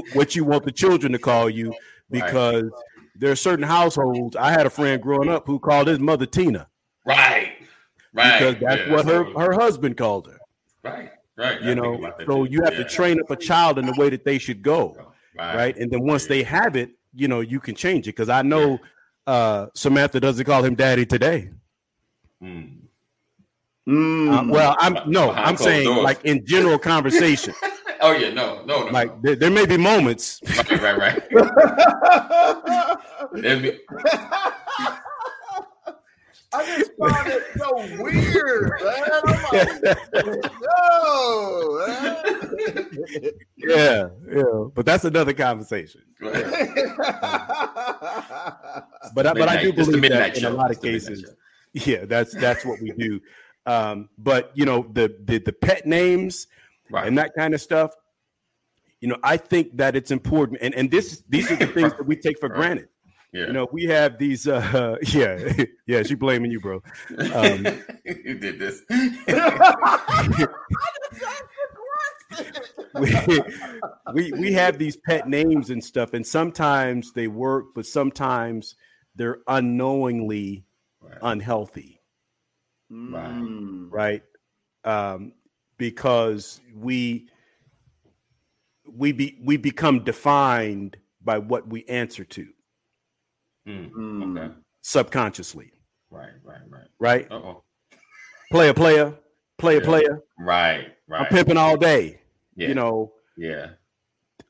what 0.15 0.35
you 0.35 0.45
want 0.45 0.65
the 0.65 0.73
children 0.73 1.13
to 1.13 1.19
call 1.19 1.51
you 1.51 1.75
because 2.11 2.63
right. 2.63 2.73
there 3.17 3.31
are 3.31 3.37
certain 3.37 3.65
households. 3.65 4.37
I 4.37 4.51
had 4.51 4.67
a 4.67 4.71
friend 4.71 5.03
growing 5.03 5.29
up 5.29 5.47
who 5.47 5.59
called 5.59 5.89
his 5.89 5.99
mother 5.99 6.27
Tina. 6.27 6.69
Right. 7.07 7.53
Right. 8.13 8.39
Because 8.39 8.57
that's 8.61 8.89
yeah, 8.89 8.93
what 8.93 9.07
her, 9.07 9.25
her 9.39 9.53
husband 9.53 9.97
called 9.97 10.27
her. 10.27 10.39
Right. 10.83 11.11
Right. 11.37 11.63
You 11.63 11.75
know, 11.75 12.13
so 12.27 12.45
you 12.45 12.63
have 12.65 12.75
yeah. 12.75 12.83
to 12.83 12.85
train 12.85 13.21
up 13.21 13.31
a 13.31 13.37
child 13.37 13.79
in 13.79 13.87
the 13.87 13.95
way 13.97 14.11
that 14.11 14.25
they 14.25 14.39
should 14.39 14.63
go. 14.63 14.97
Right. 15.39 15.57
right? 15.57 15.77
And 15.77 15.91
then 15.91 16.03
once 16.03 16.27
they 16.27 16.43
have 16.43 16.77
it, 16.77 16.91
you 17.15 17.29
know, 17.29 17.41
you 17.41 17.61
can 17.61 17.75
change 17.75 18.07
it. 18.09 18.13
Because 18.13 18.29
I 18.29 18.43
know 18.43 18.79
uh, 19.27 19.67
Samantha 19.75 20.21
doesn't 20.21 20.45
call 20.45 20.65
him 20.65 20.75
daddy 20.75 21.07
today. 21.07 21.51
Mm. 22.43 22.79
Mm. 23.89 24.51
Well, 24.51 24.77
I'm 24.79 24.99
no, 25.11 25.31
I'm 25.33 25.57
saying 25.57 25.85
doors. 25.85 26.05
like 26.05 26.23
in 26.25 26.45
general 26.47 26.79
conversation. 26.79 27.55
oh 28.01 28.13
yeah, 28.13 28.33
no, 28.33 28.63
no, 28.65 28.85
no. 28.85 28.93
Like 28.93 29.21
there, 29.23 29.35
there 29.35 29.51
may 29.51 29.67
be 29.67 29.77
moments. 29.77 30.41
Right, 30.57 30.81
right, 30.81 30.97
right. 30.99 31.29
be, 33.33 33.81
I 36.53 36.67
just 36.79 36.91
found 36.99 37.29
it 37.29 37.45
so 37.57 37.77
weird, 38.03 38.73
man. 38.83 39.05
I'm 39.13 39.23
like, 39.53 39.83
no, 40.61 41.87
man. 41.87 42.25
yeah, 43.57 44.09
yeah, 44.35 44.65
but 44.75 44.85
that's 44.85 45.05
another 45.05 45.33
conversation. 45.33 46.01
but 46.21 46.35
I, 49.15 49.15
but 49.15 49.27
I 49.49 49.63
do 49.63 49.73
believe 49.73 50.11
that 50.11 50.37
in 50.37 50.45
a 50.45 50.51
lot 50.51 50.73
of 50.73 50.83
cases, 50.83 51.25
yeah, 51.73 52.05
that's 52.05 52.35
that's 52.35 52.65
what 52.65 52.81
we 52.81 52.93
do. 52.93 53.21
Um, 53.67 54.09
but 54.19 54.51
you 54.55 54.65
know 54.65 54.87
the 54.93 55.17
the, 55.25 55.39
the 55.39 55.53
pet 55.53 55.87
names 55.87 56.47
right. 56.91 57.07
and 57.07 57.17
that 57.19 57.33
kind 57.37 57.55
of 57.55 57.61
stuff. 57.61 57.93
You 59.01 59.09
know, 59.09 59.17
I 59.23 59.37
think 59.37 59.77
that 59.79 59.97
it's 59.97 60.11
important, 60.11 60.59
and 60.61 60.75
and 60.75 60.91
this 60.91 61.23
these 61.29 61.51
are 61.51 61.57
the 61.57 61.67
things 61.75 61.93
that 61.93 62.07
we 62.07 62.17
take 62.17 62.39
for 62.39 62.49
right. 62.49 62.57
granted. 62.57 62.89
Yeah. 63.33 63.47
You 63.47 63.53
know, 63.53 63.69
we 63.71 63.85
have 63.85 64.19
these. 64.19 64.49
uh 64.49 64.97
Yeah, 65.03 65.53
yeah. 65.87 66.03
She 66.03 66.15
blaming 66.15 66.51
you, 66.51 66.61
bro. 66.61 66.83
Um, 67.33 67.65
you 68.05 68.35
did 68.35 68.59
this. 68.59 68.83
we, 72.95 73.43
we 74.15 74.33
we 74.33 74.53
have 74.53 74.79
these 74.79 74.97
pet 74.97 75.29
names 75.29 75.71
and 75.71 75.83
stuff, 75.83 76.13
and 76.13 76.27
sometimes 76.27 77.13
they 77.13 77.29
work, 77.29 77.67
but 77.75 77.87
sometimes 77.87 78.75
they're 79.15 79.39
unknowingly 79.47 80.65
right. 81.11 81.19
unhealthy. 81.23 82.01
Right. 82.91 83.43
Right. 83.91 84.23
Um, 84.85 85.33
because 85.79 86.61
we 86.75 87.29
we 88.93 89.13
be 89.13 89.39
we 89.43 89.57
become 89.57 90.05
defined 90.05 90.97
by 91.23 91.39
what 91.39 91.69
we 91.69 91.85
answer 91.85 92.25
to. 92.25 92.47
Mm, 93.69 94.37
okay. 94.37 94.55
Subconsciously. 94.83 95.73
Right, 96.11 96.31
right, 96.43 96.61
right. 96.69 96.87
Right? 96.99 97.31
Uh-oh. 97.31 97.63
Player, 98.51 98.75
player, 98.75 99.15
player, 99.59 99.79
yeah. 99.79 99.87
player. 99.87 100.23
Right, 100.39 100.89
right. 101.07 101.21
I'm 101.21 101.27
pimping 101.27 101.57
all 101.57 101.77
day. 101.77 102.21
Yeah. 102.57 102.69
You 102.69 102.75
know. 102.75 103.13
Yeah. 103.37 103.69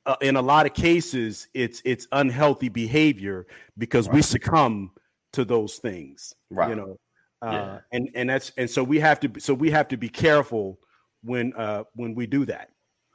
Uh, 0.07 0.17
in 0.23 0.37
a 0.37 0.43
lot 0.43 0.65
of 0.65 0.73
cases, 0.73 1.49
it's 1.53 1.83
it's 1.85 2.07
unhealthy 2.13 2.71
behavior 2.71 3.47
because 3.77 4.07
right. 4.07 4.17
we 4.17 4.23
succumb 4.23 4.93
to 5.33 5.45
those 5.45 5.77
things. 5.77 6.35
Right. 6.51 6.71
You 6.71 6.77
know. 6.77 6.97
Uh, 7.43 7.51
yeah. 7.53 7.79
and 7.93 8.11
and 8.15 8.29
that's 8.29 8.53
and 8.59 8.69
so 8.69 8.85
we 8.85 9.01
have 9.01 9.19
to 9.19 9.31
so 9.39 9.55
we 9.55 9.71
have 9.71 9.89
to 9.89 9.97
be 9.97 10.11
careful 10.11 10.79
when 11.23 11.55
uh 11.55 11.83
when 11.95 12.15
we 12.15 12.27
do 12.27 12.45
that 12.45 12.69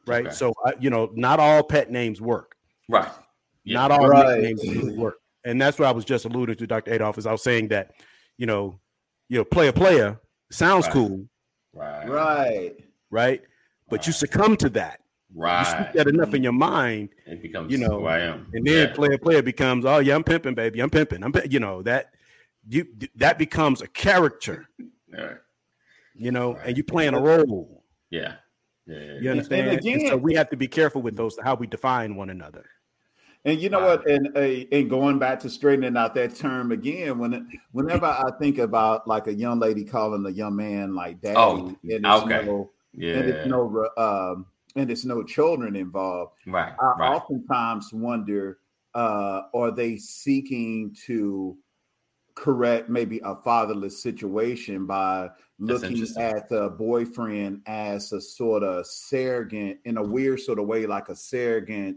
right 0.08 0.26
okay. 0.26 0.34
so 0.34 0.52
uh, 0.66 0.72
you 0.80 0.90
know 0.90 1.12
not 1.14 1.40
all 1.40 1.62
pet 1.62 1.92
names 1.92 2.20
work 2.20 2.56
right 2.90 3.12
yeah. 3.66 3.76
not 3.76 3.92
all 3.92 4.08
right. 4.08 4.42
names 4.42 4.64
work 4.98 5.20
and 5.46 5.62
that's 5.62 5.78
what 5.78 5.88
I 5.88 5.92
was 5.92 6.04
just 6.04 6.26
alluding 6.26 6.56
to, 6.56 6.68
Dr. 6.68 6.92
Adolph, 6.92 7.20
is 7.20 7.28
I 7.28 7.32
was 7.32 7.44
saying 7.44 7.70
that, 7.70 7.92
you 8.38 8.48
know, 8.48 8.80
you 9.30 9.38
know, 9.38 9.46
player 9.46 9.72
player 9.72 10.20
sounds 10.52 10.86
right. 10.86 10.94
cool. 10.94 11.26
Right. 11.74 12.10
Right. 12.10 12.76
Right. 13.12 13.42
But 13.88 14.00
right. 14.00 14.08
you 14.08 14.14
succumb 14.14 14.58
to 14.58 14.70
that. 14.70 15.00
Right. 15.34 15.60
You 15.60 15.66
speak 15.66 15.94
that 15.94 16.08
enough 16.08 16.34
in 16.34 16.44
your 16.44 16.54
mind. 16.54 17.10
It 17.26 17.42
becomes 17.42 17.72
you 17.72 17.78
know, 17.78 18.00
who 18.00 18.06
I 18.06 18.20
am. 18.20 18.48
And 18.54 18.66
then 18.66 18.88
yeah. 18.90 18.94
player 18.94 19.18
player 19.18 19.42
becomes, 19.42 19.86
oh 19.86 20.00
yeah, 20.00 20.16
I'm 20.16 20.24
pimping, 20.24 20.56
baby. 20.56 20.80
I'm 20.80 20.90
pimping. 20.90 21.24
I'm 21.24 21.34
you 21.50 21.60
know, 21.60 21.82
that 21.84 22.12
you 22.68 22.86
that 23.16 23.38
becomes 23.38 23.82
a 23.82 23.88
character. 23.88 24.68
right. 25.14 25.38
You 26.14 26.32
know, 26.32 26.54
right. 26.54 26.68
and 26.68 26.78
you 26.78 26.84
playing 26.84 27.14
a 27.14 27.22
role. 27.22 27.84
Yeah. 28.10 28.36
Yeah, 28.88 29.00
yeah, 29.00 29.20
you 29.20 29.32
understand? 29.32 29.70
And 29.70 29.80
again, 29.80 30.00
and 30.02 30.10
so 30.10 30.18
we 30.18 30.36
have 30.36 30.50
to 30.52 30.58
be 30.58 30.68
careful 30.68 31.02
with 31.02 31.16
those 31.16 31.38
how 31.44 31.56
we 31.56 31.66
define 31.66 32.16
one 32.16 32.30
another. 32.30 32.66
And 33.44 33.60
you 33.60 33.70
know 33.70 33.80
wow. 33.80 33.98
what? 33.98 34.08
And 34.08 34.36
uh, 34.36 34.66
and 34.72 34.90
going 34.90 35.18
back 35.18 35.40
to 35.42 35.50
straightening 35.50 35.98
out 35.98 36.14
that 36.16 36.36
term 36.36 36.72
again, 36.72 37.18
when 37.18 37.50
whenever 37.72 38.06
I 38.06 38.30
think 38.40 38.60
about 38.60 39.08
like 39.08 39.28
a 39.28 39.34
young 39.34 39.60
lady 39.60 39.86
calling 39.86 40.26
a 40.26 40.30
young 40.30 40.56
man 40.56 40.94
like 40.94 41.20
daddy, 41.22 41.36
oh, 41.36 41.68
and 41.68 41.78
it's 41.84 42.06
okay. 42.06 42.46
no, 42.46 42.72
yeah, 42.94 43.14
and 43.14 43.30
it's 43.30 43.48
no 43.48 43.90
um, 43.98 44.46
and 44.76 44.92
it's 44.92 45.06
no 45.06 45.24
children 45.24 45.76
involved. 45.76 46.34
Right. 46.46 46.74
I 46.80 46.86
right. 47.00 47.16
oftentimes 47.16 47.94
wonder, 47.94 48.60
uh, 48.94 49.44
are 49.54 49.72
they 49.72 49.98
seeking 49.98 50.96
to 51.06 51.58
correct 52.36 52.90
maybe 52.90 53.22
a 53.24 53.36
fatherless 53.36 54.02
situation 54.02 54.86
by 54.86 55.30
looking 55.58 56.06
at 56.18 56.50
the 56.50 56.70
boyfriend 56.70 57.62
as 57.66 58.12
a 58.12 58.20
sort 58.20 58.62
of 58.62 58.86
surrogate 58.86 59.80
in 59.86 59.98
a 59.98 60.04
weird 60.04 60.42
sort 60.42 60.60
of 60.60 60.68
way, 60.68 60.86
like 60.86 61.08
a 61.08 61.16
surrogate 61.16 61.96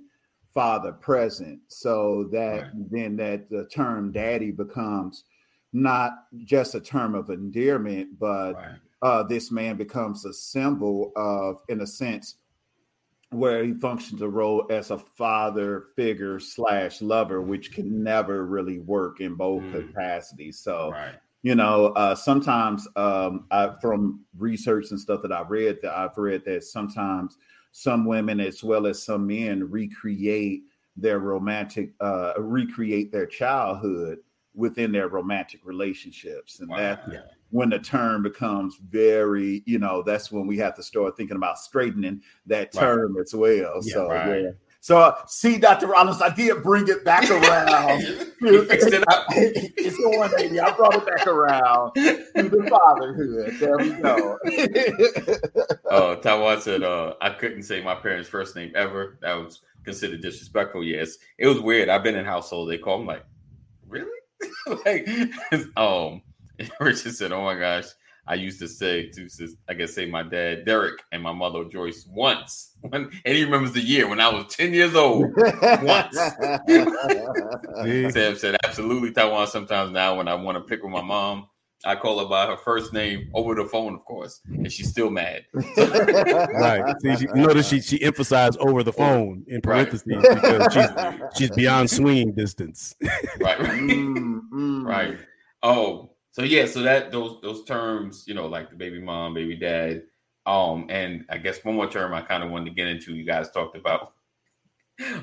father 0.55 0.93
present 0.93 1.61
so 1.69 2.29
that 2.33 2.63
right. 2.63 2.91
then 2.91 3.17
that 3.17 3.51
the 3.51 3.67
term 3.67 4.11
daddy 4.13 4.51
becomes 4.51 5.25
not 5.73 6.25
just 6.45 6.75
a 6.75 6.81
term 6.81 7.15
of 7.15 7.31
endearment, 7.31 8.19
but 8.19 8.55
right. 8.55 8.77
uh, 9.03 9.23
this 9.23 9.51
man 9.51 9.77
becomes 9.77 10.25
a 10.25 10.33
symbol 10.33 11.13
of, 11.17 11.61
in 11.69 11.83
a 11.83 11.87
sense, 11.87 12.37
where 13.31 13.63
he 13.63 13.75
functions 13.75 14.23
a 14.23 14.29
role 14.29 14.67
as 14.71 14.91
a 14.91 14.99
father 14.99 15.87
figure 15.97 16.41
slash 16.41 17.03
lover, 17.03 17.43
which 17.43 17.73
can 17.73 18.03
never 18.03 18.47
really 18.47 18.79
work 18.79 19.21
in 19.21 19.35
both 19.35 19.63
mm. 19.63 19.73
capacities. 19.73 20.59
So, 20.59 20.91
right. 20.93 21.15
you 21.43 21.55
know, 21.55 21.89
uh, 21.89 22.15
sometimes 22.15 22.89
um, 22.97 23.47
I, 23.51 23.75
from 23.81 24.25
research 24.37 24.91
and 24.91 25.01
stuff 25.01 25.21
that 25.23 25.33
I've 25.33 25.51
read, 25.51 25.79
that 25.83 25.97
I've 25.97 26.17
read 26.17 26.45
that 26.47 26.65
sometimes 26.65 27.37
some 27.73 28.07
women 28.07 28.41
as 28.41 28.65
well 28.65 28.87
as 28.87 29.03
some 29.03 29.27
men 29.27 29.71
recreate 29.71 30.63
their 30.97 31.19
romantic, 31.19 31.93
uh, 32.01 32.33
recreate 32.39 33.13
their 33.13 33.27
childhood 33.27 34.19
within 34.55 34.91
their 34.91 35.09
romantic 35.09 35.61
relationships, 35.65 36.61
and 36.61 36.71
wow. 36.71 36.77
that. 36.77 37.05
Yeah 37.13 37.21
when 37.51 37.71
the 37.71 37.79
term 37.79 38.23
becomes 38.23 38.77
very, 38.89 39.63
you 39.67 39.79
know, 39.79 40.03
that's 40.03 40.31
when 40.31 40.47
we 40.47 40.59
have 40.59 40.75
to 40.77 40.83
start 40.83 41.17
thinking 41.17 41.37
about 41.37 41.59
straightening 41.59 42.21
that 42.47 42.73
term 42.73 43.17
right. 43.17 43.23
as 43.23 43.35
well. 43.35 43.81
Yeah, 43.83 43.93
so 43.93 44.09
right. 44.09 44.43
yeah. 44.43 44.51
So 44.81 44.99
uh, 44.99 45.17
see, 45.27 45.59
Dr. 45.59 45.89
Rollins, 45.89 46.23
I 46.23 46.33
did 46.35 46.63
bring 46.63 46.87
it 46.89 47.05
back 47.05 47.29
around. 47.31 48.03
fixed 48.41 48.93
it 48.93 49.05
up. 49.11 49.27
it's 49.31 49.99
on, 49.99 50.31
baby. 50.37 50.61
I 50.61 50.73
brought 50.73 50.95
it 50.95 51.07
back 51.07 51.27
around 51.27 51.95
to 51.95 52.25
the 52.35 52.69
fatherhood. 52.71 53.57
There 53.59 53.77
we 53.77 53.91
go. 54.01 54.39
oh, 55.91 56.15
Taiwan 56.23 56.61
said 56.61 56.83
uh, 56.83 57.15
I 57.21 57.31
couldn't 57.31 57.65
say 57.65 57.83
my 57.83 57.97
parents' 57.97 58.29
first 58.29 58.55
name 58.55 58.73
ever. 58.77 59.19
That 59.21 59.35
was 59.35 59.63
considered 59.85 60.23
disrespectful. 60.23 60.85
Yes, 60.85 61.17
it 61.39 61.47
was 61.47 61.61
weird. 61.61 61.89
I've 61.89 62.05
been 62.05 62.17
in 62.17 62.25
household. 62.25 62.71
They 62.71 62.79
call 62.79 62.99
me 62.99 63.07
like, 63.07 63.25
really? 63.89 64.11
like, 64.87 65.09
um, 65.77 66.23
Richard 66.81 67.15
said, 67.15 67.33
"Oh 67.33 67.43
my 67.43 67.59
gosh." 67.59 67.87
I 68.29 68.35
used 68.35 68.59
to 68.59 68.69
say 68.69 69.09
to, 69.09 69.27
I 69.71 69.75
guess, 69.75 69.95
say 69.95 70.05
my 70.05 70.23
dad 70.23 70.67
Derek 70.67 71.01
and 71.13 71.23
my 71.23 71.33
mother 71.33 71.65
Joyce 71.65 72.07
once, 72.11 72.75
when, 72.83 73.11
and 73.25 73.37
he 73.37 73.45
remembers 73.45 73.73
the 73.73 73.81
year 73.81 74.07
when 74.07 74.21
I 74.21 74.29
was 74.29 74.55
ten 74.55 74.75
years 74.75 74.95
old. 74.95 75.35
once, 75.83 76.17
Sam 78.13 78.37
said, 78.37 78.57
"Absolutely, 78.65 79.13
Taiwan." 79.13 79.47
Sometimes 79.47 79.93
now, 79.93 80.15
when 80.17 80.29
I 80.29 80.35
want 80.35 80.59
to 80.59 80.65
pick 80.65 80.83
with 80.83 80.93
my 80.93 81.01
mom, 81.01 81.49
I 81.87 81.97
call 81.97 82.19
her 82.19 82.27
by 82.27 82.47
her 82.47 82.59
first 82.59 82.93
name 82.93 83.31
over 83.33 83.55
the 83.55 83.65
phone, 83.65 83.95
of 83.95 84.05
course, 84.05 84.43
and 84.47 84.71
she's 84.71 84.91
still 84.91 85.11
mad. 85.11 85.47
right. 85.55 86.95
See, 87.01 87.17
she, 87.17 87.29
you 87.35 87.47
notice 87.47 87.67
she 87.67 87.81
she 87.81 88.03
emphasized 88.03 88.59
over 88.59 88.83
the 88.83 88.93
phone 88.93 89.43
in 89.49 89.63
parentheses 89.63 90.07
right. 90.07 90.35
because 90.35 90.75
she's 90.75 90.91
she's 91.39 91.51
beyond 91.57 91.91
swinging 91.91 92.33
distance. 92.33 92.95
right. 93.41 93.59
Right. 93.59 93.81
Mm, 93.81 94.41
mm. 94.53 94.85
right. 94.85 95.19
Oh, 95.63 96.11
so 96.39 96.45
yeah, 96.45 96.67
so 96.67 96.83
that 96.83 97.11
those 97.11 97.41
those 97.43 97.65
terms, 97.65 98.23
you 98.29 98.35
know, 98.35 98.47
like 98.47 98.71
the 98.71 98.77
baby 98.77 99.01
mom, 99.01 99.35
baby 99.35 99.57
dad, 99.57 100.05
um, 100.47 100.87
and 100.89 101.25
I 101.29 101.39
guess 101.39 101.65
one 101.65 101.75
more 101.75 101.91
term 101.91 102.15
I 102.15 102.23
kind 102.23 102.45
of 102.45 102.51
wanted 102.51 102.67
to 102.67 102.77
get 102.77 102.87
into. 102.87 103.13
You 103.13 103.25
guys 103.25 103.51
talked 103.51 103.77
about. 103.77 104.13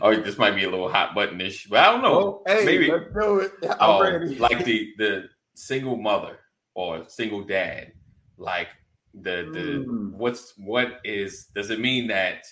Oh, 0.01 0.15
this 0.15 0.37
might 0.37 0.55
be 0.55 0.63
a 0.63 0.69
little 0.69 0.89
hot 0.89 1.13
buttonish, 1.13 1.67
but 1.67 1.79
I 1.79 1.91
don't 1.91 2.01
know. 2.01 2.13
Oh, 2.13 2.43
hey, 2.47 2.63
maybe 2.63 2.89
let's 2.89 3.13
do 3.13 3.41
it. 3.41 3.51
I'm 3.77 3.89
um, 3.89 4.01
ready. 4.01 4.35
like 4.39 4.63
the 4.63 4.93
the 4.97 5.25
single 5.53 5.97
mother 5.97 6.39
or 6.75 7.03
single 7.09 7.43
dad, 7.43 7.91
like 8.37 8.69
the 9.13 9.49
the 9.51 9.85
mm. 9.85 10.13
what's 10.13 10.53
what 10.55 11.01
is 11.03 11.47
does 11.53 11.71
it 11.71 11.81
mean 11.81 12.07
that 12.07 12.45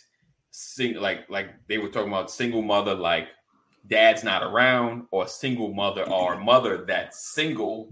sing 0.52 0.96
like 0.96 1.30
like 1.30 1.48
they 1.70 1.78
were 1.78 1.88
talking 1.88 2.10
about 2.10 2.30
single 2.30 2.62
mother 2.62 2.94
like 2.94 3.30
dad's 3.88 4.26
not 4.26 4.44
around 4.44 5.06
or 5.12 5.26
single 5.26 5.74
mother 5.74 6.04
or 6.10 6.38
mother 6.38 6.84
that's 6.86 7.34
single 7.34 7.90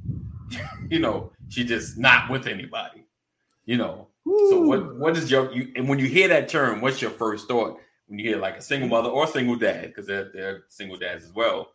you 0.89 0.99
know, 0.99 1.31
she 1.49 1.63
just 1.63 1.97
not 1.97 2.29
with 2.29 2.47
anybody. 2.47 3.05
You 3.65 3.77
know. 3.77 4.07
So 4.25 4.61
what 4.61 4.97
what 4.97 5.17
is 5.17 5.31
your 5.31 5.51
you 5.51 5.71
and 5.75 5.89
when 5.89 5.99
you 5.99 6.07
hear 6.07 6.27
that 6.27 6.47
term, 6.47 6.81
what's 6.81 7.01
your 7.01 7.11
first 7.11 7.47
thought 7.47 7.79
when 8.07 8.19
you 8.19 8.29
hear 8.29 8.37
like 8.37 8.57
a 8.57 8.61
single 8.61 8.89
mother 8.89 9.09
or 9.09 9.25
single 9.27 9.55
dad? 9.55 9.87
Because 9.87 10.05
they're 10.07 10.31
they're 10.33 10.63
single 10.69 10.97
dads 10.97 11.25
as 11.25 11.33
well. 11.33 11.71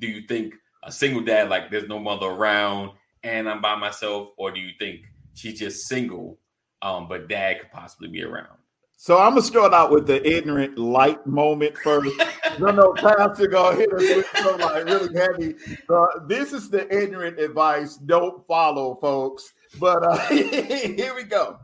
Do 0.00 0.06
you 0.06 0.22
think 0.26 0.54
a 0.84 0.92
single 0.92 1.22
dad 1.22 1.48
like 1.48 1.70
there's 1.70 1.88
no 1.88 1.98
mother 1.98 2.26
around 2.26 2.92
and 3.24 3.48
I'm 3.48 3.60
by 3.60 3.74
myself, 3.76 4.28
or 4.36 4.50
do 4.50 4.60
you 4.60 4.72
think 4.78 5.00
she's 5.34 5.58
just 5.58 5.88
single, 5.88 6.38
um, 6.82 7.08
but 7.08 7.28
dad 7.28 7.60
could 7.60 7.70
possibly 7.72 8.08
be 8.08 8.22
around? 8.22 8.57
So 9.00 9.16
I'm 9.16 9.30
gonna 9.30 9.42
start 9.42 9.72
out 9.72 9.92
with 9.92 10.08
the 10.08 10.20
ignorant 10.28 10.76
light 10.76 11.24
moment 11.24 11.78
first. 11.78 12.10
no, 12.58 12.72
no, 12.72 12.92
Pastor 12.94 13.46
gonna 13.46 13.76
hit 13.76 13.92
us 13.92 14.00
with 14.00 14.26
some 14.34 14.58
like 14.58 14.84
really 14.86 15.14
heavy. 15.14 15.54
Uh, 15.88 16.06
this 16.26 16.52
is 16.52 16.68
the 16.68 16.92
ignorant 16.92 17.38
advice. 17.38 17.94
Don't 17.94 18.44
follow, 18.48 18.96
folks. 19.00 19.54
But 19.78 20.02
uh, 20.02 20.18
here 20.26 21.14
we 21.14 21.22
go. 21.22 21.60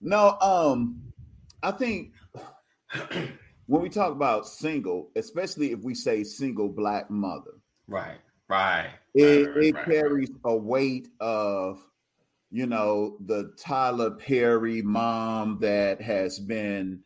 No, 0.00 0.38
um, 0.40 1.02
I 1.62 1.70
think 1.70 2.14
when 3.66 3.82
we 3.82 3.90
talk 3.90 4.12
about 4.12 4.48
single, 4.48 5.10
especially 5.16 5.72
if 5.72 5.80
we 5.80 5.94
say 5.94 6.24
single 6.24 6.70
black 6.70 7.10
mother, 7.10 7.60
right, 7.88 8.20
right, 8.48 8.88
it, 9.12 9.22
right, 9.22 9.54
right, 9.54 9.64
it 9.64 9.74
right, 9.74 9.84
carries 9.84 10.30
a 10.46 10.56
weight 10.56 11.08
of 11.20 11.78
you 12.54 12.66
know, 12.66 13.16
the 13.26 13.52
Tyler 13.58 14.12
Perry 14.12 14.80
mom 14.80 15.58
that 15.60 16.00
has 16.00 16.38
been 16.38 17.00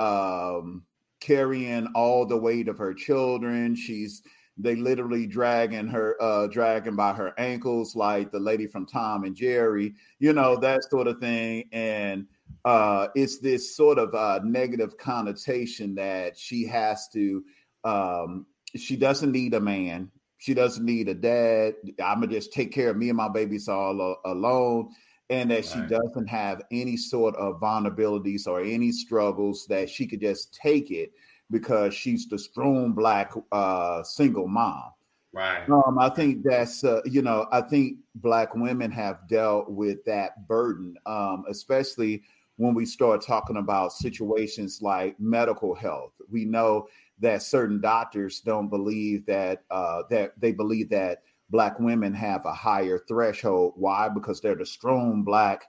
um, 0.00 0.82
carrying 1.20 1.86
all 1.94 2.26
the 2.26 2.36
weight 2.36 2.66
of 2.66 2.76
her 2.78 2.92
children. 2.92 3.76
She's 3.76 4.20
they 4.58 4.74
literally 4.74 5.28
dragging 5.28 5.86
her, 5.86 6.20
uh, 6.20 6.48
dragging 6.48 6.96
by 6.96 7.12
her 7.12 7.32
ankles, 7.38 7.94
like 7.94 8.32
the 8.32 8.40
lady 8.40 8.66
from 8.66 8.84
Tom 8.84 9.22
and 9.22 9.36
Jerry, 9.36 9.94
you 10.18 10.32
know, 10.32 10.56
that 10.56 10.82
sort 10.90 11.06
of 11.06 11.20
thing. 11.20 11.68
And 11.70 12.26
uh, 12.64 13.06
it's 13.14 13.38
this 13.38 13.76
sort 13.76 13.96
of 13.96 14.12
uh, 14.12 14.40
negative 14.42 14.98
connotation 14.98 15.94
that 15.94 16.36
she 16.36 16.66
has 16.66 17.08
to, 17.10 17.44
um, 17.84 18.44
she 18.74 18.96
doesn't 18.96 19.30
need 19.30 19.54
a 19.54 19.60
man. 19.60 20.10
She 20.40 20.54
doesn't 20.54 20.84
need 20.84 21.08
a 21.08 21.14
dad. 21.14 21.74
I'm 22.02 22.20
gonna 22.20 22.28
just 22.28 22.50
take 22.50 22.72
care 22.72 22.88
of 22.88 22.96
me 22.96 23.10
and 23.10 23.16
my 23.16 23.28
babies 23.28 23.68
all 23.68 24.16
alone, 24.24 24.88
and 25.28 25.50
that 25.50 25.66
she 25.66 25.78
doesn't 25.82 26.28
have 26.28 26.62
any 26.70 26.96
sort 26.96 27.36
of 27.36 27.60
vulnerabilities 27.60 28.46
or 28.46 28.62
any 28.62 28.90
struggles 28.90 29.66
that 29.68 29.90
she 29.90 30.06
could 30.06 30.22
just 30.22 30.54
take 30.54 30.90
it 30.90 31.12
because 31.50 31.92
she's 31.92 32.26
the 32.26 32.38
strong 32.38 32.92
black 32.92 33.32
uh, 33.52 34.02
single 34.02 34.48
mom. 34.48 34.92
Right. 35.34 35.68
Um, 35.68 35.98
I 35.98 36.08
think 36.08 36.42
that's 36.42 36.84
uh, 36.84 37.02
you 37.04 37.20
know 37.20 37.46
I 37.52 37.60
think 37.60 37.98
black 38.14 38.54
women 38.54 38.90
have 38.92 39.28
dealt 39.28 39.70
with 39.70 40.02
that 40.06 40.48
burden, 40.48 40.96
um, 41.04 41.44
especially 41.50 42.22
when 42.56 42.74
we 42.74 42.86
start 42.86 43.20
talking 43.20 43.58
about 43.58 43.92
situations 43.92 44.80
like 44.80 45.20
medical 45.20 45.74
health. 45.74 46.12
We 46.30 46.46
know 46.46 46.88
that 47.20 47.42
certain 47.42 47.80
doctors 47.80 48.40
don't 48.40 48.68
believe 48.68 49.26
that 49.26 49.62
uh, 49.70 50.02
that 50.10 50.32
they 50.40 50.52
believe 50.52 50.90
that 50.90 51.22
black 51.50 51.78
women 51.78 52.14
have 52.14 52.44
a 52.46 52.52
higher 52.52 53.00
threshold. 53.08 53.74
Why? 53.76 54.08
Because 54.08 54.40
they're 54.40 54.54
the 54.54 54.66
strong 54.66 55.22
black 55.22 55.64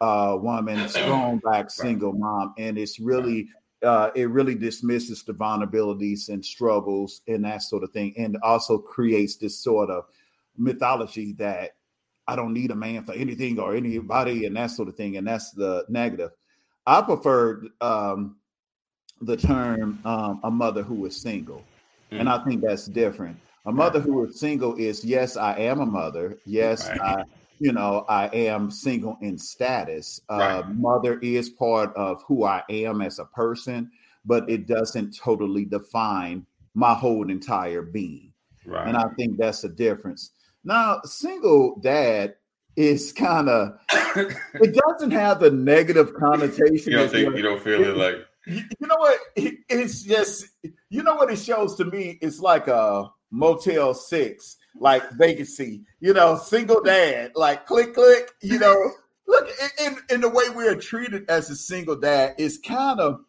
uh, 0.00 0.36
woman, 0.40 0.88
strong 0.88 1.40
black 1.42 1.70
single 1.70 2.12
mom, 2.12 2.54
and 2.58 2.78
it's 2.78 2.98
really 2.98 3.48
uh, 3.82 4.10
it 4.14 4.30
really 4.30 4.54
dismisses 4.54 5.22
the 5.24 5.34
vulnerabilities 5.34 6.30
and 6.30 6.44
struggles 6.44 7.20
and 7.28 7.44
that 7.44 7.62
sort 7.62 7.84
of 7.84 7.90
thing, 7.90 8.14
and 8.16 8.38
also 8.42 8.78
creates 8.78 9.36
this 9.36 9.58
sort 9.62 9.90
of 9.90 10.04
mythology 10.56 11.32
that 11.34 11.72
I 12.26 12.36
don't 12.36 12.54
need 12.54 12.70
a 12.70 12.76
man 12.76 13.04
for 13.04 13.12
anything 13.12 13.58
or 13.58 13.74
anybody 13.74 14.46
and 14.46 14.56
that 14.56 14.70
sort 14.70 14.88
of 14.88 14.96
thing, 14.96 15.16
and 15.16 15.26
that's 15.26 15.50
the 15.50 15.84
negative. 15.88 16.30
I 16.86 17.02
prefer 17.02 17.62
um, 17.80 18.36
the 19.24 19.36
term 19.36 19.98
um, 20.04 20.40
a 20.44 20.50
mother 20.50 20.82
who 20.82 21.04
is 21.06 21.20
single. 21.20 21.62
Mm. 22.12 22.20
And 22.20 22.28
I 22.28 22.44
think 22.44 22.62
that's 22.62 22.86
different. 22.86 23.38
A 23.66 23.72
mother 23.72 24.00
who 24.00 24.24
is 24.24 24.38
single 24.38 24.74
is 24.76 25.04
yes, 25.04 25.36
I 25.36 25.56
am 25.58 25.80
a 25.80 25.86
mother. 25.86 26.38
Yes, 26.44 26.88
right. 26.88 27.00
I, 27.00 27.24
you 27.58 27.72
know, 27.72 28.04
I 28.08 28.26
am 28.26 28.70
single 28.70 29.16
in 29.22 29.38
status. 29.38 30.20
Uh, 30.28 30.36
right. 30.36 30.68
Mother 30.68 31.18
is 31.20 31.48
part 31.48 31.94
of 31.96 32.22
who 32.24 32.44
I 32.44 32.62
am 32.68 33.00
as 33.00 33.18
a 33.18 33.24
person, 33.24 33.90
but 34.24 34.48
it 34.50 34.66
doesn't 34.66 35.16
totally 35.16 35.64
define 35.64 36.44
my 36.74 36.92
whole 36.92 37.30
entire 37.30 37.82
being. 37.82 38.32
Right. 38.66 38.86
And 38.86 38.96
I 38.96 39.08
think 39.16 39.38
that's 39.38 39.64
a 39.64 39.68
difference. 39.68 40.32
Now, 40.64 41.00
single 41.04 41.76
dad 41.80 42.34
is 42.76 43.12
kind 43.12 43.48
of 43.48 43.78
it 44.16 44.80
doesn't 44.88 45.12
have 45.12 45.40
the 45.40 45.50
negative 45.50 46.14
connotation. 46.14 46.92
You 46.92 46.98
don't 46.98 47.10
think 47.10 47.36
you 47.36 47.42
don't 47.42 47.62
feel 47.62 47.82
it 47.82 47.96
like 47.96 48.26
you 48.46 48.86
know 48.86 48.96
what? 48.96 49.18
It's 49.36 50.02
just 50.02 50.46
you 50.90 51.02
know 51.02 51.14
what 51.14 51.30
it 51.30 51.38
shows 51.38 51.74
to 51.76 51.84
me. 51.84 52.18
It's 52.20 52.40
like 52.40 52.68
a 52.68 53.10
Motel 53.30 53.94
Six, 53.94 54.56
like 54.78 55.10
vacancy. 55.12 55.82
You 56.00 56.14
know, 56.14 56.36
single 56.36 56.82
dad, 56.82 57.32
like 57.34 57.66
click 57.66 57.94
click. 57.94 58.30
You 58.42 58.58
know, 58.58 58.92
look 59.26 59.48
in 59.80 59.96
in 60.10 60.20
the 60.20 60.28
way 60.28 60.48
we 60.54 60.68
are 60.68 60.76
treated 60.76 61.28
as 61.28 61.50
a 61.50 61.56
single 61.56 61.96
dad 61.96 62.34
is 62.38 62.58
kind 62.58 63.00
of 63.00 63.24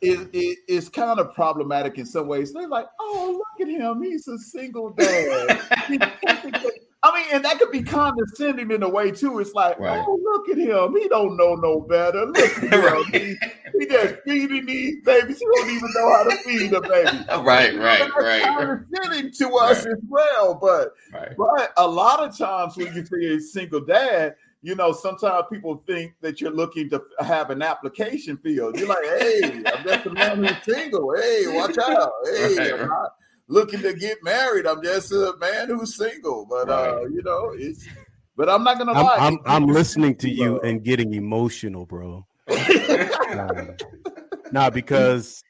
it, 0.00 0.28
it, 0.32 0.58
it's 0.66 0.88
kind 0.88 1.20
of 1.20 1.32
problematic 1.32 1.96
in 1.96 2.04
some 2.04 2.26
ways. 2.26 2.52
They're 2.52 2.68
like, 2.68 2.86
oh, 3.00 3.34
look 3.38 3.68
at 3.68 3.72
him. 3.72 4.02
He's 4.02 4.26
a 4.26 4.36
single 4.36 4.90
dad. 4.90 5.60
I 7.04 7.16
mean, 7.16 7.26
and 7.32 7.44
that 7.44 7.58
could 7.58 7.72
be 7.72 7.82
condescending 7.82 8.70
in 8.70 8.82
a 8.84 8.88
way 8.88 9.10
too. 9.10 9.40
It's 9.40 9.54
like, 9.54 9.78
right. 9.80 10.04
oh, 10.06 10.20
look 10.22 10.48
at 10.48 10.56
him. 10.56 10.94
He 10.96 11.08
don't 11.08 11.36
know 11.36 11.56
no 11.56 11.80
better. 11.80 12.26
Look 12.26 12.36
at 12.62 12.72
him. 12.72 12.80
right. 12.80 13.04
he, 13.06 13.36
he 13.76 13.86
just 13.86 14.14
feeding 14.24 14.66
these 14.66 15.02
babies. 15.04 15.38
He 15.38 15.44
don't 15.44 15.70
even 15.70 15.90
know 15.96 16.12
how 16.12 16.22
to 16.24 16.36
feed 16.38 16.72
a 16.72 16.80
baby. 16.80 17.24
right, 17.44 17.76
right, 17.76 18.08
right. 18.16 18.42
Condescending 18.44 19.32
to 19.32 19.54
us 19.56 19.84
as 19.84 19.98
well. 20.08 20.54
But 20.54 20.94
but 21.36 21.72
a 21.76 21.86
lot 21.86 22.20
of 22.20 22.38
times 22.38 22.76
when 22.76 22.94
you 22.94 23.04
see 23.04 23.34
a 23.34 23.40
single 23.40 23.80
dad, 23.80 24.36
you 24.62 24.76
know, 24.76 24.92
sometimes 24.92 25.46
people 25.50 25.82
think 25.88 26.14
that 26.20 26.40
you're 26.40 26.52
looking 26.52 26.88
to 26.90 27.02
have 27.18 27.50
an 27.50 27.62
application 27.62 28.36
field. 28.36 28.78
You're 28.78 28.88
like, 28.88 29.04
hey, 29.04 29.64
I'm 29.66 29.84
just 29.84 30.06
a 30.06 30.10
man 30.10 30.44
who's 30.44 30.62
single. 30.62 31.12
Hey, 31.16 31.44
watch 31.48 31.76
out. 31.78 32.12
Hey, 32.26 32.72
I'm 32.80 32.88
not 32.88 33.16
looking 33.52 33.82
to 33.82 33.92
get 33.92 34.22
married. 34.24 34.66
I'm 34.66 34.82
just 34.82 35.12
a 35.12 35.34
man 35.38 35.68
who's 35.68 35.96
single. 35.96 36.46
But 36.46 36.68
uh, 36.68 37.02
you 37.04 37.22
know, 37.22 37.52
it's 37.54 37.86
but 38.36 38.48
I'm 38.48 38.64
not 38.64 38.78
gonna 38.78 38.92
I'm, 38.92 39.04
lie. 39.04 39.16
I'm, 39.18 39.38
I'm 39.46 39.66
listening 39.66 40.16
to 40.16 40.30
you 40.30 40.60
and 40.60 40.82
getting 40.82 41.14
emotional, 41.14 41.86
bro. 41.86 42.26
nah, 42.48 43.48
nah, 44.50 44.70
because 44.70 45.44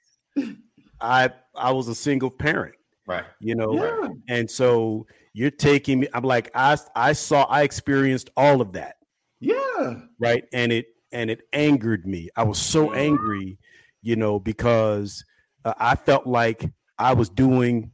I 1.01 1.31
I 1.57 1.71
was 1.73 1.89
a 1.89 1.95
single 1.95 2.31
parent. 2.31 2.75
Right. 3.07 3.25
You 3.41 3.55
know, 3.55 3.75
yeah. 3.75 4.09
and 4.29 4.51
so 4.51 5.07
you're 5.33 5.51
taking 5.51 6.01
me. 6.01 6.09
I'm 6.13 6.25
like, 6.25 6.51
I 6.55 6.77
I 6.95 7.13
saw, 7.15 7.45
I 7.45 7.63
experienced 7.63 8.31
all 8.37 8.61
of 8.61 8.73
that. 8.73 8.97
Yeah. 9.41 10.01
Right. 10.19 10.45
And 10.53 10.73
it 10.73 10.87
and 11.13 11.31
it 11.31 11.43
angered 11.53 12.07
me. 12.07 12.29
I 12.37 12.45
was 12.45 12.59
so 12.59 12.93
angry, 12.93 13.59
you 14.03 14.17
know, 14.17 14.39
because 14.39 15.25
uh, 15.65 15.75
I 15.79 15.95
felt 15.95 16.27
like 16.27 16.71
I 16.99 17.15
was 17.15 17.29
doing 17.29 17.92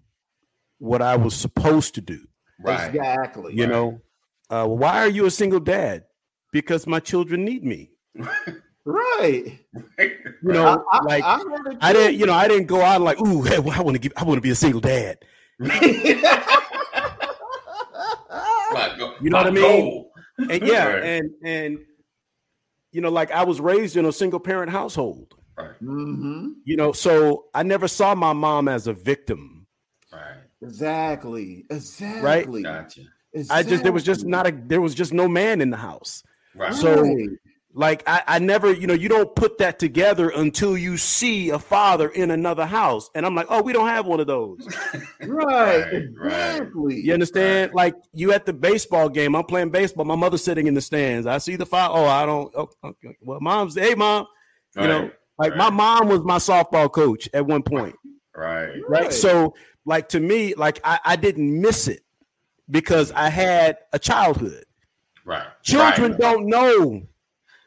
what 0.78 1.02
I 1.02 1.16
was 1.16 1.34
supposed 1.34 1.94
to 1.96 2.00
do. 2.00 2.20
Right. 2.60 2.94
Exactly. 2.94 3.54
You 3.54 3.64
right. 3.64 3.70
know, 3.70 4.00
uh, 4.50 4.66
why 4.66 5.00
are 5.00 5.08
you 5.08 5.26
a 5.26 5.30
single 5.30 5.60
dad? 5.60 6.04
Because 6.52 6.86
my 6.86 7.00
children 7.00 7.44
need 7.44 7.64
me. 7.64 7.90
right. 8.84 9.58
You 9.98 10.12
know, 10.42 10.84
I, 10.90 11.02
like 11.04 11.24
I, 11.24 11.40
I, 11.80 11.92
didn't, 11.92 12.18
you 12.18 12.26
know, 12.26 12.32
I 12.34 12.48
didn't 12.48 12.66
go 12.66 12.80
out 12.82 13.00
like, 13.02 13.20
ooh, 13.20 13.42
hey, 13.42 13.58
well, 13.58 13.78
I 13.78 13.82
want 13.82 13.96
to 13.96 13.98
give, 13.98 14.12
I 14.16 14.24
want 14.24 14.38
to 14.38 14.42
be 14.42 14.50
a 14.50 14.54
single 14.54 14.80
dad. 14.80 15.18
you 15.60 15.68
know 19.30 19.38
what 19.38 19.46
I 19.46 19.50
mean? 19.50 20.08
and 20.38 20.66
yeah, 20.66 20.86
right. 20.92 21.04
and 21.04 21.30
and 21.44 21.78
you 22.92 23.00
know, 23.00 23.10
like 23.10 23.30
I 23.30 23.44
was 23.44 23.60
raised 23.60 23.96
in 23.96 24.04
a 24.06 24.12
single 24.12 24.40
parent 24.40 24.70
household. 24.70 25.34
Right. 25.56 25.70
Mm-hmm. 25.82 26.50
You 26.64 26.76
know, 26.76 26.92
so 26.92 27.46
I 27.54 27.64
never 27.64 27.88
saw 27.88 28.14
my 28.14 28.32
mom 28.32 28.68
as 28.68 28.86
a 28.86 28.92
victim. 28.92 29.57
Right. 30.60 30.68
Exactly. 30.68 31.64
Exactly. 31.70 32.22
Right. 32.22 32.62
Gotcha. 32.62 33.02
Exactly. 33.32 33.66
I 33.66 33.68
just 33.68 33.82
there 33.82 33.92
was 33.92 34.04
just 34.04 34.24
not 34.24 34.46
a 34.46 34.52
there 34.52 34.80
was 34.80 34.94
just 34.94 35.12
no 35.12 35.28
man 35.28 35.60
in 35.60 35.70
the 35.70 35.76
house. 35.76 36.22
Right. 36.54 36.74
So 36.74 37.04
like 37.74 38.02
I, 38.08 38.22
I 38.26 38.38
never, 38.40 38.72
you 38.72 38.86
know, 38.86 38.94
you 38.94 39.08
don't 39.08 39.34
put 39.36 39.58
that 39.58 39.78
together 39.78 40.30
until 40.30 40.76
you 40.76 40.96
see 40.96 41.50
a 41.50 41.58
father 41.58 42.08
in 42.08 42.30
another 42.30 42.66
house. 42.66 43.08
And 43.14 43.24
I'm 43.24 43.34
like, 43.34 43.46
oh, 43.50 43.62
we 43.62 43.72
don't 43.72 43.86
have 43.86 44.06
one 44.06 44.18
of 44.18 44.26
those. 44.26 44.66
right, 45.22 45.84
exactly. 45.92 47.00
You 47.00 47.12
understand? 47.12 47.70
Right. 47.70 47.76
Like 47.76 47.94
you 48.12 48.32
at 48.32 48.46
the 48.46 48.52
baseball 48.52 49.08
game, 49.08 49.36
I'm 49.36 49.44
playing 49.44 49.70
baseball. 49.70 50.06
My 50.06 50.16
mother's 50.16 50.42
sitting 50.42 50.66
in 50.66 50.74
the 50.74 50.80
stands. 50.80 51.26
I 51.26 51.38
see 51.38 51.56
the 51.56 51.66
father. 51.66 51.94
Oh, 51.96 52.06
I 52.06 52.26
don't. 52.26 52.52
Oh, 52.56 52.68
okay. 52.82 53.16
Well, 53.20 53.38
mom's, 53.40 53.76
hey, 53.76 53.94
mom. 53.94 54.26
You 54.74 54.82
right. 54.82 54.88
know, 54.88 55.10
like 55.38 55.50
right. 55.50 55.58
my 55.58 55.70
mom 55.70 56.08
was 56.08 56.22
my 56.22 56.38
softball 56.38 56.90
coach 56.90 57.28
at 57.32 57.46
one 57.46 57.62
point. 57.62 57.94
Right. 58.38 58.80
Right. 58.88 59.12
So, 59.12 59.54
like 59.84 60.08
to 60.10 60.20
me, 60.20 60.54
like 60.54 60.80
I, 60.84 61.00
I 61.04 61.16
didn't 61.16 61.60
miss 61.60 61.88
it 61.88 62.02
because 62.70 63.10
I 63.12 63.30
had 63.30 63.78
a 63.92 63.98
childhood. 63.98 64.64
Right. 65.24 65.46
Children 65.62 66.16
don't 66.18 66.46
know 66.46 67.02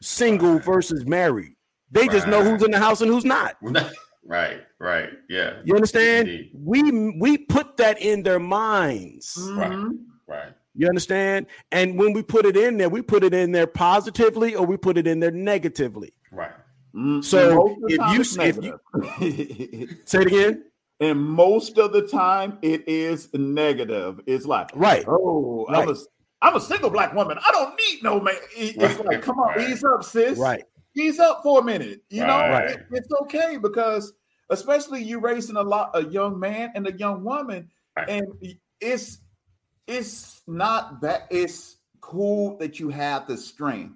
single 0.01 0.59
versus 0.59 1.05
married. 1.05 1.55
They 1.91 2.01
right. 2.01 2.11
just 2.11 2.27
know 2.27 2.43
who's 2.43 2.63
in 2.63 2.71
the 2.71 2.79
house 2.79 3.01
and 3.01 3.11
who's 3.11 3.25
not. 3.25 3.57
right, 4.25 4.61
right, 4.79 5.09
yeah. 5.29 5.59
You 5.65 5.75
understand? 5.75 6.29
Indeed. 6.29 6.51
We 6.53 7.11
we 7.19 7.37
put 7.37 7.77
that 7.77 8.01
in 8.01 8.23
their 8.23 8.39
minds. 8.39 9.37
Right, 9.37 9.71
mm-hmm. 9.71 9.95
right. 10.27 10.53
You 10.73 10.87
understand? 10.87 11.47
And 11.73 11.99
when 11.99 12.13
we 12.13 12.23
put 12.23 12.45
it 12.45 12.55
in 12.55 12.77
there, 12.77 12.87
we 12.87 13.01
put 13.01 13.25
it 13.25 13.33
in 13.33 13.51
there 13.51 13.67
positively 13.67 14.55
or 14.55 14.65
we 14.65 14.77
put 14.77 14.97
it 14.97 15.05
in 15.05 15.19
there 15.19 15.31
negatively. 15.31 16.13
Right. 16.31 16.53
Mm-hmm. 16.95 17.21
So 17.21 17.77
if 17.87 17.91
you, 17.91 17.97
if 17.97 18.17
you 18.17 18.23
say 20.05 20.19
it 20.19 20.27
again. 20.27 20.65
And 20.99 21.19
most 21.19 21.79
of 21.79 21.93
the 21.93 22.03
time, 22.03 22.59
it 22.61 22.87
is 22.87 23.29
negative. 23.33 24.21
It's 24.27 24.45
like, 24.45 24.69
right. 24.75 25.03
Oh, 25.07 25.65
right. 25.67 25.81
I 25.81 25.85
was 25.85 26.07
I'm 26.41 26.55
a 26.55 26.61
single 26.61 26.89
black 26.89 27.13
woman. 27.13 27.37
I 27.37 27.51
don't 27.51 27.75
need 27.75 28.03
no 28.03 28.19
man. 28.19 28.35
It's 28.55 28.77
right. 28.77 29.05
like, 29.05 29.21
come 29.21 29.39
on, 29.39 29.57
right. 29.57 29.69
ease 29.69 29.83
up, 29.83 30.03
sis. 30.03 30.37
Right. 30.37 30.63
Ease 30.95 31.19
up 31.19 31.41
for 31.43 31.61
a 31.61 31.63
minute. 31.63 32.01
You 32.09 32.21
know, 32.21 32.39
right. 32.39 32.71
it, 32.71 32.85
it's 32.91 33.11
okay 33.23 33.57
because 33.57 34.13
especially 34.49 35.03
you 35.03 35.19
raising 35.19 35.55
a 35.55 35.61
lot 35.61 35.91
a 35.93 36.03
young 36.03 36.39
man 36.39 36.71
and 36.75 36.87
a 36.87 36.91
young 36.93 37.23
woman, 37.23 37.69
and 38.07 38.25
it's 38.79 39.19
it's 39.87 40.41
not 40.47 41.01
that 41.01 41.27
it's 41.29 41.77
cool 42.01 42.57
that 42.57 42.79
you 42.79 42.89
have 42.89 43.27
the 43.27 43.37
strength 43.37 43.95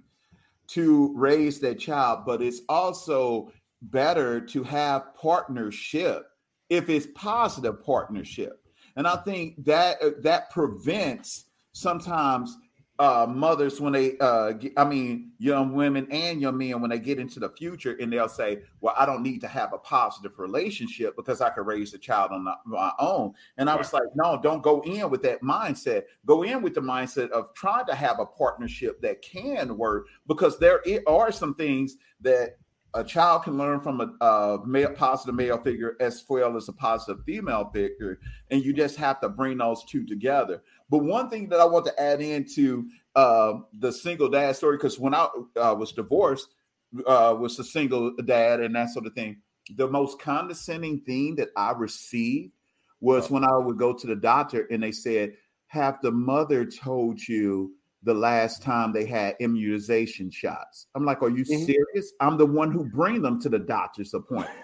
to 0.67 1.13
raise 1.15 1.59
that 1.59 1.79
child, 1.79 2.25
but 2.25 2.41
it's 2.41 2.61
also 2.69 3.51
better 3.81 4.39
to 4.41 4.63
have 4.63 5.15
partnership 5.15 6.27
if 6.69 6.89
it's 6.89 7.07
positive 7.15 7.83
partnership. 7.83 8.61
And 8.95 9.07
I 9.07 9.17
think 9.17 9.63
that 9.65 10.01
uh, 10.01 10.11
that 10.21 10.49
prevents 10.51 11.45
sometimes 11.73 12.57
uh, 12.97 13.27
mothers 13.29 13.81
when 13.81 13.91
they 13.91 14.17
uh, 14.19 14.51
get, 14.53 14.71
i 14.77 14.85
mean 14.85 15.31
young 15.37 15.73
women 15.73 16.07
and 16.11 16.39
young 16.39 16.57
men 16.57 16.79
when 16.79 16.89
they 16.89 16.99
get 16.99 17.19
into 17.19 17.39
the 17.39 17.49
future 17.49 17.97
and 17.99 18.11
they'll 18.11 18.29
say 18.29 18.59
well 18.79 18.93
i 18.97 19.05
don't 19.05 19.21
need 19.21 19.39
to 19.41 19.47
have 19.47 19.73
a 19.73 19.77
positive 19.77 20.39
relationship 20.39 21.15
because 21.15 21.41
i 21.41 21.49
can 21.49 21.65
raise 21.65 21.93
a 21.93 21.97
child 21.97 22.31
on 22.31 22.47
my 22.65 22.91
own. 22.99 23.33
And 23.57 23.69
i 23.69 23.75
was 23.75 23.91
like 23.91 24.03
no 24.15 24.39
don't 24.41 24.63
go 24.63 24.81
in 24.81 25.09
with 25.09 25.21
that 25.23 25.41
mindset. 25.41 26.03
Go 26.25 26.43
in 26.43 26.61
with 26.61 26.73
the 26.73 26.81
mindset 26.81 27.29
of 27.31 27.53
trying 27.53 27.85
to 27.87 27.95
have 27.95 28.19
a 28.19 28.25
partnership 28.25 29.01
that 29.01 29.21
can 29.21 29.77
work 29.77 30.07
because 30.27 30.57
there 30.57 30.81
are 31.07 31.31
some 31.31 31.55
things 31.55 31.97
that 32.21 32.57
a 32.95 33.03
child 33.03 33.43
can 33.43 33.57
learn 33.57 33.81
from 33.81 33.99
a, 33.99 34.25
a 34.25 34.65
male, 34.65 34.91
positive 34.91 35.35
male 35.35 35.57
figure 35.57 35.97
as 35.99 36.23
well 36.29 36.55
as 36.55 36.69
a 36.69 36.73
positive 36.73 37.23
female 37.25 37.69
figure, 37.73 38.19
and 38.51 38.63
you 38.63 38.73
just 38.73 38.95
have 38.95 39.19
to 39.19 39.29
bring 39.29 39.57
those 39.57 39.83
two 39.85 40.05
together. 40.05 40.63
But 40.89 40.99
one 40.99 41.29
thing 41.29 41.49
that 41.49 41.59
I 41.59 41.65
want 41.65 41.85
to 41.85 42.01
add 42.01 42.21
into 42.21 42.87
uh, 43.15 43.53
the 43.79 43.91
single 43.91 44.29
dad 44.29 44.55
story, 44.55 44.77
because 44.77 44.99
when 44.99 45.13
I 45.13 45.27
uh, 45.55 45.75
was 45.77 45.91
divorced, 45.91 46.49
uh, 47.05 47.35
was 47.37 47.57
a 47.59 47.63
single 47.63 48.15
dad 48.25 48.59
and 48.59 48.75
that 48.75 48.89
sort 48.91 49.05
of 49.05 49.13
thing. 49.13 49.37
The 49.75 49.87
most 49.87 50.19
condescending 50.19 50.99
thing 51.01 51.35
that 51.37 51.49
I 51.57 51.71
received 51.71 52.51
was 53.01 53.31
when 53.31 53.43
I 53.43 53.57
would 53.57 53.77
go 53.77 53.93
to 53.93 54.07
the 54.07 54.15
doctor 54.15 54.67
and 54.69 54.83
they 54.83 54.91
said, 54.91 55.33
"Have 55.67 55.99
the 56.01 56.11
mother 56.11 56.65
told 56.65 57.25
you?" 57.27 57.73
the 58.03 58.13
last 58.13 58.61
time 58.61 58.93
they 58.93 59.03
had 59.03 59.35
immunization 59.39 60.29
shots. 60.29 60.85
I'm 60.93 61.05
like, 61.05 61.23
are 61.23 61.29
you 61.29 61.43
mm-hmm. 61.43 61.65
serious? 61.65 62.13
I'm 62.19 62.37
the 62.37 62.45
one 62.45 62.71
who 62.71 62.85
bring 62.85 63.23
them 63.23 63.41
to 63.41 63.49
the 63.49 63.57
doctor's 63.57 64.13
appointment. 64.13 64.59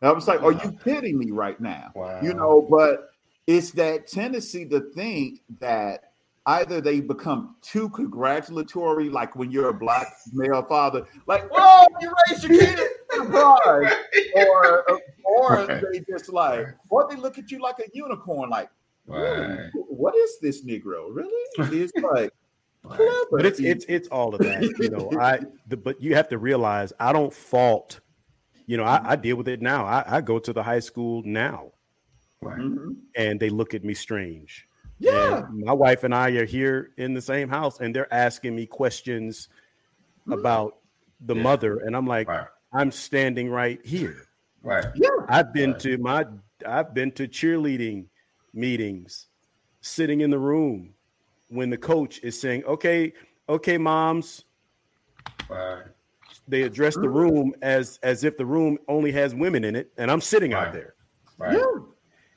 And 0.00 0.10
I 0.10 0.12
was 0.12 0.28
like, 0.28 0.42
are 0.42 0.52
you 0.52 0.78
kidding 0.84 1.18
me 1.18 1.32
right 1.32 1.60
now? 1.60 1.90
Wow. 1.94 2.20
You 2.22 2.34
know, 2.34 2.66
but 2.70 3.08
it's 3.46 3.70
that 3.72 4.06
tendency 4.06 4.66
to 4.66 4.80
think 4.80 5.40
that 5.60 6.12
either 6.46 6.80
they 6.80 7.00
become 7.00 7.56
too 7.62 7.88
congratulatory, 7.90 9.08
like 9.08 9.34
when 9.36 9.50
you're 9.50 9.70
a 9.70 9.74
black 9.74 10.06
male 10.32 10.62
father, 10.62 11.06
like, 11.26 11.48
whoa, 11.50 11.86
you 12.00 12.12
raised 12.28 12.44
your 12.44 12.58
kid, 12.58 12.80
surprise, 13.12 13.92
or 14.36 14.84
or 15.24 15.50
right. 15.68 15.82
they 15.92 16.00
just 16.00 16.32
like, 16.32 16.66
or 16.90 17.06
they 17.08 17.16
look 17.16 17.38
at 17.38 17.50
you 17.50 17.60
like 17.60 17.78
a 17.78 17.84
unicorn, 17.92 18.50
like, 18.50 18.68
right. 19.06 19.70
what 19.72 20.14
is 20.16 20.38
this 20.40 20.64
Negro? 20.64 21.14
Really? 21.14 21.80
It's 21.82 21.92
like 22.12 22.32
but 23.30 23.46
it's 23.46 23.60
it's 23.60 23.84
it's 23.88 24.08
all 24.08 24.34
of 24.34 24.40
that, 24.40 24.62
you 24.78 24.90
know. 24.90 25.10
I 25.18 25.40
the, 25.68 25.76
but 25.76 26.00
you 26.02 26.14
have 26.14 26.28
to 26.28 26.38
realize 26.38 26.92
I 27.00 27.12
don't 27.12 27.32
fault. 27.32 28.00
You 28.66 28.76
know, 28.76 28.84
I, 28.84 29.12
I 29.12 29.16
deal 29.16 29.36
with 29.36 29.48
it 29.48 29.60
now. 29.60 29.84
I, 29.84 30.04
I, 30.06 30.20
go 30.22 30.38
to 30.38 30.50
the 30.50 30.62
high 30.62 30.80
school 30.80 31.22
now, 31.22 31.72
right. 32.44 32.58
mm-hmm. 32.58 32.92
and 33.16 33.40
they 33.40 33.50
look 33.50 33.74
at 33.74 33.84
me 33.84 33.94
strange. 33.94 34.66
Yeah, 34.98 35.46
and 35.48 35.64
my 35.64 35.72
wife 35.72 36.04
and 36.04 36.14
I 36.14 36.30
are 36.30 36.44
here 36.44 36.92
in 36.96 37.14
the 37.14 37.20
same 37.20 37.48
house, 37.48 37.80
and 37.80 37.94
they're 37.94 38.12
asking 38.12 38.54
me 38.54 38.66
questions 38.66 39.48
mm-hmm. 40.20 40.38
about 40.38 40.78
the 41.20 41.34
yeah. 41.34 41.42
mother, 41.42 41.78
and 41.78 41.96
I'm 41.96 42.06
like, 42.06 42.28
right. 42.28 42.46
I'm 42.72 42.90
standing 42.90 43.50
right 43.50 43.84
here. 43.84 44.28
Right. 44.62 44.86
Yeah. 44.94 45.08
I've 45.28 45.52
been 45.52 45.72
right. 45.72 45.80
to 45.80 45.98
my 45.98 46.24
I've 46.66 46.94
been 46.94 47.12
to 47.12 47.28
cheerleading 47.28 48.06
meetings, 48.52 49.26
sitting 49.80 50.22
in 50.22 50.30
the 50.30 50.38
room 50.38 50.94
when 51.48 51.70
the 51.70 51.76
coach 51.76 52.20
is 52.22 52.40
saying, 52.40 52.64
"Okay, 52.64 53.12
okay, 53.48 53.78
moms." 53.78 54.44
Right. 55.48 55.84
They 56.48 56.62
address 56.62 56.94
the 56.94 57.08
room 57.08 57.54
as 57.62 57.98
as 58.02 58.24
if 58.24 58.36
the 58.36 58.46
room 58.46 58.78
only 58.88 59.12
has 59.12 59.34
women 59.34 59.64
in 59.64 59.76
it, 59.76 59.92
and 59.98 60.10
I'm 60.10 60.20
sitting 60.20 60.52
right. 60.52 60.68
out 60.68 60.72
there. 60.72 60.94
Right. 61.38 61.58
Yeah. 61.58 61.82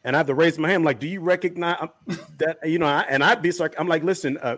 And 0.04 0.16
I 0.16 0.20
have 0.20 0.28
to 0.28 0.36
raise 0.36 0.58
my 0.58 0.70
hand. 0.70 0.82
I'm 0.82 0.86
like, 0.86 1.00
do 1.00 1.08
you 1.08 1.22
recognize 1.22 1.78
um, 1.82 1.90
that? 2.38 2.60
You 2.64 2.80
know, 2.80 2.86
I, 2.86 3.02
and 3.10 3.24
I'd 3.24 3.42
be 3.42 3.52
like, 3.52 3.76
I'm 3.80 3.88
like, 3.88 4.04
listen, 4.04 4.38
uh, 4.38 4.58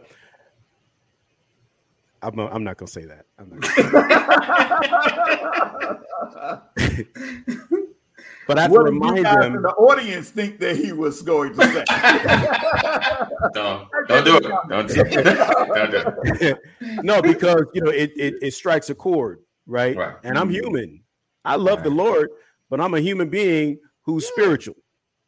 I'm, 2.21 2.37
I'm 2.39 2.63
not 2.63 2.77
gonna 2.77 2.87
say 2.87 3.05
that. 3.05 3.25
but 8.47 8.57
I 8.57 8.61
have 8.63 8.71
what 8.71 8.79
to 8.79 8.83
remind 8.83 9.25
them. 9.25 9.61
The 9.61 9.73
audience 9.77 10.29
think 10.29 10.59
that 10.59 10.75
he 10.75 10.91
was 10.91 11.21
going 11.21 11.53
to 11.53 11.61
say. 11.61 11.85
don't, 13.53 13.87
don't 14.07 14.25
do 14.25 14.37
it. 14.37 14.43
Don't 14.69 14.87
do 14.87 15.01
it. 15.01 15.25
Don't 15.75 15.91
do 15.91 16.01
it. 16.45 16.57
no, 17.03 17.21
because 17.21 17.65
you 17.73 17.81
know 17.81 17.91
it, 17.91 18.11
it, 18.17 18.35
it 18.41 18.53
strikes 18.53 18.89
a 18.89 18.95
chord, 18.95 19.43
right? 19.65 19.95
right. 19.95 20.15
And 20.23 20.37
I'm 20.37 20.47
mm-hmm. 20.47 20.65
human. 20.65 21.01
I 21.45 21.55
love 21.55 21.79
right. 21.79 21.85
the 21.85 21.91
Lord, 21.91 22.29
but 22.69 22.81
I'm 22.81 22.93
a 22.93 22.99
human 22.99 23.29
being 23.29 23.79
who's 24.01 24.23
yeah. 24.23 24.43
spiritual, 24.43 24.75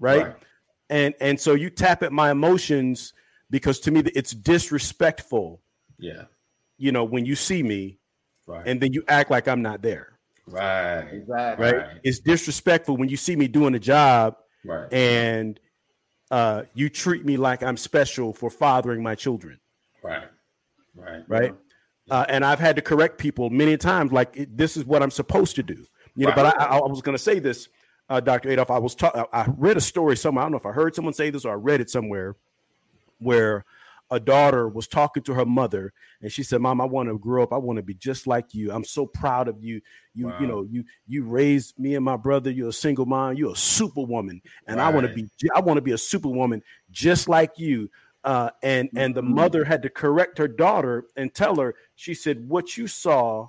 right? 0.01 0.23
right? 0.23 0.35
And 0.89 1.13
and 1.21 1.39
so 1.39 1.53
you 1.53 1.69
tap 1.69 2.03
at 2.03 2.11
my 2.11 2.31
emotions 2.31 3.13
because 3.49 3.79
to 3.81 3.91
me 3.91 4.01
it's 4.13 4.31
disrespectful. 4.31 5.61
Yeah. 5.97 6.23
You 6.77 6.91
know, 6.91 7.05
when 7.05 7.25
you 7.25 7.35
see 7.35 7.63
me, 7.63 7.99
right. 8.47 8.67
and 8.67 8.81
then 8.81 8.91
you 8.91 9.03
act 9.07 9.31
like 9.31 9.47
I'm 9.47 9.61
not 9.61 9.81
there. 9.81 10.19
Right. 10.47 11.01
Exactly. 11.01 11.65
Right? 11.65 11.75
right. 11.77 11.97
It's 12.03 12.19
disrespectful 12.19 12.97
when 12.97 13.07
you 13.07 13.17
see 13.17 13.35
me 13.35 13.47
doing 13.47 13.75
a 13.75 13.79
job 13.79 14.35
right. 14.65 14.91
and 14.91 15.59
uh, 16.31 16.63
you 16.73 16.89
treat 16.89 17.23
me 17.23 17.37
like 17.37 17.61
I'm 17.61 17.77
special 17.77 18.33
for 18.33 18.49
fathering 18.49 19.03
my 19.03 19.15
children. 19.15 19.59
Right. 20.03 20.27
Right. 20.95 21.23
Right. 21.27 21.53
Yeah. 22.07 22.13
Uh, 22.15 22.25
and 22.27 22.43
I've 22.43 22.59
had 22.59 22.75
to 22.77 22.81
correct 22.81 23.17
people 23.17 23.49
many 23.49 23.77
times, 23.77 24.11
like 24.11 24.47
this 24.49 24.75
is 24.75 24.83
what 24.85 25.03
I'm 25.03 25.11
supposed 25.11 25.55
to 25.57 25.63
do. 25.63 25.85
You 26.15 26.27
right. 26.27 26.35
know, 26.35 26.43
but 26.43 26.59
I, 26.59 26.65
I, 26.65 26.79
was 26.79 27.01
going 27.01 27.15
to 27.15 27.23
say 27.23 27.39
this, 27.39 27.69
uh, 28.11 28.19
Dr. 28.19 28.49
Adolf, 28.49 28.69
I 28.69 28.77
was 28.77 28.93
ta- 28.93 29.25
I 29.31 29.45
read 29.57 29.77
a 29.77 29.81
story 29.81 30.17
somewhere. 30.17 30.43
I 30.43 30.45
don't 30.45 30.51
know 30.51 30.57
if 30.57 30.65
I 30.65 30.71
heard 30.71 30.93
someone 30.93 31.13
say 31.13 31.29
this 31.29 31.45
or 31.45 31.51
I 31.51 31.55
read 31.55 31.79
it 31.79 31.89
somewhere, 31.89 32.35
where 33.19 33.63
a 34.09 34.19
daughter 34.19 34.67
was 34.67 34.89
talking 34.89 35.23
to 35.23 35.33
her 35.33 35.45
mother 35.45 35.93
and 36.21 36.29
she 36.29 36.43
said 36.43 36.59
mom 36.59 36.81
i 36.81 36.85
want 36.85 37.07
to 37.07 37.17
grow 37.17 37.41
up 37.41 37.53
i 37.53 37.57
want 37.57 37.77
to 37.77 37.83
be 37.83 37.93
just 37.93 38.27
like 38.27 38.53
you 38.53 38.69
i'm 38.69 38.83
so 38.83 39.05
proud 39.05 39.47
of 39.47 39.63
you 39.63 39.79
you 40.13 40.27
wow. 40.27 40.37
you 40.37 40.47
know 40.47 40.63
you 40.63 40.83
you 41.07 41.23
raised 41.23 41.79
me 41.79 41.95
and 41.95 42.03
my 42.03 42.17
brother 42.17 42.51
you're 42.51 42.67
a 42.67 42.73
single 42.73 43.05
mom 43.05 43.35
you're 43.35 43.53
a 43.53 43.55
superwoman 43.55 44.41
and 44.67 44.79
right. 44.79 44.87
i 44.87 44.89
want 44.93 45.07
to 45.07 45.13
be 45.13 45.29
i 45.55 45.61
want 45.61 45.77
to 45.77 45.81
be 45.81 45.93
a 45.93 45.97
superwoman 45.97 46.61
just 46.91 47.29
like 47.29 47.57
you 47.57 47.89
uh, 48.25 48.49
and 48.61 48.89
and 48.97 49.15
the 49.15 49.21
mm-hmm. 49.21 49.33
mother 49.33 49.63
had 49.63 49.81
to 49.81 49.89
correct 49.89 50.37
her 50.37 50.47
daughter 50.47 51.05
and 51.15 51.33
tell 51.33 51.55
her 51.55 51.73
she 51.95 52.13
said 52.13 52.49
what 52.49 52.75
you 52.75 52.87
saw 52.87 53.47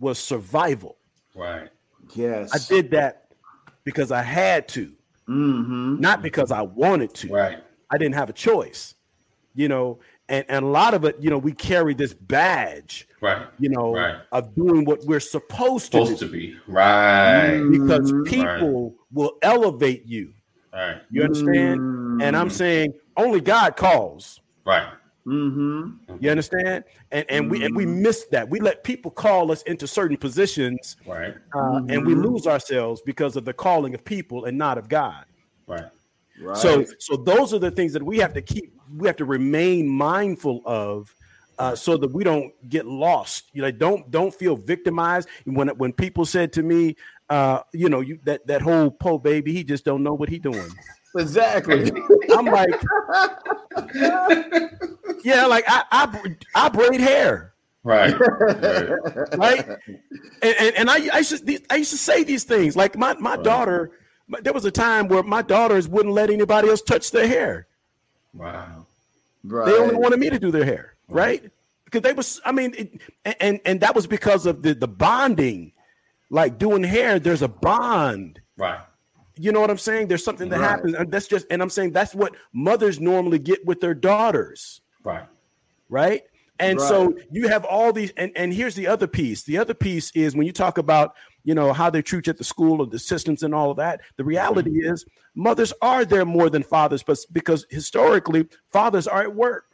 was 0.00 0.18
survival 0.18 0.96
right 1.36 1.70
yes 2.14 2.50
i 2.54 2.74
did 2.74 2.90
that 2.90 3.28
because 3.84 4.10
i 4.12 4.22
had 4.22 4.68
to 4.68 4.92
mm-hmm. 5.28 6.00
not 6.00 6.22
because 6.22 6.52
i 6.52 6.62
wanted 6.62 7.12
to 7.14 7.28
right 7.28 7.62
I 7.90 7.98
didn't 7.98 8.14
have 8.14 8.30
a 8.30 8.34
choice, 8.34 8.94
you 9.54 9.68
know. 9.68 9.98
And, 10.30 10.44
and 10.50 10.64
a 10.64 10.68
lot 10.68 10.92
of 10.92 11.06
it, 11.06 11.16
you 11.20 11.30
know, 11.30 11.38
we 11.38 11.52
carry 11.52 11.94
this 11.94 12.12
badge, 12.12 13.08
right? 13.22 13.46
You 13.58 13.70
know, 13.70 13.94
right. 13.94 14.16
of 14.30 14.54
doing 14.54 14.84
what 14.84 15.02
we're 15.04 15.20
supposed 15.20 15.90
to 15.92 16.04
supposed 16.04 16.20
to 16.20 16.28
be, 16.28 16.54
right? 16.66 17.62
Because 17.70 18.12
people 18.26 18.90
right. 18.90 18.92
will 19.10 19.38
elevate 19.40 20.04
you, 20.04 20.34
right? 20.72 21.00
You 21.10 21.22
understand? 21.22 21.80
Mm-hmm. 21.80 22.22
And 22.22 22.36
I'm 22.36 22.50
saying 22.50 22.92
only 23.16 23.40
God 23.40 23.76
calls, 23.76 24.40
right? 24.66 24.92
Mm-hmm. 25.28 26.16
You 26.20 26.30
understand? 26.30 26.84
And 27.10 27.26
and 27.28 27.44
mm-hmm. 27.44 27.50
we 27.50 27.64
and 27.64 27.76
we 27.76 27.84
mm-hmm. 27.84 28.02
miss 28.02 28.24
that. 28.30 28.48
We 28.48 28.60
let 28.60 28.82
people 28.82 29.10
call 29.10 29.52
us 29.52 29.62
into 29.62 29.86
certain 29.86 30.16
positions, 30.16 30.96
right? 31.06 31.34
Uh, 31.54 31.82
and 31.88 32.06
we 32.06 32.14
mm-hmm. 32.14 32.22
lose 32.22 32.46
ourselves 32.46 33.02
because 33.04 33.36
of 33.36 33.44
the 33.44 33.52
calling 33.52 33.94
of 33.94 34.04
people 34.04 34.46
and 34.46 34.56
not 34.56 34.78
of 34.78 34.88
God, 34.88 35.24
right? 35.66 35.84
Right. 36.40 36.56
So 36.56 36.86
so 36.98 37.16
those 37.16 37.52
are 37.52 37.58
the 37.58 37.70
things 37.70 37.92
that 37.92 38.02
we 38.02 38.18
have 38.18 38.32
to 38.34 38.42
keep 38.42 38.72
we 38.96 39.06
have 39.06 39.16
to 39.16 39.24
remain 39.24 39.86
mindful 39.88 40.62
of 40.64 41.14
uh, 41.58 41.74
so 41.74 41.96
that 41.96 42.12
we 42.12 42.24
don't 42.24 42.52
get 42.68 42.86
lost. 42.86 43.50
You 43.52 43.62
know, 43.62 43.70
don't 43.70 44.10
don't 44.10 44.32
feel 44.32 44.56
victimized. 44.56 45.28
When 45.44 45.68
when 45.68 45.92
people 45.92 46.24
said 46.24 46.52
to 46.54 46.62
me, 46.62 46.96
uh, 47.28 47.62
you 47.72 47.88
know, 47.88 48.00
you 48.00 48.18
that 48.24 48.46
that 48.46 48.62
whole 48.62 48.90
po 48.90 49.18
baby, 49.18 49.52
he 49.52 49.64
just 49.64 49.84
don't 49.84 50.02
know 50.02 50.14
what 50.14 50.28
he 50.28 50.38
doing. 50.38 50.70
Exactly. 51.16 51.90
I'm 52.36 52.46
like, 52.46 52.70
yeah, 55.24 55.46
like 55.46 55.64
I 55.66 55.84
I, 55.90 56.36
I 56.54 56.68
braid 56.68 57.00
hair. 57.00 57.54
Right. 57.84 58.14
right. 59.38 59.66
And, 60.42 60.54
and, 60.60 60.76
and 60.76 60.90
I, 60.90 61.08
I 61.12 61.18
used 61.18 61.46
to, 61.46 61.60
I 61.70 61.76
used 61.76 61.90
to 61.92 61.96
say 61.96 62.22
these 62.22 62.44
things 62.44 62.76
like 62.76 62.98
my, 62.98 63.14
my 63.14 63.36
right. 63.36 63.44
daughter, 63.44 63.92
there 64.42 64.52
was 64.52 64.66
a 64.66 64.70
time 64.70 65.08
where 65.08 65.22
my 65.22 65.40
daughters 65.40 65.88
wouldn't 65.88 66.14
let 66.14 66.28
anybody 66.28 66.68
else 66.68 66.82
touch 66.82 67.10
their 67.12 67.26
hair. 67.26 67.66
Wow. 68.34 68.86
Right. 69.44 69.66
They 69.66 69.78
only 69.78 69.94
wanted 69.94 70.20
me 70.20 70.28
to 70.30 70.38
do 70.38 70.50
their 70.50 70.64
hair, 70.64 70.94
right? 71.08 71.40
right? 71.42 71.50
Because 71.84 72.02
they 72.02 72.12
was, 72.12 72.40
I 72.44 72.52
mean, 72.52 72.74
it, 72.76 73.00
and 73.40 73.60
and 73.64 73.80
that 73.80 73.94
was 73.94 74.06
because 74.06 74.44
of 74.44 74.62
the 74.62 74.74
the 74.74 74.88
bonding, 74.88 75.72
like 76.28 76.58
doing 76.58 76.84
hair. 76.84 77.18
There's 77.18 77.40
a 77.40 77.48
bond, 77.48 78.40
right? 78.58 78.80
You 79.38 79.52
know 79.52 79.60
what 79.60 79.70
I'm 79.70 79.78
saying? 79.78 80.08
There's 80.08 80.24
something 80.24 80.48
that 80.50 80.60
right. 80.60 80.68
happens, 80.68 80.94
and 80.94 81.10
that's 81.10 81.28
just, 81.28 81.46
and 81.50 81.62
I'm 81.62 81.70
saying 81.70 81.92
that's 81.92 82.14
what 82.14 82.34
mothers 82.52 83.00
normally 83.00 83.38
get 83.38 83.64
with 83.64 83.80
their 83.80 83.94
daughters, 83.94 84.80
right? 85.04 85.26
Right. 85.88 86.22
And 86.60 86.78
right. 86.80 86.88
so 86.88 87.16
you 87.30 87.48
have 87.48 87.64
all 87.64 87.92
these, 87.92 88.12
and, 88.16 88.32
and 88.34 88.52
here's 88.52 88.74
the 88.74 88.88
other 88.88 89.06
piece. 89.06 89.44
The 89.44 89.58
other 89.58 89.74
piece 89.74 90.10
is 90.12 90.34
when 90.34 90.46
you 90.46 90.52
talk 90.52 90.76
about 90.76 91.14
you 91.48 91.54
know, 91.54 91.72
how 91.72 91.88
they 91.88 92.02
treat 92.02 92.26
you 92.26 92.30
at 92.30 92.36
the 92.36 92.44
school 92.44 92.82
or 92.82 92.86
the 92.86 92.96
assistants 92.96 93.42
and 93.42 93.54
all 93.54 93.70
of 93.70 93.78
that. 93.78 94.02
The 94.18 94.24
reality 94.24 94.68
mm-hmm. 94.68 94.92
is 94.92 95.06
mothers 95.34 95.72
are 95.80 96.04
there 96.04 96.26
more 96.26 96.50
than 96.50 96.62
fathers, 96.62 97.02
but 97.02 97.18
because 97.32 97.64
historically 97.70 98.46
fathers 98.70 99.06
are 99.06 99.22
at 99.22 99.34
work. 99.34 99.64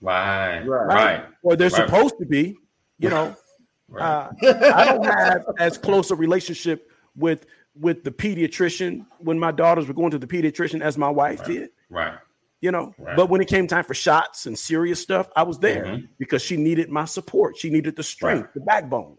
Right. 0.00 0.60
Right. 0.60 0.86
right. 0.86 1.24
Or 1.42 1.56
they're 1.56 1.70
right. 1.70 1.88
supposed 1.88 2.14
to 2.20 2.24
be, 2.24 2.56
you 3.00 3.08
know. 3.08 3.34
right. 3.88 4.00
uh, 4.00 4.30
I 4.76 4.84
don't 4.84 5.04
have 5.04 5.44
as 5.58 5.76
close 5.76 6.12
a 6.12 6.14
relationship 6.14 6.88
with 7.16 7.46
with 7.78 8.04
the 8.04 8.10
pediatrician 8.10 9.06
when 9.18 9.38
my 9.38 9.52
daughters 9.52 9.86
were 9.86 9.94
going 9.94 10.10
to 10.10 10.18
the 10.18 10.26
pediatrician 10.26 10.80
as 10.80 10.96
my 10.96 11.10
wife 11.10 11.44
did. 11.44 11.70
Right. 11.90 12.14
You 12.60 12.70
know, 12.70 12.94
but 13.14 13.28
when 13.28 13.40
it 13.40 13.48
came 13.48 13.66
time 13.66 13.84
for 13.84 13.94
shots 13.94 14.46
and 14.46 14.58
serious 14.58 15.00
stuff, 15.00 15.28
I 15.36 15.42
was 15.42 15.58
there 15.58 15.84
mm-hmm. 15.84 16.06
because 16.18 16.42
she 16.42 16.56
needed 16.56 16.88
my 16.88 17.04
support. 17.04 17.56
She 17.56 17.70
needed 17.70 17.96
the 17.96 18.02
strength, 18.02 18.54
the 18.54 18.60
backbone. 18.60 19.18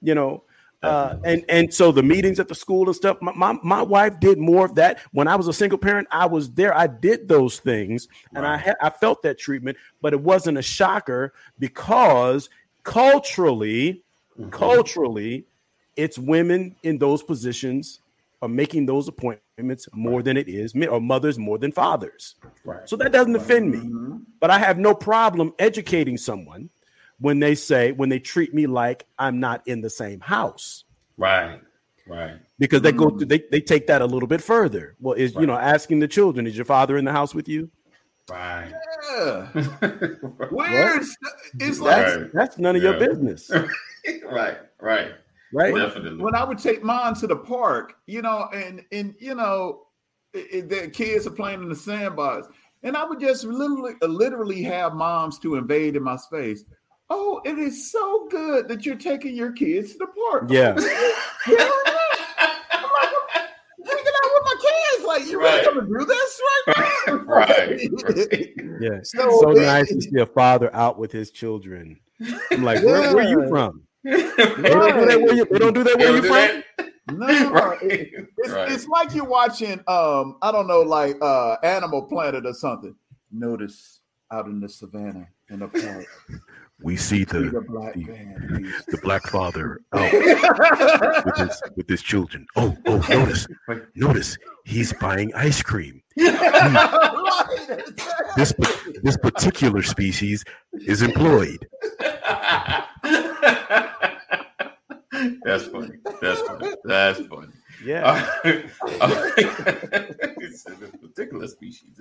You 0.00 0.14
know, 0.14 0.44
uh, 0.82 1.16
and 1.24 1.44
and 1.48 1.74
so 1.74 1.90
the 1.90 2.02
meetings 2.02 2.38
at 2.38 2.46
the 2.46 2.54
school 2.54 2.86
and 2.86 2.94
stuff. 2.94 3.18
My, 3.20 3.32
my, 3.32 3.58
my 3.64 3.82
wife 3.82 4.20
did 4.20 4.38
more 4.38 4.64
of 4.64 4.76
that. 4.76 5.00
When 5.12 5.26
I 5.26 5.34
was 5.34 5.48
a 5.48 5.52
single 5.52 5.78
parent, 5.78 6.06
I 6.12 6.26
was 6.26 6.52
there. 6.52 6.76
I 6.76 6.86
did 6.86 7.28
those 7.28 7.58
things, 7.58 8.08
and. 8.34 8.46
I 8.46 8.56
had 8.56 8.76
I 8.80 8.90
felt 8.90 9.22
that 9.22 9.38
treatment, 9.38 9.76
but 10.00 10.12
it 10.12 10.20
wasn't 10.20 10.58
a 10.58 10.62
shocker 10.62 11.34
because 11.58 12.48
culturally, 12.84 14.04
mm-hmm. 14.38 14.50
culturally, 14.50 15.46
it's 15.96 16.18
women 16.18 16.76
in 16.82 16.98
those 16.98 17.22
positions 17.22 18.00
are 18.42 18.48
making 18.48 18.86
those 18.86 19.08
appointments 19.08 19.88
more 19.92 20.16
right. 20.16 20.24
than 20.24 20.36
it 20.36 20.48
is 20.48 20.74
men 20.74 20.88
or 20.88 21.00
mothers 21.00 21.38
more 21.38 21.58
than 21.58 21.72
fathers. 21.72 22.34
Right. 22.64 22.88
So 22.88 22.96
that 22.96 23.12
doesn't 23.12 23.34
offend 23.34 23.70
me, 23.70 23.78
mm-hmm. 23.78 24.18
but 24.40 24.50
I 24.50 24.58
have 24.58 24.78
no 24.78 24.94
problem 24.94 25.54
educating 25.58 26.16
someone 26.16 26.70
when 27.18 27.40
they 27.40 27.54
say 27.54 27.92
when 27.92 28.08
they 28.08 28.18
treat 28.18 28.52
me 28.54 28.66
like 28.66 29.06
I'm 29.18 29.40
not 29.40 29.66
in 29.66 29.80
the 29.80 29.90
same 29.90 30.20
house. 30.20 30.84
Right. 31.16 31.60
Right. 32.06 32.36
Because 32.58 32.82
they 32.82 32.92
go 32.92 33.10
through, 33.10 33.26
they, 33.26 33.42
they 33.50 33.60
take 33.60 33.88
that 33.88 34.00
a 34.00 34.06
little 34.06 34.28
bit 34.28 34.40
further. 34.40 34.94
Well, 35.00 35.14
is 35.14 35.34
right. 35.34 35.40
you 35.40 35.46
know, 35.46 35.56
asking 35.56 35.98
the 36.00 36.08
children, 36.08 36.46
is 36.46 36.56
your 36.56 36.64
father 36.64 36.96
in 36.98 37.04
the 37.04 37.12
house 37.12 37.34
with 37.34 37.48
you? 37.48 37.68
Right. 38.30 38.72
Yeah. 39.10 39.46
Where's 40.50 41.16
it's 41.58 41.78
like 41.80 42.06
that's, 42.06 42.32
that's 42.32 42.58
none 42.58 42.76
of 42.76 42.82
yeah. 42.82 42.90
your 42.90 43.00
business. 43.00 43.50
right, 44.30 44.58
right. 44.80 45.12
Right. 45.52 45.72
When, 45.72 45.82
Definitely. 45.82 46.22
When 46.22 46.34
I 46.34 46.44
would 46.44 46.58
take 46.58 46.82
mine 46.82 47.14
to 47.14 47.26
the 47.26 47.36
park, 47.36 47.94
you 48.06 48.22
know, 48.22 48.48
and 48.52 48.84
and 48.92 49.14
you 49.18 49.34
know, 49.34 49.86
it, 50.32 50.68
the 50.68 50.88
kids 50.88 51.26
are 51.26 51.30
playing 51.30 51.62
in 51.62 51.68
the 51.68 51.76
sandbox, 51.76 52.48
and 52.82 52.96
I 52.96 53.04
would 53.04 53.20
just 53.20 53.44
literally 53.44 53.94
uh, 54.02 54.06
literally 54.06 54.62
have 54.62 54.94
moms 54.94 55.38
to 55.40 55.56
invade 55.56 55.96
in 55.96 56.02
my 56.02 56.16
space. 56.16 56.64
Oh, 57.08 57.40
it 57.44 57.58
is 57.58 57.92
so 57.92 58.26
good 58.28 58.66
that 58.68 58.84
you're 58.84 58.96
taking 58.96 59.36
your 59.36 59.52
kids 59.52 59.92
to 59.92 59.98
the 59.98 60.06
park. 60.06 60.50
Yeah. 60.50 60.70
I'm 60.76 60.76
like, 60.76 60.86
hanging 63.84 64.14
out 64.24 64.30
with 64.34 64.42
my 64.42 64.56
kids. 64.60 65.04
Like, 65.06 65.26
you 65.26 65.40
right. 65.40 65.64
really 65.64 65.86
gonna 65.86 65.86
do 65.86 66.04
this 66.04 66.40
right 66.66 66.96
now? 67.06 67.14
right. 67.26 67.80
yeah. 68.80 68.98
So, 69.04 69.40
so 69.40 69.50
nice 69.52 69.88
to 69.88 70.02
see 70.02 70.18
a 70.18 70.26
father 70.26 70.74
out 70.74 70.98
with 70.98 71.12
his 71.12 71.30
children. 71.30 72.00
I'm 72.50 72.64
like, 72.64 72.80
yeah. 72.80 72.86
where, 72.86 73.14
where, 73.14 73.24
are 73.24 73.28
you 73.28 73.48
from? 73.48 73.85
They 74.06 74.70
don't 74.70 74.98
do 74.98 75.06
that 75.06 75.20
where 75.20 75.34
you, 75.34 75.44
they 75.50 75.58
don't 75.58 75.74
do 75.74 75.84
that 75.84 75.98
where 75.98 76.16
you 76.16 76.22
from? 76.22 76.62
No, 77.18 77.50
right. 77.50 77.78
it's, 77.82 78.50
right. 78.50 78.72
it's 78.72 78.86
like 78.88 79.14
you're 79.14 79.24
watching 79.24 79.80
um, 79.86 80.38
I 80.42 80.50
don't 80.50 80.66
know, 80.66 80.80
like 80.80 81.16
uh 81.20 81.56
Animal 81.62 82.02
Planet 82.02 82.46
or 82.46 82.54
something. 82.54 82.94
Notice 83.30 84.00
out 84.32 84.46
in 84.46 84.60
the 84.60 84.68
savannah 84.68 85.28
in 85.50 85.60
the 85.60 85.68
park 85.68 86.06
we 86.82 86.96
see 86.96 87.24
the 87.24 87.40
the 87.50 87.60
black, 87.62 87.94
the, 87.94 88.72
the 88.88 88.98
black 88.98 89.26
father 89.26 89.80
out 89.92 90.12
with, 90.12 91.36
his, 91.36 91.62
with 91.74 91.88
his 91.88 92.02
children. 92.02 92.46
Oh, 92.54 92.76
oh, 92.86 92.98
notice, 93.08 93.46
notice, 93.94 94.36
he's 94.64 94.92
buying 94.92 95.32
ice 95.34 95.62
cream. 95.62 96.02
this 98.36 98.52
this 99.02 99.16
particular 99.16 99.82
species 99.82 100.44
is 100.74 101.02
employed. 101.02 101.66
That's 105.44 105.66
funny. 105.66 105.96
That's 106.20 106.40
funny. 106.42 106.72
That's 106.84 107.20
funny. 107.26 107.48
Yeah. 107.84 108.26
Uh, 108.44 109.32
this 110.38 110.66
particular 111.00 111.46
species. 111.48 112.00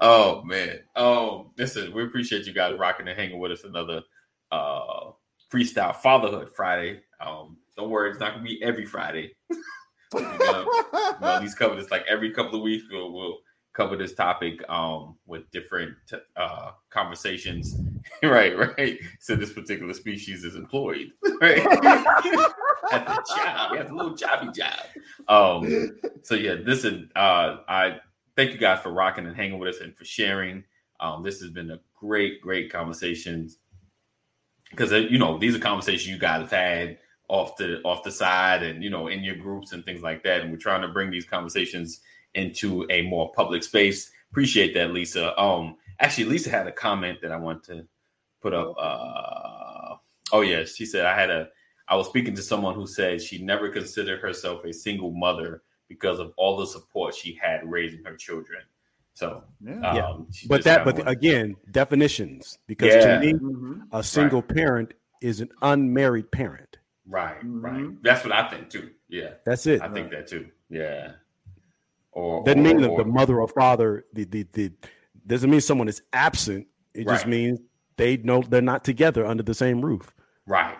oh 0.00 0.42
man. 0.44 0.80
Oh, 0.94 1.50
listen, 1.58 1.92
we 1.92 2.04
appreciate 2.04 2.46
you 2.46 2.52
guys 2.52 2.78
rocking 2.78 3.08
and 3.08 3.18
hanging 3.18 3.38
with 3.38 3.52
us 3.52 3.64
another 3.64 4.02
uh 4.52 5.10
freestyle 5.52 5.94
fatherhood 5.94 6.50
Friday. 6.54 7.00
Um, 7.20 7.56
don't 7.76 7.90
worry, 7.90 8.10
it's 8.10 8.20
not 8.20 8.32
gonna 8.32 8.44
be 8.44 8.62
every 8.62 8.86
Friday. 8.86 9.32
We're 10.12 10.38
gonna, 10.38 10.64
we'll 11.20 11.30
at 11.30 11.42
least 11.42 11.58
cover 11.58 11.74
this 11.74 11.90
like 11.90 12.04
every 12.08 12.30
couple 12.30 12.56
of 12.56 12.62
weeks. 12.62 12.84
We'll, 12.90 13.12
we'll 13.12 13.38
cover 13.76 13.96
this 13.96 14.14
topic 14.14 14.60
um 14.70 15.16
with 15.26 15.50
different 15.50 15.96
uh 16.36 16.70
conversations. 16.90 17.76
right, 18.22 18.56
right. 18.56 18.98
So 19.20 19.36
this 19.36 19.52
particular 19.52 19.92
species 19.92 20.44
is 20.44 20.54
employed, 20.56 21.10
right? 21.40 21.58
at 22.92 23.06
the 23.06 23.34
job. 23.36 23.72
He 23.72 23.78
has 23.78 23.90
a 23.90 23.94
little 23.94 24.16
jobby 24.16 24.54
job. 24.54 24.78
Um, 25.28 25.98
so 26.22 26.34
yeah, 26.34 26.54
listen, 26.64 27.10
uh, 27.16 27.58
I 27.68 27.98
thank 28.36 28.52
you 28.52 28.58
guys 28.58 28.80
for 28.80 28.90
rocking 28.90 29.26
and 29.26 29.36
hanging 29.36 29.58
with 29.58 29.74
us 29.74 29.80
and 29.80 29.96
for 29.96 30.04
sharing. 30.04 30.64
Um, 31.00 31.22
this 31.22 31.40
has 31.40 31.50
been 31.50 31.70
a 31.70 31.80
great, 31.94 32.40
great 32.40 32.72
conversation 32.72 33.50
because 34.70 34.92
uh, 34.92 34.96
you 34.96 35.18
know 35.18 35.38
these 35.38 35.54
are 35.54 35.60
conversations 35.60 36.08
you 36.08 36.18
guys 36.18 36.40
have 36.40 36.50
had 36.50 36.98
off 37.28 37.56
the 37.56 37.80
off 37.82 38.04
the 38.04 38.10
side 38.10 38.62
and 38.62 38.82
you 38.82 38.90
know 38.90 39.08
in 39.08 39.22
your 39.22 39.36
groups 39.36 39.72
and 39.72 39.84
things 39.84 40.02
like 40.02 40.22
that, 40.22 40.40
and 40.40 40.50
we're 40.50 40.56
trying 40.56 40.82
to 40.82 40.88
bring 40.88 41.10
these 41.10 41.26
conversations 41.26 42.00
into 42.36 42.86
a 42.90 43.02
more 43.02 43.32
public 43.32 43.62
space. 43.62 44.10
Appreciate 44.30 44.74
that, 44.74 44.92
Lisa. 44.92 45.38
Um, 45.40 45.76
actually, 46.00 46.24
Lisa 46.24 46.50
had 46.50 46.66
a 46.66 46.72
comment 46.72 47.18
that 47.22 47.32
I 47.32 47.36
want 47.36 47.64
to 47.64 47.86
put 48.40 48.54
up. 48.54 48.74
Uh, 48.78 49.96
oh 50.32 50.42
yes, 50.42 50.74
she 50.74 50.86
said 50.86 51.06
I 51.06 51.18
had 51.18 51.30
a 51.30 51.48
I 51.88 51.96
was 51.96 52.08
speaking 52.08 52.34
to 52.34 52.42
someone 52.42 52.74
who 52.74 52.86
said 52.86 53.22
she 53.22 53.42
never 53.42 53.68
considered 53.68 54.20
herself 54.20 54.64
a 54.64 54.72
single 54.72 55.12
mother 55.12 55.62
because 55.88 56.18
of 56.18 56.32
all 56.36 56.56
the 56.56 56.66
support 56.66 57.14
she 57.14 57.38
had 57.40 57.60
raising 57.64 58.04
her 58.04 58.16
children. 58.16 58.60
So, 59.14 59.44
yeah, 59.64 60.08
um, 60.08 60.28
but 60.46 60.62
that, 60.64 60.84
but 60.84 61.08
again, 61.08 61.56
definitions 61.70 62.58
because 62.66 62.92
yeah. 62.92 63.18
to 63.18 63.20
me, 63.20 63.32
mm-hmm. 63.32 63.80
a 63.92 64.02
single 64.02 64.42
right. 64.42 64.54
parent 64.54 64.94
is 65.22 65.40
an 65.40 65.48
unmarried 65.62 66.30
parent. 66.30 66.76
Right, 67.08 67.38
mm-hmm. 67.38 67.60
right. 67.64 68.02
That's 68.02 68.24
what 68.24 68.32
I 68.34 68.50
think 68.50 68.68
too. 68.68 68.90
Yeah, 69.08 69.30
that's 69.46 69.66
it. 69.66 69.80
I 69.80 69.88
think 69.88 70.10
that 70.10 70.26
too. 70.26 70.48
Yeah. 70.68 71.12
Or 72.16 72.42
doesn't 72.44 72.60
or, 72.60 72.62
mean 72.62 72.80
that 72.80 72.96
the 72.96 73.04
mother 73.04 73.40
or 73.42 73.46
father 73.46 74.06
the, 74.14 74.24
the 74.24 74.46
the 74.54 74.72
doesn't 75.26 75.50
mean 75.50 75.60
someone 75.60 75.86
is 75.86 76.00
absent. 76.14 76.66
It 76.94 77.06
right. 77.06 77.14
just 77.14 77.26
means 77.26 77.60
they 77.98 78.16
know 78.16 78.40
they're 78.40 78.62
not 78.62 78.84
together 78.84 79.26
under 79.26 79.42
the 79.42 79.52
same 79.52 79.84
roof. 79.84 80.14
Right. 80.46 80.78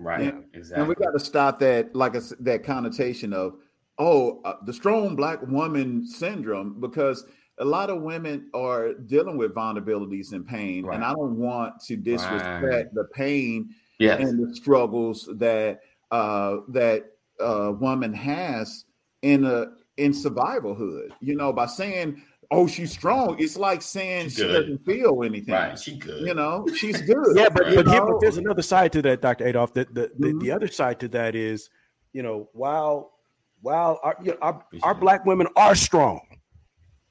Right. 0.00 0.34
And, 0.34 0.44
exactly. 0.52 0.80
And 0.80 0.88
we 0.88 0.96
got 0.96 1.12
to 1.12 1.20
stop 1.20 1.60
that, 1.60 1.94
like 1.94 2.16
a, 2.16 2.22
that 2.40 2.64
connotation 2.64 3.32
of, 3.32 3.54
oh, 3.98 4.40
uh, 4.44 4.54
the 4.66 4.72
strong 4.72 5.14
black 5.14 5.40
woman 5.46 6.04
syndrome, 6.04 6.80
because 6.80 7.24
a 7.58 7.64
lot 7.64 7.88
of 7.88 8.02
women 8.02 8.50
are 8.52 8.94
dealing 8.94 9.36
with 9.36 9.54
vulnerabilities 9.54 10.32
and 10.32 10.44
pain, 10.44 10.84
right. 10.84 10.96
and 10.96 11.04
I 11.04 11.12
don't 11.12 11.36
want 11.36 11.78
to 11.86 11.96
disrespect 11.96 12.64
right. 12.64 12.94
the 12.94 13.04
pain 13.14 13.70
yes. 14.00 14.18
and 14.20 14.48
the 14.48 14.52
struggles 14.56 15.28
that 15.36 15.82
uh, 16.10 16.56
that 16.68 17.04
uh, 17.38 17.72
woman 17.78 18.12
has 18.12 18.84
in 19.20 19.44
a 19.44 19.66
in 20.02 20.12
survivalhood. 20.12 21.10
You 21.20 21.36
know, 21.36 21.52
by 21.52 21.66
saying 21.66 22.22
oh, 22.52 22.66
she's 22.66 22.92
strong. 22.92 23.36
It's 23.38 23.56
like 23.56 23.82
saying 23.82 24.28
she 24.30 24.42
doesn't 24.42 24.84
feel 24.84 25.22
anything. 25.24 25.54
Right, 25.54 25.78
she 25.78 25.96
good. 25.96 26.26
You 26.26 26.34
know, 26.34 26.66
she's 26.76 27.00
good. 27.00 27.36
yeah, 27.36 27.48
but 27.48 27.74
but, 27.74 27.88
here, 27.88 28.04
but, 28.04 28.20
there's 28.20 28.36
another 28.36 28.62
side 28.62 28.92
to 28.92 29.02
that, 29.02 29.22
Dr. 29.22 29.46
Adolf. 29.46 29.74
The 29.74 29.86
the, 29.90 30.02
mm-hmm. 30.08 30.38
the, 30.38 30.44
the, 30.44 30.50
other 30.52 30.68
side 30.68 31.00
to 31.00 31.08
that 31.08 31.34
is, 31.34 31.70
you 32.12 32.22
know, 32.22 32.48
while 32.52 33.12
while 33.60 33.98
our 34.02 34.16
you 34.22 34.32
know, 34.32 34.38
our, 34.42 34.64
our 34.82 34.94
black 34.94 35.24
women 35.24 35.48
are 35.56 35.74
strong, 35.74 36.20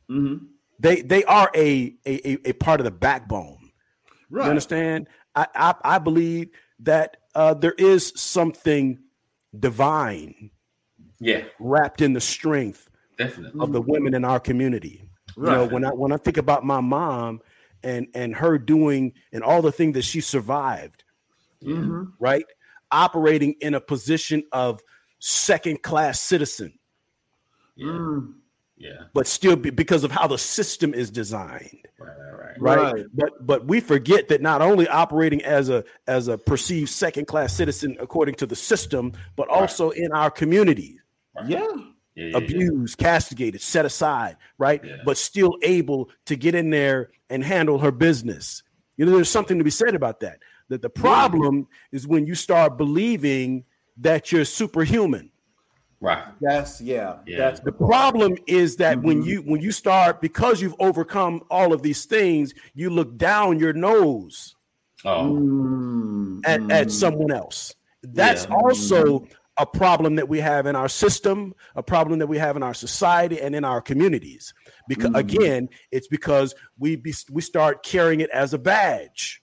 mm-hmm. 0.10 0.46
they 0.80 1.02
they 1.02 1.24
are 1.26 1.52
a, 1.56 1.96
a 2.06 2.50
a 2.50 2.54
part 2.54 2.80
of 2.80 2.86
the 2.86 2.92
backbone. 2.92 3.72
Right. 4.30 4.46
You 4.46 4.50
understand? 4.50 5.08
I 5.36 5.48
I, 5.56 5.76
I 5.84 6.00
believe 6.00 6.50
that 6.80 7.18
uh, 7.36 7.54
there 7.54 7.76
is 7.78 8.14
something 8.16 9.00
divine, 9.58 10.52
yeah, 11.22 11.44
wrapped 11.60 12.02
in 12.02 12.14
the 12.14 12.20
strength 12.20 12.90
Definitely. 13.18 13.62
of 13.62 13.72
the 13.72 13.82
women 13.82 14.14
in 14.14 14.26
our 14.26 14.40
community. 14.40 15.04
Right. 15.38 15.52
You 15.52 15.58
know, 15.58 15.66
when 15.68 15.86
I 15.86 15.90
when 15.90 16.12
I 16.12 16.18
think 16.18 16.38
about 16.38 16.66
my 16.66 16.82
mom 16.82 17.42
and 17.84 18.08
and 18.14 18.36
her 18.36 18.58
doing 18.58 19.14
and 19.32 19.44
all 19.44 19.62
the 19.62 19.72
things 19.72 19.94
that 19.94 20.04
she 20.04 20.20
survived, 20.20 21.04
mm-hmm. 21.64 22.06
right? 22.20 22.46
Operating 22.92 23.56
in 23.62 23.76
a 23.76 23.80
position 23.80 24.44
of 24.52 24.82
second 25.20 25.82
class 25.84 26.20
citizen. 26.20 26.74
Yeah. 27.76 27.88
Mm. 27.88 28.34
Yeah. 28.78 29.04
But 29.14 29.28
still 29.28 29.56
be, 29.56 29.70
because 29.70 30.04
of 30.04 30.12
how 30.12 30.26
the 30.26 30.40
system 30.40 30.96
is 30.96 31.12
designed. 31.12 31.88
Right, 32.00 32.18
right, 32.18 32.60
right. 32.60 32.94
Right. 32.94 33.06
But 33.14 33.46
but 33.46 33.66
we 33.68 33.80
forget 33.80 34.28
that 34.30 34.42
not 34.42 34.64
only 34.64 34.88
operating 34.88 35.44
as 35.44 35.70
a 35.70 35.84
as 36.08 36.28
a 36.28 36.38
perceived 36.38 36.90
second 36.90 37.28
class 37.28 37.54
citizen 37.54 37.96
according 38.00 38.36
to 38.36 38.48
the 38.48 38.56
system, 38.56 39.14
but 39.36 39.48
also 39.50 39.90
right. 39.90 40.00
in 40.00 40.12
our 40.12 40.32
communities. 40.32 41.01
Yeah 41.48 41.92
yeah, 42.16 42.38
abused, 42.38 43.00
yeah. 43.00 43.06
castigated, 43.06 43.62
set 43.62 43.86
aside, 43.86 44.38
right? 44.58 44.82
But 45.06 45.18
still 45.18 45.58
able 45.62 46.10
to 46.26 46.36
get 46.36 46.56
in 46.56 46.70
there 46.70 47.12
and 47.30 47.44
handle 47.44 47.80
her 47.80 47.92
business. 47.92 48.64
You 48.98 49.06
know, 49.06 49.14
there's 49.14 49.30
something 49.30 49.58
to 49.58 49.64
be 49.64 49.70
said 49.70 49.96
about 49.96 50.20
that. 50.22 50.40
That 50.70 50.82
the 50.82 50.90
problem 50.90 51.68
is 51.92 52.08
when 52.08 52.26
you 52.26 52.36
start 52.36 52.78
believing 52.78 53.66
that 53.98 54.32
you're 54.32 54.46
superhuman. 54.46 55.32
Right. 56.00 56.24
That's 56.40 56.82
yeah. 56.82 57.18
That's 57.28 57.60
the 57.60 57.72
problem 57.72 58.36
is 58.48 58.78
that 58.78 58.98
mm-hmm. 58.98 59.08
when 59.08 59.24
you 59.24 59.42
when 59.42 59.62
you 59.62 59.72
start 59.72 60.20
because 60.20 60.62
you've 60.62 60.76
overcome 60.80 61.44
all 61.52 61.74
of 61.74 61.84
these 61.84 62.06
things, 62.06 62.54
you 62.74 62.90
look 62.90 63.18
down 63.18 63.60
your 63.60 63.74
nose 63.74 64.56
oh. 65.06 65.34
Mm-hmm. 65.34 66.40
at, 66.46 66.72
at 66.72 66.92
someone 66.92 67.32
else. 67.32 67.76
That's 68.02 68.48
also 68.48 69.28
a 69.58 69.66
problem 69.66 70.16
that 70.16 70.30
we 70.30 70.40
have 70.40 70.66
in 70.66 70.76
our 70.76 70.90
system, 70.90 71.54
a 71.76 71.84
problem 71.84 72.20
that 72.20 72.28
we 72.28 72.38
have 72.38 72.56
in 72.56 72.64
our 72.64 72.74
society 72.74 73.40
and 73.40 73.56
in 73.56 73.64
our 73.64 73.82
communities. 73.82 74.54
Because 74.88 75.12
mm-hmm. 75.12 75.16
again, 75.16 75.70
it's 75.92 76.08
because 76.08 76.56
we 76.80 76.96
be, 76.96 77.14
we 77.32 77.42
start 77.42 77.84
carrying 77.84 78.22
it 78.22 78.30
as 78.32 78.54
a 78.54 78.58
badge. 78.58 79.42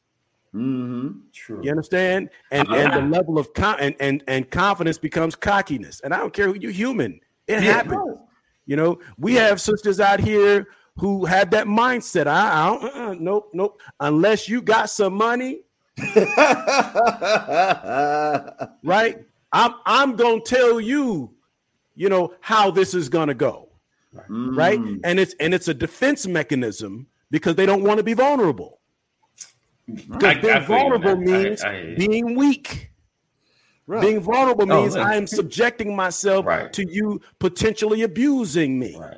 Mm-hmm. 0.55 1.19
True. 1.35 1.61
You 1.63 1.71
understand? 1.71 2.31
And 2.51 2.69
and 2.69 2.93
the 2.93 3.17
level 3.17 3.39
of 3.39 3.53
con- 3.53 3.79
and, 3.81 3.95
and 4.01 4.25
and 4.27 4.51
confidence 4.51 4.99
becomes 4.99 5.37
cockiness. 5.37 6.01
And 6.01 6.15
I 6.15 6.19
don't 6.19 6.33
care 6.33 6.47
who 6.47 6.57
you're 6.59 6.73
human. 6.73 7.21
It 7.47 7.63
yeah. 7.63 7.73
happens. 7.73 8.19
You 8.65 8.77
know, 8.77 8.99
we 9.19 9.35
have 9.35 9.61
sisters 9.61 10.01
out 10.01 10.21
here 10.21 10.67
who 10.97 11.25
have 11.27 11.51
that 11.51 11.67
mindset. 11.67 12.27
I, 12.27 12.51
I 12.53 12.67
don't, 12.67 12.85
uh-uh, 12.85 13.15
nope, 13.19 13.51
nope. 13.55 13.81
Unless 14.01 14.49
you 14.49 14.61
got 14.61 14.91
some 14.91 15.15
money, 15.15 15.61
right? 18.83 19.17
I'm 19.53 19.75
I'm 19.87 20.17
gonna 20.17 20.41
tell 20.41 20.81
you, 20.81 21.35
you 21.95 22.09
know, 22.09 22.35
how 22.41 22.71
this 22.71 22.95
is 22.95 23.09
gonna 23.09 23.35
go. 23.35 23.69
Mm. 24.29 24.57
Right. 24.57 24.81
And 25.05 25.21
it's 25.21 25.35
and 25.41 25.55
it's 25.55 25.69
a 25.69 25.75
defense 25.75 26.27
mechanism 26.27 27.07
because 27.31 27.55
they 27.57 27.67
don't 27.67 27.83
want 27.83 27.99
to 27.99 28.05
be 28.05 28.15
vulnerable. 28.15 28.81
Because 29.87 30.39
being 30.43 30.65
vulnerable 30.65 31.17
means 31.17 31.63
I, 31.63 31.71
I, 31.71 31.95
being 31.97 32.35
weak. 32.35 32.91
Right. 33.87 34.03
Being 34.03 34.21
vulnerable 34.21 34.71
oh, 34.71 34.83
means 34.83 34.97
I 34.97 35.15
am 35.15 35.27
subjecting 35.27 35.97
myself 35.97 36.45
right. 36.45 36.71
to 36.75 36.87
you 36.87 37.23
potentially 37.39 38.03
abusing 38.03 38.79
me. 38.79 38.99
Right. 38.99 39.17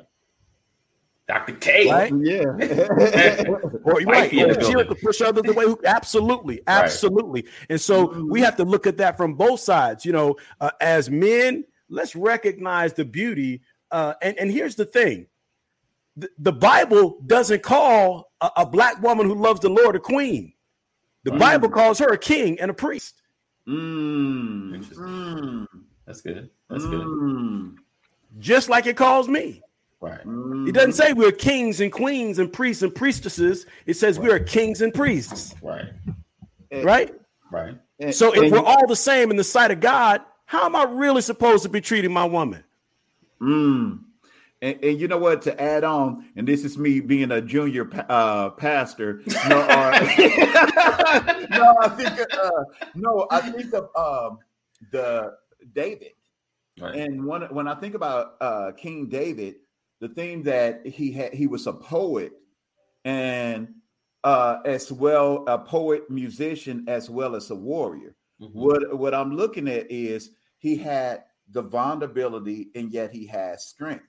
Dr. 1.31 1.53
K. 1.53 1.89
Right? 1.89 2.11
Yeah. 2.21 2.43
or 3.83 4.01
right. 4.01 4.33
Or 4.33 4.55
cheer 4.55 4.83
to 4.83 4.95
push 4.95 5.21
others 5.21 5.43
away. 5.47 5.73
Absolutely. 5.85 6.61
Absolutely. 6.67 7.43
Right. 7.43 7.51
And 7.69 7.81
so 7.81 8.07
mm-hmm. 8.07 8.29
we 8.29 8.41
have 8.41 8.57
to 8.57 8.65
look 8.65 8.85
at 8.85 8.97
that 8.97 9.15
from 9.17 9.35
both 9.35 9.61
sides. 9.61 10.05
You 10.05 10.11
know, 10.11 10.35
uh, 10.59 10.71
as 10.81 11.09
men, 11.09 11.63
let's 11.89 12.15
recognize 12.15 12.93
the 12.93 13.05
beauty. 13.05 13.61
Uh, 13.91 14.13
and, 14.21 14.37
and 14.37 14.51
here's 14.51 14.75
the 14.75 14.85
thing 14.85 15.27
the, 16.17 16.29
the 16.37 16.51
Bible 16.51 17.17
doesn't 17.25 17.63
call 17.63 18.31
a, 18.41 18.51
a, 18.57 18.65
black 18.65 19.01
woman 19.01 19.25
who 19.25 19.35
loves 19.35 19.61
the 19.61 19.69
Lord 19.69 19.95
a 19.95 19.99
queen. 19.99 20.53
The 21.23 21.31
mm. 21.31 21.39
Bible 21.39 21.69
calls 21.69 21.99
her 21.99 22.09
a 22.09 22.17
king 22.17 22.59
and 22.59 22.69
a 22.69 22.73
priest. 22.73 23.21
Mm. 23.67 24.83
Mm. 24.83 25.67
That's 26.05 26.21
good. 26.21 26.49
That's 26.69 26.85
good. 26.85 27.05
Mm. 27.05 27.75
Just 28.39 28.69
like 28.69 28.85
it 28.85 28.97
calls 28.97 29.27
me. 29.27 29.61
Right. 30.01 30.19
It 30.67 30.73
doesn't 30.73 30.93
say 30.93 31.13
we're 31.13 31.31
kings 31.31 31.79
and 31.79 31.91
queens 31.91 32.39
and 32.39 32.51
priests 32.51 32.81
and 32.81 32.93
priestesses. 32.93 33.67
It 33.85 33.93
says 33.93 34.17
right. 34.17 34.27
we 34.27 34.33
are 34.33 34.39
kings 34.39 34.81
and 34.81 34.91
priests. 34.91 35.53
Right. 35.61 35.89
right? 36.71 37.13
Right. 37.51 37.77
And, 37.99 38.13
so 38.13 38.33
if 38.33 38.51
we're 38.51 38.59
all 38.59 38.87
the 38.87 38.95
same 38.95 39.29
in 39.29 39.37
the 39.37 39.43
sight 39.43 39.69
of 39.69 39.79
God, 39.79 40.21
how 40.45 40.65
am 40.65 40.75
I 40.75 40.83
really 40.83 41.21
supposed 41.21 41.63
to 41.63 41.69
be 41.69 41.81
treating 41.81 42.11
my 42.11 42.25
woman? 42.25 42.63
Mm. 43.39 43.99
And, 44.63 44.83
and, 44.83 44.99
you 44.99 45.07
know 45.07 45.17
what? 45.17 45.43
To 45.43 45.61
add 45.61 45.83
on, 45.83 46.25
and 46.35 46.47
this 46.47 46.63
is 46.63 46.77
me 46.77 46.99
being 46.99 47.31
a 47.31 47.41
junior 47.41 47.89
uh, 48.09 48.51
pastor. 48.51 49.21
No, 49.47 49.59
uh, 49.59 49.99
no, 51.49 51.75
I 51.81 51.89
think 51.95 52.33
uh, 52.33 52.49
no, 52.93 53.27
I 53.31 53.51
think 53.51 53.73
of 53.73 53.89
um, 53.95 54.39
the 54.91 55.35
David. 55.73 56.11
Right. 56.79 56.95
And 56.95 57.25
when 57.25 57.41
when 57.43 57.67
I 57.67 57.75
think 57.75 57.95
about 57.95 58.35
uh, 58.39 58.71
King 58.77 59.07
David, 59.07 59.55
the 60.01 60.09
thing 60.09 60.43
that 60.43 60.85
he 60.85 61.11
had, 61.11 61.33
he 61.33 61.47
was 61.47 61.67
a 61.67 61.73
poet, 61.73 62.33
and 63.05 63.69
uh, 64.23 64.57
as 64.65 64.91
well 64.91 65.45
a 65.47 65.57
poet, 65.57 66.09
musician, 66.09 66.83
as 66.87 67.09
well 67.09 67.35
as 67.35 67.51
a 67.51 67.55
warrior. 67.55 68.15
Mm-hmm. 68.41 68.59
What 68.59 68.97
what 68.97 69.13
I'm 69.13 69.35
looking 69.35 69.67
at 69.67 69.89
is 69.89 70.31
he 70.57 70.75
had 70.75 71.23
the 71.51 71.61
vulnerability, 71.61 72.69
and 72.75 72.91
yet 72.91 73.13
he 73.13 73.27
has 73.27 73.65
strength. 73.65 74.05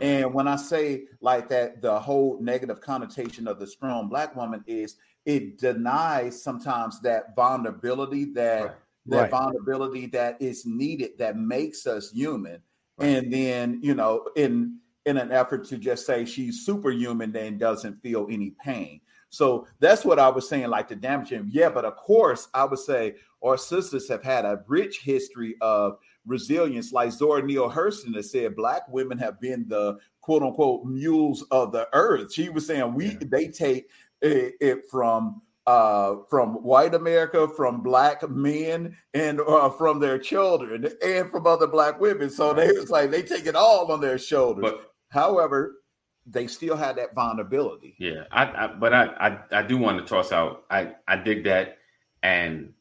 And 0.00 0.32
when 0.32 0.48
I 0.48 0.56
say 0.56 1.04
like 1.20 1.50
that, 1.50 1.82
the 1.82 2.00
whole 2.00 2.40
negative 2.40 2.80
connotation 2.80 3.46
of 3.46 3.58
the 3.58 3.66
strong 3.66 4.08
black 4.08 4.34
woman 4.34 4.64
is 4.66 4.96
it 5.26 5.58
denies 5.58 6.42
sometimes 6.42 7.00
that 7.02 7.36
vulnerability 7.36 8.24
that 8.32 8.62
right. 8.62 8.74
that 9.06 9.20
right. 9.22 9.30
vulnerability 9.30 10.06
that 10.06 10.40
is 10.40 10.64
needed 10.64 11.10
that 11.18 11.36
makes 11.36 11.86
us 11.86 12.10
human. 12.10 12.62
Right. 12.96 13.08
And 13.08 13.32
then 13.32 13.80
you 13.82 13.94
know, 13.94 14.28
in 14.34 14.78
in 15.06 15.16
an 15.16 15.32
effort 15.32 15.64
to 15.66 15.78
just 15.78 16.06
say 16.06 16.24
she's 16.24 16.64
superhuman, 16.64 17.34
and 17.36 17.58
doesn't 17.58 18.00
feel 18.02 18.26
any 18.30 18.54
pain. 18.64 19.00
So 19.30 19.66
that's 19.80 20.04
what 20.04 20.18
I 20.18 20.28
was 20.28 20.48
saying, 20.48 20.68
like 20.68 20.88
the 20.88 20.96
damaging. 20.96 21.48
Yeah, 21.50 21.70
but 21.70 21.86
of 21.86 21.96
course, 21.96 22.48
I 22.52 22.64
would 22.64 22.78
say 22.78 23.14
our 23.42 23.56
sisters 23.56 24.08
have 24.08 24.22
had 24.22 24.44
a 24.44 24.62
rich 24.68 25.00
history 25.00 25.56
of 25.60 25.96
resilience, 26.26 26.92
like 26.92 27.12
Zora 27.12 27.42
Neale 27.42 27.70
Hurston 27.70 28.14
has 28.14 28.30
said, 28.30 28.54
black 28.54 28.82
women 28.88 29.18
have 29.18 29.40
been 29.40 29.66
the 29.68 29.98
quote 30.20 30.42
unquote 30.42 30.84
mules 30.84 31.42
of 31.50 31.72
the 31.72 31.88
earth. 31.92 32.32
She 32.32 32.48
was 32.48 32.66
saying 32.66 32.94
we 32.94 33.06
yeah. 33.06 33.18
they 33.22 33.48
take 33.48 33.88
it, 34.20 34.54
it, 34.60 34.82
from 34.90 35.42
uh 35.66 36.16
from 36.28 36.62
white 36.62 36.94
America, 36.94 37.48
from 37.48 37.82
black 37.82 38.28
men, 38.28 38.96
and 39.14 39.40
uh, 39.40 39.70
from 39.70 39.98
their 39.98 40.18
children, 40.18 40.88
and 41.04 41.30
from 41.30 41.46
other 41.46 41.66
black 41.66 42.00
women. 42.00 42.30
So 42.30 42.52
they 42.52 42.68
was 42.68 42.90
like 42.90 43.10
they 43.10 43.22
take 43.22 43.46
it 43.46 43.56
all 43.56 43.90
on 43.90 44.00
their 44.00 44.18
shoulders. 44.18 44.62
But, 44.62 44.91
However, 45.12 45.82
they 46.26 46.46
still 46.46 46.74
had 46.74 46.96
that 46.96 47.14
vulnerability. 47.14 47.94
Yeah, 47.98 48.24
I, 48.32 48.44
I 48.44 48.66
but 48.68 48.94
I, 48.94 49.04
I 49.04 49.58
I 49.58 49.62
do 49.62 49.76
want 49.76 49.98
to 49.98 50.06
toss 50.06 50.32
out. 50.32 50.64
I 50.70 50.94
I 51.06 51.16
dig 51.16 51.44
that, 51.44 51.76
and 52.22 52.72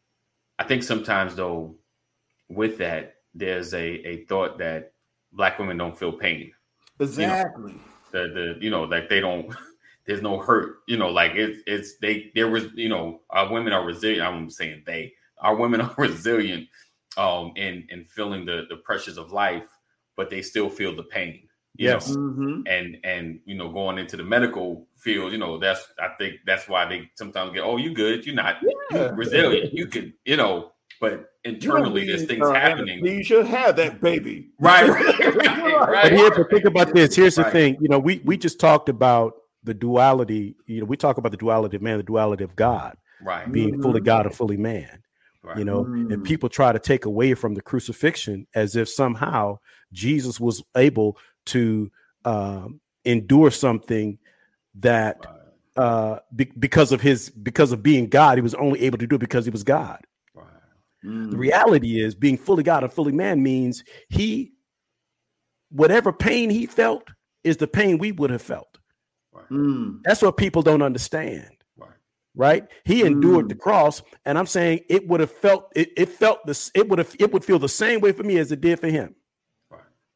I 0.57 0.63
think 0.63 0.83
sometimes 0.83 1.35
though, 1.35 1.75
with 2.47 2.77
that 2.77 3.15
there's 3.33 3.73
a, 3.73 3.83
a 3.83 4.25
thought 4.25 4.59
that 4.59 4.93
black 5.33 5.59
women 5.59 5.77
don't 5.77 5.97
feel 5.97 6.13
pain. 6.13 6.53
Exactly. 7.01 7.73
You 7.73 7.77
know, 7.77 7.83
the 8.11 8.33
the 8.33 8.57
you 8.61 8.69
know 8.69 8.83
like 8.83 9.09
they 9.09 9.19
don't. 9.19 9.53
There's 10.07 10.23
no 10.23 10.39
hurt. 10.39 10.77
You 10.87 10.97
know, 10.97 11.09
like 11.09 11.33
it's 11.35 11.59
it's 11.67 11.97
they 11.97 12.31
there 12.33 12.49
was 12.49 12.65
you 12.73 12.89
know 12.89 13.21
our 13.29 13.53
women 13.53 13.71
are 13.71 13.85
resilient. 13.85 14.27
I'm 14.27 14.49
saying 14.49 14.81
they 14.85 15.13
our 15.37 15.55
women 15.55 15.79
are 15.79 15.93
resilient 15.97 16.67
um 17.17 17.53
in 17.55 17.85
in 17.89 18.05
feeling 18.05 18.45
the 18.45 18.63
the 18.67 18.77
pressures 18.77 19.19
of 19.19 19.31
life, 19.31 19.67
but 20.17 20.31
they 20.31 20.41
still 20.41 20.69
feel 20.69 20.95
the 20.95 21.03
pain. 21.03 21.47
Yes. 21.81 22.11
Mm-hmm. 22.11 22.61
And 22.67 22.97
and 23.03 23.39
you 23.45 23.55
know 23.55 23.71
going 23.71 23.97
into 23.97 24.17
the 24.17 24.23
medical 24.23 24.87
field, 24.97 25.31
you 25.31 25.37
know 25.37 25.57
that's 25.57 25.85
I 25.99 26.09
think 26.17 26.35
that's 26.45 26.67
why 26.67 26.85
they 26.85 27.09
sometimes 27.15 27.53
get 27.53 27.63
oh 27.63 27.77
you 27.77 27.93
good 27.93 28.25
you're 28.25 28.35
not 28.35 28.57
yeah. 28.91 29.09
you 29.09 29.15
resilient 29.15 29.73
you 29.73 29.87
can 29.87 30.13
you 30.25 30.37
know 30.37 30.71
but 31.01 31.31
internally 31.43 32.05
there's 32.05 32.25
things 32.25 32.45
uh, 32.45 32.53
happening. 32.53 33.03
You 33.03 33.23
should 33.23 33.47
have 33.47 33.75
that 33.77 33.99
baby. 33.99 34.49
Right. 34.59 34.87
right, 34.87 35.19
right, 35.19 35.89
right. 35.89 36.03
But, 36.03 36.11
here, 36.13 36.29
but 36.29 36.51
think 36.51 36.65
about 36.65 36.93
this. 36.93 37.15
Here's 37.15 37.33
the 37.33 37.45
thing. 37.45 37.77
You 37.81 37.89
know, 37.89 37.97
we 37.97 38.21
we 38.23 38.37
just 38.37 38.59
talked 38.59 38.87
about 38.87 39.33
the 39.63 39.73
duality. 39.73 40.55
You 40.67 40.81
know, 40.81 40.85
we 40.85 40.95
talk 40.95 41.17
about 41.17 41.31
the 41.31 41.37
duality 41.37 41.77
of 41.77 41.81
man, 41.81 41.97
the 41.97 42.03
duality 42.03 42.43
of 42.43 42.55
God. 42.55 42.95
Right. 43.23 43.51
Being 43.51 43.71
mm-hmm. 43.71 43.81
fully 43.81 44.01
God 44.01 44.27
and 44.27 44.35
fully 44.35 44.57
man. 44.57 45.01
Right. 45.43 45.57
You 45.57 45.65
know, 45.65 45.83
mm-hmm. 45.83 46.11
and 46.11 46.21
mm. 46.21 46.23
people 46.23 46.49
try 46.49 46.71
to 46.71 46.77
take 46.77 47.05
away 47.05 47.33
from 47.33 47.55
the 47.55 47.61
crucifixion 47.61 48.45
as 48.53 48.75
if 48.75 48.87
somehow 48.87 49.57
Jesus 49.91 50.39
was 50.39 50.63
able 50.77 51.17
to 51.47 51.91
um, 52.25 52.79
endure 53.05 53.51
something 53.51 54.17
that 54.75 55.25
uh, 55.75 56.19
be- 56.35 56.51
because 56.59 56.91
of 56.91 57.01
his 57.01 57.29
because 57.29 57.71
of 57.71 57.81
being 57.81 58.07
God, 58.07 58.37
he 58.37 58.41
was 58.41 58.55
only 58.55 58.81
able 58.81 58.97
to 58.97 59.07
do 59.07 59.15
it 59.15 59.19
because 59.19 59.45
he 59.45 59.51
was 59.51 59.63
God. 59.63 60.05
Mm. 61.05 61.31
The 61.31 61.37
reality 61.37 62.03
is 62.03 62.15
being 62.15 62.37
fully 62.37 62.63
God 62.63 62.83
and 62.83 62.93
fully 62.93 63.11
man 63.11 63.41
means 63.41 63.83
he, 64.09 64.53
whatever 65.69 66.13
pain 66.13 66.49
he 66.49 66.65
felt, 66.65 67.09
is 67.43 67.57
the 67.57 67.67
pain 67.67 67.97
we 67.97 68.11
would 68.11 68.29
have 68.29 68.41
felt. 68.41 68.77
Right. 69.31 69.49
Mm. 69.49 70.01
That's 70.03 70.21
what 70.21 70.37
people 70.37 70.61
don't 70.61 70.81
understand. 70.81 71.49
Right. 71.75 71.89
right? 72.35 72.67
He 72.83 73.03
endured 73.03 73.45
mm. 73.45 73.49
the 73.49 73.55
cross, 73.55 74.03
and 74.25 74.37
I'm 74.37 74.45
saying 74.45 74.81
it 74.89 75.07
would 75.07 75.21
have 75.21 75.31
felt 75.31 75.71
it, 75.75 75.89
it 75.97 76.09
felt 76.09 76.45
this, 76.45 76.69
it 76.75 76.87
would 76.87 76.99
have 76.99 77.15
it 77.19 77.33
would 77.33 77.43
feel 77.43 77.59
the 77.59 77.69
same 77.69 78.01
way 78.01 78.11
for 78.11 78.23
me 78.23 78.37
as 78.37 78.51
it 78.51 78.61
did 78.61 78.79
for 78.79 78.87
him. 78.89 79.15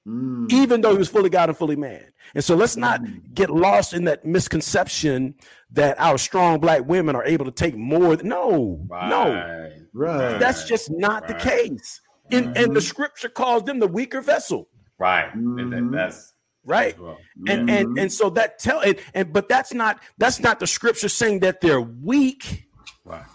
Mm. 0.07 0.51
Even 0.51 0.81
though 0.81 0.91
he 0.91 0.97
was 0.97 1.09
fully 1.09 1.29
God 1.29 1.49
and 1.49 1.57
fully 1.57 1.75
man. 1.75 2.05
And 2.35 2.43
so 2.43 2.55
let's 2.55 2.77
not 2.77 3.01
mm. 3.01 3.33
get 3.33 3.49
lost 3.49 3.93
in 3.93 4.03
that 4.03 4.23
misconception 4.23 5.35
that 5.71 5.99
our 5.99 6.17
strong 6.17 6.59
black 6.59 6.85
women 6.85 7.15
are 7.15 7.25
able 7.25 7.45
to 7.45 7.51
take 7.51 7.75
more. 7.75 8.15
No, 8.17 8.85
right. 8.87 9.09
no, 9.09 9.71
right. 9.93 10.39
That's 10.39 10.65
just 10.65 10.91
not 10.91 11.23
right. 11.23 11.27
the 11.29 11.49
case. 11.49 12.01
And, 12.31 12.47
mm-hmm. 12.47 12.63
and 12.63 12.75
the 12.75 12.81
scripture 12.81 13.29
calls 13.29 13.63
them 13.63 13.79
the 13.79 13.87
weaker 13.87 14.21
vessel. 14.21 14.69
Right. 14.97 15.31
Mm-hmm. 15.35 15.91
that's 15.91 16.33
right. 16.63 16.99
Well. 16.99 17.17
And 17.47 17.67
mm-hmm. 17.67 17.69
and 17.69 17.99
and 17.99 18.13
so 18.13 18.29
that 18.31 18.59
tell 18.59 18.81
it 18.81 18.99
and 19.13 19.33
but 19.33 19.49
that's 19.49 19.73
not 19.73 20.01
that's 20.17 20.39
not 20.39 20.59
the 20.59 20.67
scripture 20.67 21.09
saying 21.09 21.41
that 21.41 21.61
they're 21.61 21.81
weak. 21.81 22.67
Right. 23.03 23.25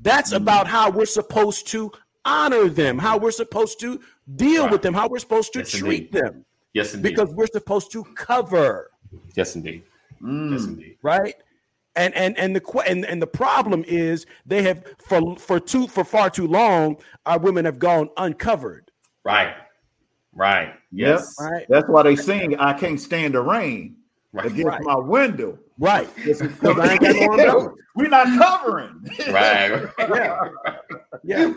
That's 0.00 0.32
mm-hmm. 0.32 0.42
about 0.42 0.66
how 0.66 0.90
we're 0.90 1.06
supposed 1.06 1.68
to 1.68 1.92
honor 2.24 2.68
them, 2.68 2.98
how 2.98 3.18
we're 3.18 3.30
supposed 3.30 3.80
to 3.80 4.00
deal 4.34 4.64
right. 4.64 4.72
with 4.72 4.82
them, 4.82 4.94
how 4.94 5.08
we're 5.08 5.18
supposed 5.18 5.52
to 5.52 5.60
yes, 5.60 5.70
treat 5.70 6.06
indeed. 6.06 6.12
them. 6.12 6.44
Yes, 6.72 6.94
indeed. 6.94 7.10
Because 7.14 7.32
we're 7.34 7.46
supposed 7.46 7.92
to 7.92 8.04
cover. 8.14 8.90
Yes, 9.34 9.54
indeed. 9.54 9.82
Mm. 10.22 10.52
Yes, 10.52 10.64
indeed. 10.64 10.98
Right. 11.02 11.34
And 11.94 12.14
and 12.14 12.38
and 12.38 12.54
the 12.54 12.84
and, 12.86 13.06
and 13.06 13.22
the 13.22 13.26
problem 13.26 13.82
is 13.86 14.26
they 14.44 14.62
have 14.62 14.84
for 14.98 15.36
for 15.38 15.58
too 15.58 15.86
for 15.86 16.04
far 16.04 16.28
too 16.28 16.46
long 16.46 16.96
our 17.24 17.38
women 17.38 17.64
have 17.64 17.78
gone 17.78 18.10
uncovered. 18.18 18.90
Right. 19.24 19.54
Right. 20.34 20.74
Yes. 20.92 21.34
Yep. 21.40 21.50
Right. 21.50 21.66
That's 21.70 21.88
why 21.88 22.02
they 22.02 22.16
sing 22.16 22.56
"I 22.58 22.74
Can't 22.74 23.00
Stand 23.00 23.34
the 23.34 23.40
Rain" 23.40 23.96
right. 24.34 24.46
against 24.46 24.66
right. 24.66 24.82
my 24.82 24.96
window. 24.96 25.58
Right. 25.78 26.08
We're 27.96 28.08
not 28.08 28.26
covering. 28.38 29.08
Right. 29.30 29.88
yeah. 29.98 30.50
Yeah. 31.24 31.54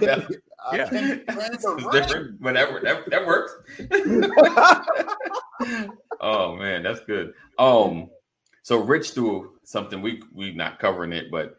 yeah. 0.00 0.28
Yeah. 0.72 0.88
It's 0.92 1.64
different. 1.92 2.40
Whatever. 2.40 2.80
That, 2.80 3.10
that 3.10 3.26
works. 3.26 3.54
oh 6.20 6.56
man, 6.56 6.82
that's 6.82 7.00
good. 7.00 7.34
Um, 7.58 8.10
so 8.62 8.78
Rich 8.78 9.10
threw 9.10 9.52
something 9.64 10.00
we 10.00 10.22
we 10.32 10.52
not 10.52 10.78
covering 10.78 11.12
it, 11.12 11.30
but 11.30 11.58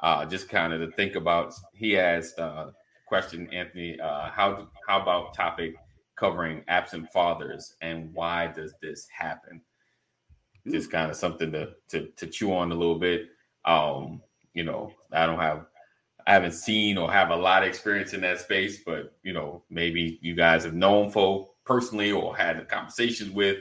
uh, 0.00 0.26
just 0.26 0.48
kind 0.48 0.72
of 0.72 0.80
to 0.80 0.94
think 0.96 1.16
about. 1.16 1.54
He 1.72 1.98
asked 1.98 2.38
uh, 2.38 2.70
question, 3.06 3.48
Anthony, 3.52 3.98
uh, 4.00 4.30
how 4.30 4.68
how 4.86 5.00
about 5.00 5.34
topic 5.34 5.74
covering 6.16 6.64
absent 6.68 7.10
fathers 7.12 7.74
and 7.82 8.12
why 8.14 8.46
does 8.48 8.72
this 8.80 9.06
happen? 9.08 9.60
Just 10.66 10.90
kind 10.90 11.10
of 11.10 11.16
something 11.16 11.52
to 11.52 11.72
to 11.88 12.08
to 12.16 12.26
chew 12.26 12.54
on 12.54 12.72
a 12.72 12.74
little 12.74 12.98
bit. 12.98 13.28
Um, 13.64 14.22
you 14.54 14.64
know, 14.64 14.92
I 15.12 15.26
don't 15.26 15.40
have 15.40 15.66
I 16.26 16.32
haven't 16.32 16.52
seen 16.52 16.98
or 16.98 17.10
have 17.10 17.30
a 17.30 17.36
lot 17.36 17.62
of 17.62 17.68
experience 17.68 18.12
in 18.12 18.20
that 18.22 18.40
space, 18.40 18.82
but 18.84 19.14
you 19.22 19.32
know, 19.32 19.62
maybe 19.70 20.18
you 20.22 20.34
guys 20.34 20.64
have 20.64 20.74
known 20.74 21.10
folk 21.10 21.54
personally 21.64 22.12
or 22.12 22.36
had 22.36 22.68
conversations 22.68 23.30
with 23.30 23.58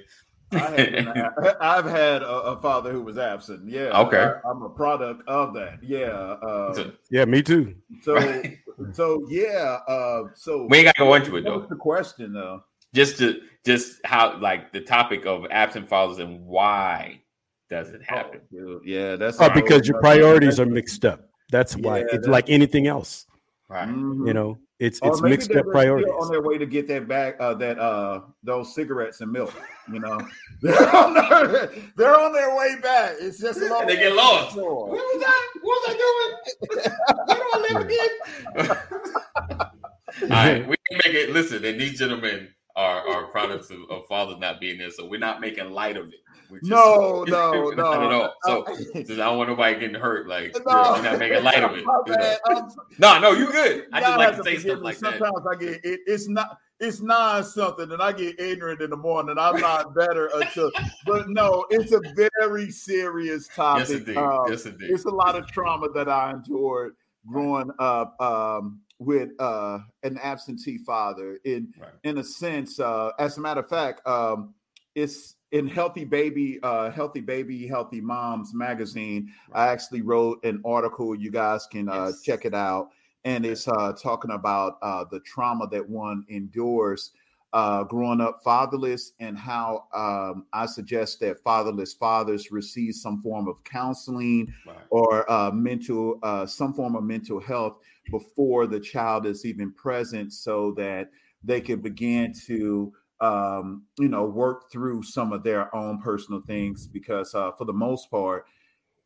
I 0.52 1.76
have 1.76 1.86
had 1.86 2.22
a, 2.22 2.28
a, 2.30 2.62
father 2.62 2.92
who 2.92 3.02
was 3.02 3.18
absent. 3.18 3.70
Yeah. 3.70 4.00
Okay. 4.02 4.32
I, 4.46 4.50
am 4.50 4.62
a 4.62 4.70
product 4.70 5.28
of 5.28 5.54
that. 5.56 5.80
Yeah. 5.82 6.08
Uh, 6.08 6.92
yeah, 7.10 7.26
me 7.26 7.42
too. 7.42 7.76
So, 8.02 8.44
so 8.94 9.26
yeah. 9.30 9.80
Uh, 9.88 10.24
so 10.36 10.68
we 10.70 10.80
ain't 10.80 10.86
got 10.86 10.96
to 10.96 11.04
go 11.04 11.14
into 11.16 11.36
it 11.38 11.44
though. 11.44 11.66
the 11.68 11.76
question 11.76 12.34
though? 12.34 12.64
Just 12.94 13.18
to 13.20 13.42
just 13.66 14.00
how 14.06 14.40
like 14.40 14.72
the 14.72 14.82
topic 14.82 15.26
of 15.26 15.46
absent 15.52 15.90
fathers 15.90 16.20
and 16.20 16.46
why 16.46 17.22
does 17.70 17.90
it 17.90 18.02
happen? 18.04 18.42
Oh, 18.58 18.80
yeah, 18.86 19.16
that's 19.16 19.40
oh, 19.42 19.50
because 19.50 19.88
your 19.88 20.00
priorities 20.00 20.60
are 20.60 20.66
mixed 20.66 21.04
up. 21.04 21.30
That's 21.52 21.76
why 21.76 22.00
yeah, 22.00 22.06
it's 22.14 22.28
like 22.28 22.50
anything 22.50 22.88
else. 22.88 23.26
Right. 23.68 23.88
Mm-hmm. 23.88 24.28
You 24.28 24.34
know, 24.34 24.60
it's 24.78 25.00
it's 25.02 25.22
mixed 25.22 25.52
up 25.52 25.66
priorities. 25.68 26.12
On 26.20 26.30
their 26.30 26.42
way 26.42 26.58
to 26.58 26.66
get 26.66 26.88
that 26.90 27.08
back, 27.08 27.38
uh, 27.40 27.54
that 27.56 27.80
uh, 27.80 28.22
those 28.44 28.76
cigarettes 28.76 29.22
and 29.22 29.32
milk. 29.32 29.54
You 29.92 30.00
know, 30.00 30.20
they're, 30.62 30.96
on 30.96 31.14
their, 31.14 31.72
they're 31.96 32.20
on 32.20 32.34
their 32.34 32.56
way 32.56 32.76
back. 32.82 33.16
It's 33.22 33.40
just 33.40 33.60
a 33.60 33.86
they 33.88 33.96
get 33.96 34.14
lost. 34.14 34.56
Where 34.56 34.66
was 34.66 35.24
I? 35.26 35.48
What 35.62 35.82
was 35.82 35.96
I 35.96 35.98
doing? 36.04 36.34
Where 37.26 37.38
do 37.38 37.44
I 37.54 37.60
live 37.74 38.68
again? 38.68 39.70
All 40.24 40.30
right, 40.30 40.68
we 40.68 40.76
can 40.90 41.02
make 41.06 41.16
it. 41.16 41.32
Listen, 41.32 41.64
and 41.64 41.80
these 41.80 41.98
gentlemen 41.98 42.50
are 42.76 43.08
are 43.08 43.28
products 43.28 43.70
of, 43.70 43.80
of 43.90 44.06
fathers 44.08 44.40
not 44.40 44.60
being 44.60 44.78
there, 44.78 44.92
so 44.92 45.08
we're 45.08 45.20
not 45.20 45.40
making 45.40 45.72
light 45.72 45.96
of 45.96 46.08
it. 46.10 46.20
No, 46.62 47.24
no, 47.28 47.70
no, 47.70 47.72
not 47.72 48.04
at 48.04 48.12
all. 48.12 48.34
So, 48.44 48.66
I 48.68 49.04
don't 49.04 49.38
want 49.38 49.50
nobody 49.50 49.80
getting 49.80 50.00
hurt. 50.00 50.28
Like 50.28 50.56
no, 50.66 50.96
you're 50.96 51.04
not 51.04 51.20
making 51.20 51.44
light 51.44 51.64
of 51.64 51.76
it. 51.76 51.84
You 52.08 52.54
know? 52.54 52.70
No, 53.00 53.20
no, 53.20 53.32
you 53.32 53.52
good. 53.52 53.86
I 53.92 54.02
just 54.02 54.18
like 54.18 54.38
to 54.38 54.44
say 54.44 54.58
stuff 54.58 54.80
like 54.82 54.96
Sometimes 54.96 55.22
that. 55.22 55.56
I 55.56 55.60
get 55.60 55.86
it, 55.86 56.00
it's 56.06 56.28
not 56.28 56.58
it's 56.80 57.02
nine 57.02 57.44
something, 57.44 57.92
and 57.92 58.02
I 58.02 58.12
get 58.12 58.40
ignorant 58.40 58.82
in 58.82 58.90
the 58.90 58.98
morning. 58.98 59.38
I'm 59.38 59.60
not 59.60 59.96
better 59.96 60.30
until, 60.36 60.72
but 61.06 61.30
no, 61.30 61.66
it's 61.70 61.92
a 61.94 62.02
very 62.16 62.70
serious 62.70 63.48
topic. 63.48 63.90
Yes, 63.90 63.98
indeed. 64.00 64.18
Um, 64.18 64.44
yes, 64.50 64.66
indeed. 64.66 64.92
It's 64.92 65.06
a 65.06 65.10
lot 65.10 65.36
of 65.36 65.48
trauma 65.48 65.90
that 65.94 66.10
I 66.10 66.32
endured 66.32 66.96
growing 67.28 67.72
up. 67.80 68.20
Um, 68.22 68.82
with 69.00 69.30
uh, 69.40 69.80
an 70.04 70.18
absentee 70.20 70.78
father. 70.78 71.40
In 71.44 71.74
right. 71.80 71.92
in 72.04 72.18
a 72.18 72.24
sense, 72.24 72.80
uh, 72.80 73.12
as 73.20 73.38
a 73.38 73.42
matter 73.42 73.60
of 73.60 73.70
fact, 73.70 74.06
um, 74.08 74.54
it's 74.96 75.35
in 75.52 75.68
Healthy 75.68 76.06
Baby, 76.06 76.60
uh, 76.64 76.92
Healthy 76.92 77.22
Baby, 77.22 77.68
Healthy 77.68 78.02
Moms 78.02 78.54
magazine. 78.54 79.32
I 79.54 79.68
actually 79.68 80.02
wrote 80.02 80.44
an 80.44 80.62
article. 80.66 81.16
You 81.16 81.32
guys 81.32 81.68
can 81.68 81.90
uh, 81.90 82.08
yes. 82.08 82.22
check 82.22 82.46
it 82.46 82.54
out, 82.54 82.90
and 83.24 83.46
it's 83.46 83.68
uh, 83.68 83.94
talking 83.94 84.32
about 84.32 84.78
uh, 84.82 85.06
the 85.10 85.20
trauma 85.22 85.68
that 85.72 85.88
one 85.88 86.26
endures. 86.30 87.12
Uh, 87.54 87.86
growing 87.86 88.20
up 88.20 88.42
fatherless, 88.44 89.14
and 89.22 89.38
how 89.38 89.86
um, 89.94 90.46
I 90.52 90.66
suggest 90.66 91.22
that 91.22 91.42
fatherless 91.42 91.94
fathers 91.94 92.52
receive 92.52 92.96
some 92.96 93.22
form 93.22 93.48
of 93.48 93.64
counseling 93.64 94.54
right. 94.68 94.76
or 94.90 95.32
uh, 95.32 95.52
mental, 95.52 96.20
uh, 96.22 96.46
some 96.46 96.74
form 96.74 96.98
of 96.98 97.06
mental 97.06 97.40
health 97.40 97.78
before 98.12 98.68
the 98.68 98.80
child 98.80 99.26
is 99.26 99.46
even 99.46 99.72
present 99.72 100.34
so 100.34 100.74
that 100.74 101.10
they 101.46 101.62
can 101.62 101.80
begin 101.80 102.34
to 102.48 102.92
um, 103.26 103.84
you 104.00 104.10
know 104.10 104.26
work 104.26 104.72
through 104.72 105.04
some 105.04 105.34
of 105.34 105.44
their 105.44 105.74
own 105.76 106.02
personal 106.02 106.42
things 106.42 106.88
because 106.88 107.34
uh, 107.34 107.52
for 107.52 107.66
the 107.66 107.74
most 107.74 108.10
part 108.10 108.46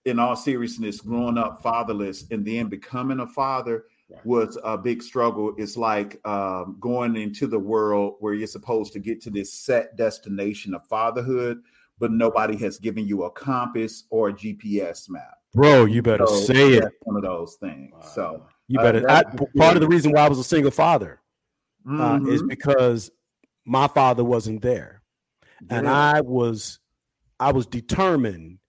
in 0.05 0.20
all 0.20 0.36
seriousness 0.36 1.01
growing 1.01 1.38
up 1.38 1.61
fatherless 1.61 2.26
and 2.32 2.45
then 2.45 2.67
becoming 2.67 3.20
a 3.20 3.28
father 3.28 3.86
was 4.24 4.57
a 4.63 4.76
big 4.76 5.03
struggle 5.03 5.53
it's 5.57 5.78
like 5.78 6.20
um, 6.26 6.78
going 6.80 7.15
into 7.15 7.45
the 7.45 7.59
world 7.59 8.15
where 8.20 8.34
you're 8.34 8.47
supposed 8.47 8.91
to 8.91 8.99
get 8.99 9.22
to 9.22 9.30
this 9.30 9.53
set 9.53 9.95
destination 9.97 10.74
of 10.74 10.84
fatherhood 10.88 11.61
but 11.99 12.11
nobody 12.11 12.57
has 12.57 12.80
given 12.80 13.07
you 13.07 13.24
a 13.24 13.32
compass 13.32 14.05
or 14.09 14.30
a 14.30 14.34
gps 14.34 15.09
map 15.09 15.38
bro 15.53 15.86
you 15.86 16.01
better 16.01 16.26
so 16.26 16.39
say 16.39 16.74
it 16.74 16.91
one 17.03 17.15
of 17.15 17.22
those 17.22 17.55
things 17.61 17.91
wow. 17.93 18.01
so 18.01 18.45
you 18.70 18.80
uh, 18.80 18.84
better. 18.84 19.09
Uh, 19.09 19.24
I, 19.28 19.57
part 19.57 19.76
of 19.76 19.82
the 19.82 19.88
reason 19.88 20.11
why 20.11 20.22
I 20.22 20.30
was 20.30 20.39
a 20.39 20.43
single 20.43 20.72
father 20.72 21.20
uh, 21.88 21.91
mm-hmm. 21.91 22.30
is 22.30 22.43
because 22.43 23.11
my 23.70 23.88
father 23.88 24.24
wasn't 24.24 24.61
there, 24.61 25.01
yeah. 25.61 25.78
and 25.78 25.88
I 25.88 26.22
was, 26.22 26.80
I 27.39 27.51
was 27.51 27.65
determined 27.65 28.59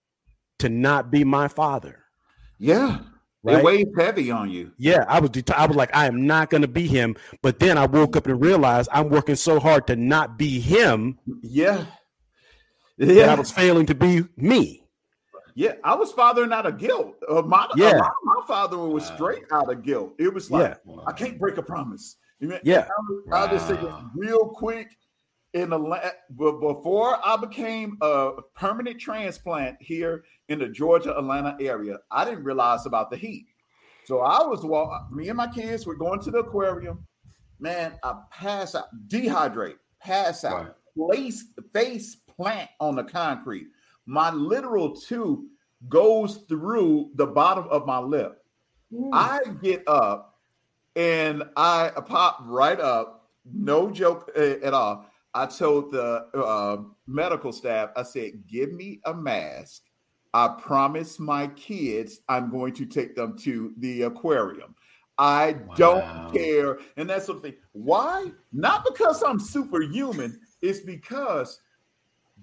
to 0.59 0.69
not 0.69 1.11
be 1.11 1.23
my 1.23 1.47
father. 1.47 2.03
Yeah. 2.59 2.99
Right? 3.43 3.57
It 3.57 3.63
weighs 3.63 3.87
heavy 3.97 4.29
on 4.29 4.51
you. 4.51 4.71
Yeah, 4.77 5.03
I 5.07 5.19
was. 5.19 5.31
Det- 5.31 5.49
I 5.49 5.65
was 5.65 5.75
like, 5.75 5.95
I 5.95 6.05
am 6.05 6.27
not 6.27 6.51
going 6.51 6.61
to 6.61 6.67
be 6.67 6.85
him. 6.85 7.15
But 7.41 7.59
then 7.59 7.75
I 7.75 7.87
woke 7.87 8.15
up 8.15 8.27
and 8.27 8.39
realized 8.39 8.87
I'm 8.93 9.09
working 9.09 9.35
so 9.35 9.59
hard 9.59 9.87
to 9.87 9.95
not 9.95 10.37
be 10.37 10.59
him. 10.59 11.17
Yeah, 11.41 11.85
yeah. 12.97 13.31
I 13.31 13.35
was 13.35 13.49
failing 13.49 13.87
to 13.87 13.95
be 13.95 14.23
me. 14.37 14.83
Yeah, 15.55 15.73
I 15.83 15.95
was 15.95 16.11
fathering 16.11 16.53
out 16.53 16.65
of 16.65 16.77
guilt. 16.77 17.15
Uh, 17.27 17.41
my, 17.41 17.67
yeah. 17.75 17.89
Uh, 17.89 17.97
my, 17.99 18.09
my, 18.23 18.47
father 18.47 18.77
was 18.77 19.09
wow. 19.09 19.15
straight 19.15 19.43
out 19.51 19.71
of 19.71 19.83
guilt. 19.83 20.13
It 20.17 20.33
was 20.33 20.49
like, 20.49 20.77
yeah. 20.85 20.95
I 21.07 21.11
can't 21.11 21.39
break 21.39 21.57
a 21.57 21.63
promise. 21.63 22.15
Yeah. 22.63 22.87
I'll, 23.31 23.47
just 23.47 23.67
say 23.67 23.75
this 23.75 23.93
real 24.15 24.49
quick. 24.49 24.97
In 25.53 25.71
the 25.71 26.13
but 26.29 26.61
before 26.61 27.19
I 27.25 27.35
became 27.35 27.97
a 28.01 28.31
permanent 28.55 29.01
transplant 29.01 29.75
here 29.81 30.23
in 30.47 30.59
the 30.59 30.69
Georgia 30.69 31.17
Atlanta 31.17 31.57
area, 31.59 31.97
I 32.09 32.23
didn't 32.23 32.45
realize 32.45 32.85
about 32.85 33.11
the 33.11 33.17
heat. 33.17 33.47
So 34.05 34.21
I 34.21 34.45
was 34.45 34.63
walking. 34.63 35.15
Me 35.15 35.27
and 35.27 35.35
my 35.35 35.47
kids 35.47 35.85
were 35.85 35.95
going 35.95 36.21
to 36.21 36.31
the 36.31 36.37
aquarium. 36.37 37.05
Man, 37.59 37.99
I 38.01 38.21
pass 38.31 38.75
out, 38.75 38.85
dehydrate, 39.07 39.75
pass 39.99 40.45
out, 40.45 40.77
right. 40.95 41.13
face 41.13 41.43
face 41.73 42.15
plant 42.15 42.69
on 42.79 42.95
the 42.95 43.03
concrete 43.03 43.67
my 44.05 44.31
literal 44.31 44.95
tooth 44.95 45.39
goes 45.89 46.37
through 46.49 47.11
the 47.15 47.25
bottom 47.25 47.65
of 47.69 47.85
my 47.85 47.99
lip. 47.99 48.43
Mm. 48.93 49.09
I 49.13 49.39
get 49.61 49.83
up 49.87 50.30
and 50.95 51.43
I 51.55 51.91
pop 52.05 52.39
right 52.45 52.79
up, 52.79 53.29
no 53.45 53.89
joke 53.89 54.31
uh, 54.35 54.63
at 54.63 54.73
all. 54.73 55.05
I 55.33 55.45
told 55.45 55.91
the 55.91 56.25
uh, 56.33 56.83
medical 57.07 57.53
staff, 57.53 57.91
I 57.95 58.03
said, 58.03 58.47
give 58.47 58.73
me 58.73 58.99
a 59.05 59.13
mask. 59.13 59.83
I 60.33 60.49
promise 60.59 61.19
my 61.19 61.47
kids 61.47 62.21
I'm 62.27 62.49
going 62.51 62.73
to 62.75 62.85
take 62.85 63.15
them 63.15 63.37
to 63.39 63.73
the 63.77 64.03
aquarium. 64.03 64.75
I 65.17 65.57
wow. 65.67 65.75
don't 65.75 66.33
care. 66.33 66.79
And 66.97 67.09
that's 67.09 67.27
thing. 67.27 67.55
Why? 67.73 68.31
Not 68.51 68.85
because 68.85 69.23
I'm 69.23 69.39
superhuman. 69.39 70.39
It's 70.61 70.79
because 70.79 71.59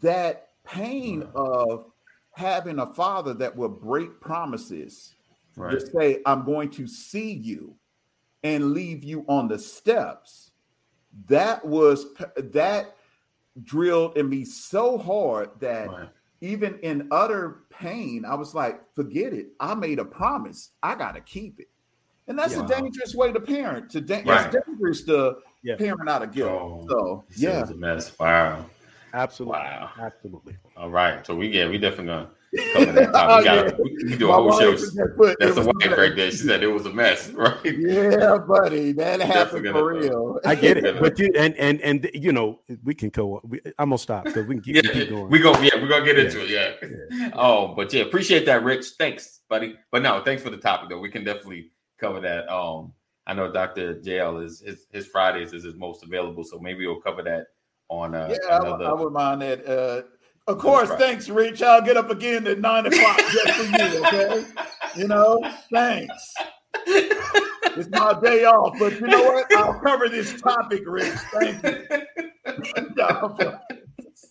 that 0.00 0.48
pain 0.64 1.26
of 1.34 1.86
having 2.32 2.78
a 2.78 2.86
father 2.86 3.34
that 3.34 3.54
will 3.54 3.68
break 3.68 4.20
promises 4.20 5.14
right. 5.56 5.72
to 5.72 5.86
say, 5.86 6.20
I'm 6.24 6.44
going 6.44 6.70
to 6.70 6.86
see 6.86 7.32
you 7.32 7.74
and 8.42 8.72
leave 8.72 9.04
you 9.04 9.24
on 9.28 9.48
the 9.48 9.58
steps. 9.58 10.50
That 11.26 11.64
was 11.64 12.06
that 12.36 12.94
drilled 13.64 14.16
in 14.16 14.28
me 14.28 14.44
so 14.44 14.98
hard 14.98 15.50
that 15.60 15.88
right. 15.88 16.08
even 16.40 16.78
in 16.80 17.08
utter 17.10 17.62
pain, 17.70 18.24
I 18.24 18.34
was 18.34 18.54
like, 18.54 18.80
forget 18.94 19.32
it. 19.32 19.48
I 19.58 19.74
made 19.74 19.98
a 19.98 20.04
promise. 20.04 20.70
I 20.82 20.94
got 20.94 21.14
to 21.14 21.20
keep 21.20 21.58
it. 21.60 21.68
And 22.28 22.38
that's 22.38 22.54
yeah. 22.54 22.64
a 22.64 22.68
dangerous 22.68 23.14
way 23.14 23.32
to 23.32 23.40
parent. 23.40 23.90
To 23.90 24.00
da- 24.00 24.22
right. 24.24 24.54
It's 24.54 24.66
dangerous 24.66 25.02
to 25.04 25.38
yeah. 25.62 25.76
parent 25.76 26.08
out 26.08 26.22
of 26.22 26.32
guilt. 26.32 26.50
Oh, 26.52 26.86
so 26.88 27.24
yeah, 27.36 27.62
it's 27.62 27.70
a 27.70 27.74
mess. 27.74 28.16
Wow. 28.18 28.66
Absolutely. 29.14 29.58
Wow. 29.58 29.90
Absolutely. 29.98 30.56
All 30.76 30.90
right. 30.90 31.26
So 31.26 31.34
we 31.34 31.48
yeah, 31.48 31.68
we 31.68 31.78
definitely 31.78 32.06
gonna 32.06 32.30
cover 32.56 32.92
that 32.92 33.12
topic. 33.12 33.38
We 33.38 33.44
gotta 33.44 33.70
yeah. 33.70 34.10
we, 34.10 34.16
do 34.16 34.30
a 34.30 34.32
whole 34.32 34.58
show. 34.58 34.70
That's 34.72 34.90
the 35.54 35.72
wife 35.80 35.98
right 35.98 36.16
there. 36.16 36.30
She 36.30 36.38
said 36.38 36.62
it 36.62 36.68
was 36.68 36.86
a 36.86 36.92
mess, 36.92 37.28
right? 37.32 37.58
Yeah, 37.64 38.38
buddy. 38.38 38.92
That 38.92 39.20
happened 39.20 39.66
for 39.66 39.92
real. 39.92 40.40
I 40.44 40.54
get 40.54 40.78
it. 40.78 40.98
but 41.00 41.18
you 41.18 41.30
and 41.36 41.54
and 41.56 41.80
and 41.80 42.10
you 42.14 42.32
know, 42.32 42.60
we 42.84 42.94
can 42.94 43.10
go 43.10 43.40
we, 43.44 43.60
I'm 43.78 43.90
gonna 43.90 43.98
stop 43.98 44.24
because 44.24 44.46
we 44.46 44.56
can 44.56 44.64
keep, 44.64 44.76
yeah, 44.76 44.92
keep 44.92 45.10
going. 45.10 45.28
We 45.30 45.40
go, 45.40 45.52
yeah, 45.60 45.74
we're 45.76 45.88
gonna 45.88 46.04
get 46.04 46.18
into 46.18 46.42
it. 46.44 46.50
Yeah. 46.50 46.88
yeah. 47.10 47.30
Oh, 47.40 47.74
but 47.74 47.92
yeah, 47.92 48.02
appreciate 48.02 48.46
that, 48.46 48.64
Rich. 48.64 48.86
Thanks, 48.98 49.40
buddy. 49.48 49.76
But 49.92 50.02
no, 50.02 50.22
thanks 50.24 50.42
for 50.42 50.50
the 50.50 50.56
topic 50.56 50.88
though. 50.88 50.98
We 50.98 51.10
can 51.10 51.24
definitely 51.24 51.70
cover 51.98 52.20
that. 52.20 52.48
Um 52.52 52.92
I 53.26 53.34
know 53.34 53.52
Dr. 53.52 53.96
JL 53.96 54.42
is 54.42 54.60
his 54.60 54.86
his 54.90 55.06
Fridays 55.06 55.52
is 55.52 55.64
his 55.64 55.74
most 55.74 56.02
available, 56.02 56.44
so 56.44 56.58
maybe 56.58 56.86
we'll 56.86 57.00
cover 57.00 57.22
that 57.22 57.48
on 57.88 58.14
uh, 58.14 58.28
yeah, 58.30 58.58
another... 58.58 58.84
I, 58.84 58.90
I 58.90 58.92
would 58.92 59.12
mind 59.12 59.42
that. 59.42 59.66
Uh, 59.66 60.02
of 60.48 60.58
course, 60.58 60.88
thanks, 60.98 61.28
Rich. 61.28 61.62
I'll 61.62 61.82
get 61.82 61.96
up 61.96 62.10
again 62.10 62.46
at 62.46 62.58
nine 62.58 62.86
o'clock 62.86 63.18
just 63.18 63.52
for 63.54 63.64
you. 63.64 64.06
Okay, 64.06 64.44
you 64.96 65.06
know, 65.06 65.40
thanks. 65.72 66.34
It's 66.86 67.88
my 67.90 68.18
day 68.20 68.44
off, 68.44 68.76
but 68.78 68.98
you 68.98 69.06
know 69.06 69.22
what? 69.22 69.46
I'll 69.56 69.78
cover 69.80 70.08
this 70.08 70.40
topic, 70.40 70.82
Rich. 70.86 71.14
Thank 71.32 71.62
you. 71.62 71.86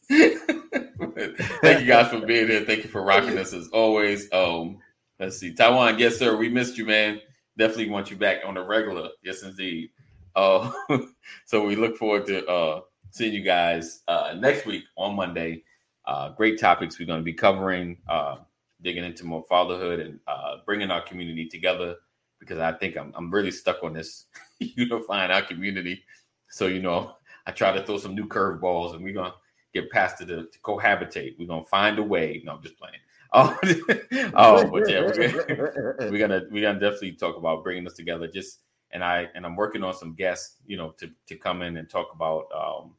Thank 1.62 1.82
you 1.82 1.88
guys 1.88 2.10
for 2.10 2.26
being 2.26 2.48
here. 2.48 2.66
Thank 2.66 2.84
you 2.84 2.90
for 2.90 3.04
rocking 3.04 3.38
us 3.38 3.54
as 3.54 3.68
always. 3.70 4.32
Um, 4.34 4.80
let's 5.20 5.38
see, 5.40 5.54
Taiwan. 5.54 6.00
Yes, 6.00 6.18
sir. 6.18 6.36
We 6.36 6.50
missed 6.50 6.78
you, 6.78 6.86
man. 6.86 7.22
Definitely 7.58 7.90
want 7.90 8.12
you 8.12 8.18
back 8.18 8.38
on 8.46 8.56
the 8.56 8.64
regular. 8.64 9.10
Yes, 9.24 9.44
indeed. 9.44 9.90
Uh, 10.36 10.72
so 11.46 11.66
we 11.66 11.76
look 11.76 11.98
forward 11.98 12.26
to 12.28 12.46
uh 12.46 12.82
seeing 13.12 13.34
you 13.34 13.42
guys 13.42 14.04
uh, 14.08 14.36
next 14.38 14.66
week 14.66 14.84
on 14.96 15.16
Monday. 15.16 15.64
Uh, 16.08 16.30
great 16.30 16.58
topics 16.58 16.98
we're 16.98 17.06
going 17.06 17.20
to 17.20 17.24
be 17.24 17.34
covering, 17.34 17.98
uh, 18.08 18.38
digging 18.82 19.04
into 19.04 19.26
more 19.26 19.44
fatherhood 19.50 20.00
and 20.00 20.20
uh, 20.26 20.56
bringing 20.66 20.90
our 20.90 21.02
community 21.02 21.46
together 21.46 21.98
because 22.40 22.60
I 22.60 22.72
think 22.72 22.96
I'm, 22.96 23.12
I'm 23.16 23.30
really 23.30 23.52
stuck 23.52 23.84
on 23.84 23.94
this 23.94 24.26
unifying 24.60 25.32
our 25.32 25.42
community. 25.42 26.02
So, 26.50 26.68
you 26.68 26.82
know, 26.82 27.16
I 27.46 27.52
try 27.52 27.74
to 27.74 27.84
throw 27.84 27.98
some 27.98 28.16
new 28.16 28.26
curveballs 28.26 28.96
and 28.96 29.04
we're 29.04 29.14
going 29.14 29.32
to 29.32 29.38
get 29.74 29.92
past 29.92 30.22
it 30.22 30.28
to, 30.28 30.46
to, 30.46 30.60
cohabitate. 30.60 31.38
We're 31.38 31.48
going 31.48 31.64
to 31.64 31.70
find 31.70 32.00
a 32.00 32.04
way. 32.04 32.42
No, 32.46 32.54
I'm 32.54 32.64
just 32.64 32.78
playing. 32.78 32.96
Oh, 33.34 33.60
oh 34.36 34.66
but 34.72 34.90
yeah, 34.90 35.02
we're, 35.02 35.96
we're 36.00 36.18
gonna 36.18 36.44
we're 36.50 36.62
gonna 36.62 36.80
definitely 36.80 37.12
talk 37.12 37.36
about 37.36 37.62
bringing 37.62 37.86
us 37.86 37.92
together. 37.92 38.26
Just 38.26 38.62
and 38.92 39.04
I 39.04 39.28
and 39.36 39.46
I'm 39.46 39.58
working 39.58 39.84
on 39.84 39.94
some 39.94 40.16
guests, 40.16 40.56
you 40.66 40.78
know, 40.78 40.92
to 40.92 41.12
to 41.28 41.36
come 41.36 41.62
in 41.62 41.76
and 41.76 41.90
talk 41.90 42.08
about 42.16 42.46
um, 42.56 42.94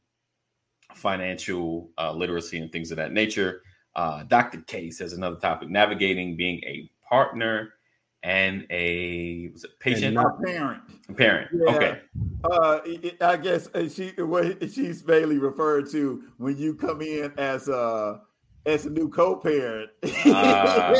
financial 0.94 1.90
uh, 1.98 2.12
literacy 2.12 2.58
and 2.58 2.72
things 2.72 2.90
of 2.90 2.96
that 2.96 3.12
nature. 3.12 3.62
Uh, 3.94 4.22
Dr. 4.24 4.62
K 4.66 4.90
says 4.90 5.12
another 5.12 5.36
topic: 5.36 5.68
navigating 5.68 6.36
being 6.36 6.62
a 6.64 6.90
partner 7.08 7.74
and 8.22 8.66
a 8.70 9.48
was 9.52 9.64
it 9.64 9.78
patient 9.80 10.14
not 10.14 10.42
parent. 10.42 10.82
Parent. 11.16 11.50
Yeah. 11.52 11.74
Okay. 11.74 12.00
Uh, 12.44 12.80
I 13.20 13.36
guess 13.36 13.68
uh, 13.74 13.88
she 13.88 14.10
what 14.18 14.70
she's 14.70 15.06
mainly 15.06 15.38
referred 15.38 15.90
to 15.92 16.24
when 16.38 16.56
you 16.56 16.74
come 16.74 17.00
in 17.00 17.32
as 17.38 17.68
a 17.68 18.20
as 18.68 18.84
a 18.84 18.90
new 18.90 19.08
co-parent. 19.08 19.90
Uh. 20.26 20.94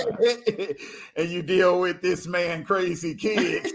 and 1.17 1.29
you 1.29 1.43
deal 1.43 1.81
with 1.81 2.01
this 2.01 2.27
man 2.27 2.65
crazy 2.65 3.15
kid. 3.15 3.67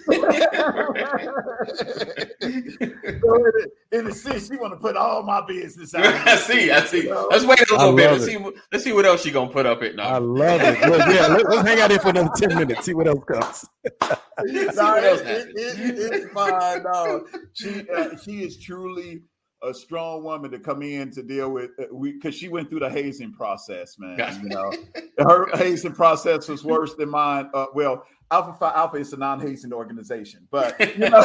In 3.91 4.05
the 4.05 4.13
sense 4.13 4.47
she 4.47 4.57
want 4.57 4.73
to 4.73 4.79
put 4.79 4.97
all 4.97 5.21
my 5.23 5.45
business 5.45 5.93
out 5.93 6.05
i 6.27 6.35
see 6.35 6.71
i 6.71 6.83
see. 6.85 7.11
Let's 7.11 7.45
wait 7.45 7.59
a 7.69 7.75
little 7.75 7.95
bit. 7.95 8.11
let's 8.11 8.25
see, 8.25 8.37
let's 8.71 8.83
see 8.83 8.93
what 8.93 9.05
else 9.05 9.21
she 9.21 9.29
gonna 9.31 9.51
put 9.51 9.67
up 9.67 9.83
it 9.83 9.95
now. 9.95 10.09
I 10.09 10.17
love 10.17 10.61
it. 10.61 10.81
Well, 10.81 11.13
yeah 11.13 11.27
let, 11.27 11.45
us 11.45 11.65
hang 11.65 11.79
out 11.79 11.91
here 11.91 11.99
for 11.99 12.09
another 12.09 12.31
10 12.35 12.57
minutes 12.57 12.85
see 12.85 12.93
what 12.93 13.07
else 13.07 13.23
comes. 13.25 13.65
No, 14.45 14.95
it, 14.95 15.27
it, 15.27 15.47
it, 15.55 16.13
it's 16.13 16.33
fine 16.33 16.81
no. 16.83 17.27
she 17.53 17.87
uh, 17.87 18.17
she 18.17 18.43
is 18.43 18.57
truly 18.57 19.21
a 19.63 19.73
strong 19.73 20.23
woman 20.23 20.51
to 20.51 20.59
come 20.59 20.81
in 20.81 21.09
to 21.11 21.23
deal 21.23 21.49
with 21.49 21.71
uh, 21.79 21.85
we 21.91 22.13
because 22.13 22.35
she 22.35 22.49
went 22.49 22.69
through 22.69 22.81
the 22.81 22.89
hazing 22.89 23.33
process, 23.33 23.97
man. 23.97 24.17
Gotcha. 24.17 24.41
You 24.43 24.49
know, 24.49 24.73
her 25.19 25.47
hazing 25.57 25.93
process 25.93 26.47
was 26.47 26.63
worse 26.63 26.93
than 26.95 27.09
mine. 27.09 27.49
Uh, 27.53 27.67
well, 27.73 28.05
Alpha 28.31 28.53
Phi 28.53 28.71
Alpha 28.73 28.97
is 28.97 29.13
a 29.13 29.17
non-hazing 29.17 29.73
organization, 29.73 30.47
but 30.51 30.79
you 30.79 31.09
know. 31.09 31.19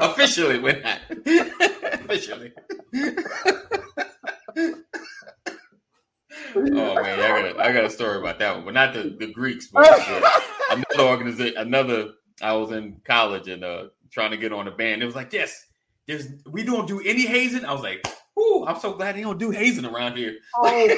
officially 0.00 0.58
we're 0.58 0.80
not. 0.80 1.00
officially. 1.94 2.52
oh 6.54 6.56
man, 6.94 7.20
I 7.20 7.28
got 7.28 7.44
a, 7.44 7.58
I 7.58 7.72
got 7.72 7.84
a 7.84 7.90
story 7.90 8.18
about 8.18 8.38
that 8.38 8.56
one, 8.56 8.64
but 8.64 8.74
not 8.74 8.94
the, 8.94 9.16
the 9.18 9.32
Greeks, 9.32 9.68
but, 9.68 9.86
another 10.70 11.08
organization. 11.08 11.56
Another, 11.56 12.10
I 12.42 12.52
was 12.52 12.72
in 12.72 13.00
college 13.04 13.48
and 13.48 13.64
uh, 13.64 13.84
trying 14.10 14.30
to 14.30 14.36
get 14.36 14.52
on 14.52 14.68
a 14.68 14.72
band. 14.72 15.02
It 15.02 15.06
was 15.06 15.14
like, 15.14 15.32
yes, 15.32 15.66
there's 16.08 16.28
we 16.50 16.64
don't 16.64 16.88
do 16.88 17.00
any 17.00 17.26
hazing. 17.26 17.64
I 17.64 17.72
was 17.72 17.82
like, 17.82 18.04
Ooh, 18.38 18.64
I'm 18.66 18.78
so 18.78 18.92
glad 18.94 19.16
they 19.16 19.22
don't 19.22 19.38
do 19.38 19.50
hazing 19.50 19.84
around 19.84 20.16
here. 20.16 20.36
Oh, 20.56 20.88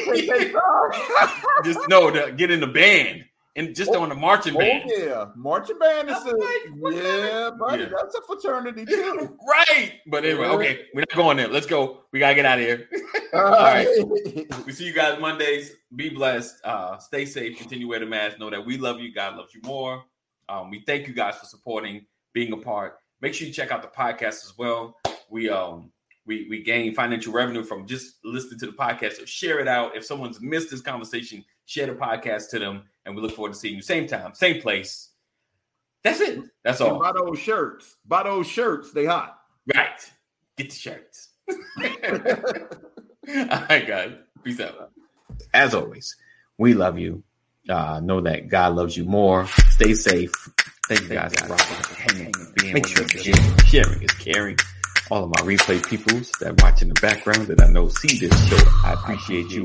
just 1.64 1.80
no 1.88 2.10
to 2.10 2.32
get 2.32 2.50
in 2.50 2.60
the 2.60 2.66
band 2.66 3.24
and 3.56 3.74
just 3.74 3.90
oh, 3.92 4.02
on 4.02 4.10
the 4.10 4.14
marching 4.14 4.54
band. 4.54 4.84
Oh 4.86 4.98
yeah, 4.98 5.24
marching 5.34 5.78
band 5.78 6.10
is 6.10 6.16
a 6.24 6.36
like, 6.36 6.94
yeah, 6.94 7.50
buddy. 7.50 7.84
Yeah. 7.84 7.90
That's 7.96 8.14
a 8.14 8.22
fraternity 8.22 8.84
too, 8.84 9.36
right? 9.48 9.94
But 10.06 10.24
anyway, 10.24 10.46
okay, 10.46 10.86
we're 10.94 11.00
not 11.00 11.16
going 11.16 11.36
there. 11.36 11.48
Let's 11.48 11.66
go. 11.66 12.02
We 12.12 12.18
gotta 12.18 12.34
get 12.34 12.46
out 12.46 12.58
of 12.58 12.64
here. 12.64 12.88
All 13.34 13.42
right, 13.42 13.88
we 14.66 14.72
see 14.72 14.84
you 14.84 14.92
guys 14.92 15.20
Mondays. 15.20 15.72
Be 15.94 16.10
blessed. 16.10 16.56
Uh, 16.64 16.98
stay 16.98 17.24
safe. 17.24 17.56
Continue 17.58 17.88
wear 17.88 18.00
the 18.00 18.06
mask. 18.06 18.38
Know 18.38 18.50
that 18.50 18.64
we 18.64 18.76
love 18.76 19.00
you. 19.00 19.12
God 19.12 19.36
loves 19.36 19.54
you 19.54 19.60
more. 19.64 20.04
Um, 20.48 20.70
we 20.70 20.82
thank 20.86 21.06
you 21.06 21.14
guys 21.14 21.36
for 21.36 21.46
supporting, 21.46 22.06
being 22.32 22.52
a 22.52 22.56
part. 22.56 22.99
Make 23.20 23.34
sure 23.34 23.46
you 23.46 23.52
check 23.52 23.70
out 23.70 23.82
the 23.82 23.88
podcast 23.88 24.44
as 24.44 24.54
well. 24.56 24.96
We 25.28 25.48
um 25.50 25.92
we 26.26 26.46
we 26.48 26.62
gain 26.62 26.94
financial 26.94 27.32
revenue 27.32 27.64
from 27.64 27.86
just 27.86 28.16
listening 28.24 28.58
to 28.60 28.66
the 28.66 28.72
podcast. 28.72 29.14
So 29.14 29.24
share 29.24 29.60
it 29.60 29.68
out. 29.68 29.96
If 29.96 30.04
someone's 30.04 30.40
missed 30.40 30.70
this 30.70 30.80
conversation, 30.80 31.44
share 31.66 31.86
the 31.86 31.92
podcast 31.92 32.50
to 32.50 32.58
them. 32.58 32.84
And 33.04 33.14
we 33.14 33.22
look 33.22 33.34
forward 33.34 33.52
to 33.52 33.58
seeing 33.58 33.76
you 33.76 33.82
same 33.82 34.06
time, 34.06 34.34
same 34.34 34.60
place. 34.60 35.10
That's 36.02 36.20
it. 36.20 36.44
That's 36.64 36.80
all. 36.80 36.90
And 36.90 37.00
buy 37.00 37.12
those 37.12 37.38
shirts. 37.38 37.96
Buy 38.06 38.22
those 38.22 38.46
shirts. 38.46 38.92
They 38.92 39.04
hot. 39.04 39.38
Right. 39.74 40.10
Get 40.56 40.70
the 40.70 40.76
shirts. 40.76 41.28
all 41.50 41.56
right, 43.68 43.86
guys. 43.86 44.12
Peace 44.42 44.60
out. 44.60 44.92
As 45.52 45.74
always, 45.74 46.16
we 46.58 46.74
love 46.74 46.98
you. 46.98 47.22
Uh, 47.68 48.00
know 48.00 48.20
that 48.22 48.48
God 48.48 48.74
loves 48.74 48.96
you 48.96 49.04
more. 49.04 49.46
Stay 49.70 49.94
safe. 49.94 50.32
Thank 50.90 51.02
you 51.02 51.08
guys 51.10 51.32
for 51.34 51.94
hanging, 51.94 52.32
being 52.56 52.74
Make 52.74 52.88
sure 52.88 53.06
sharing. 53.06 53.58
sharing 53.66 54.02
is 54.02 54.10
caring. 54.10 54.56
All 55.08 55.22
of 55.22 55.30
my 55.30 55.36
replay 55.42 55.86
peoples 55.86 56.32
that 56.40 56.60
watch 56.62 56.82
in 56.82 56.88
the 56.88 57.00
background 57.00 57.46
that 57.46 57.62
I 57.62 57.68
know 57.68 57.88
see 57.88 58.18
this 58.18 58.48
show, 58.48 58.58
I 58.84 58.94
appreciate 58.94 59.50
you 59.50 59.58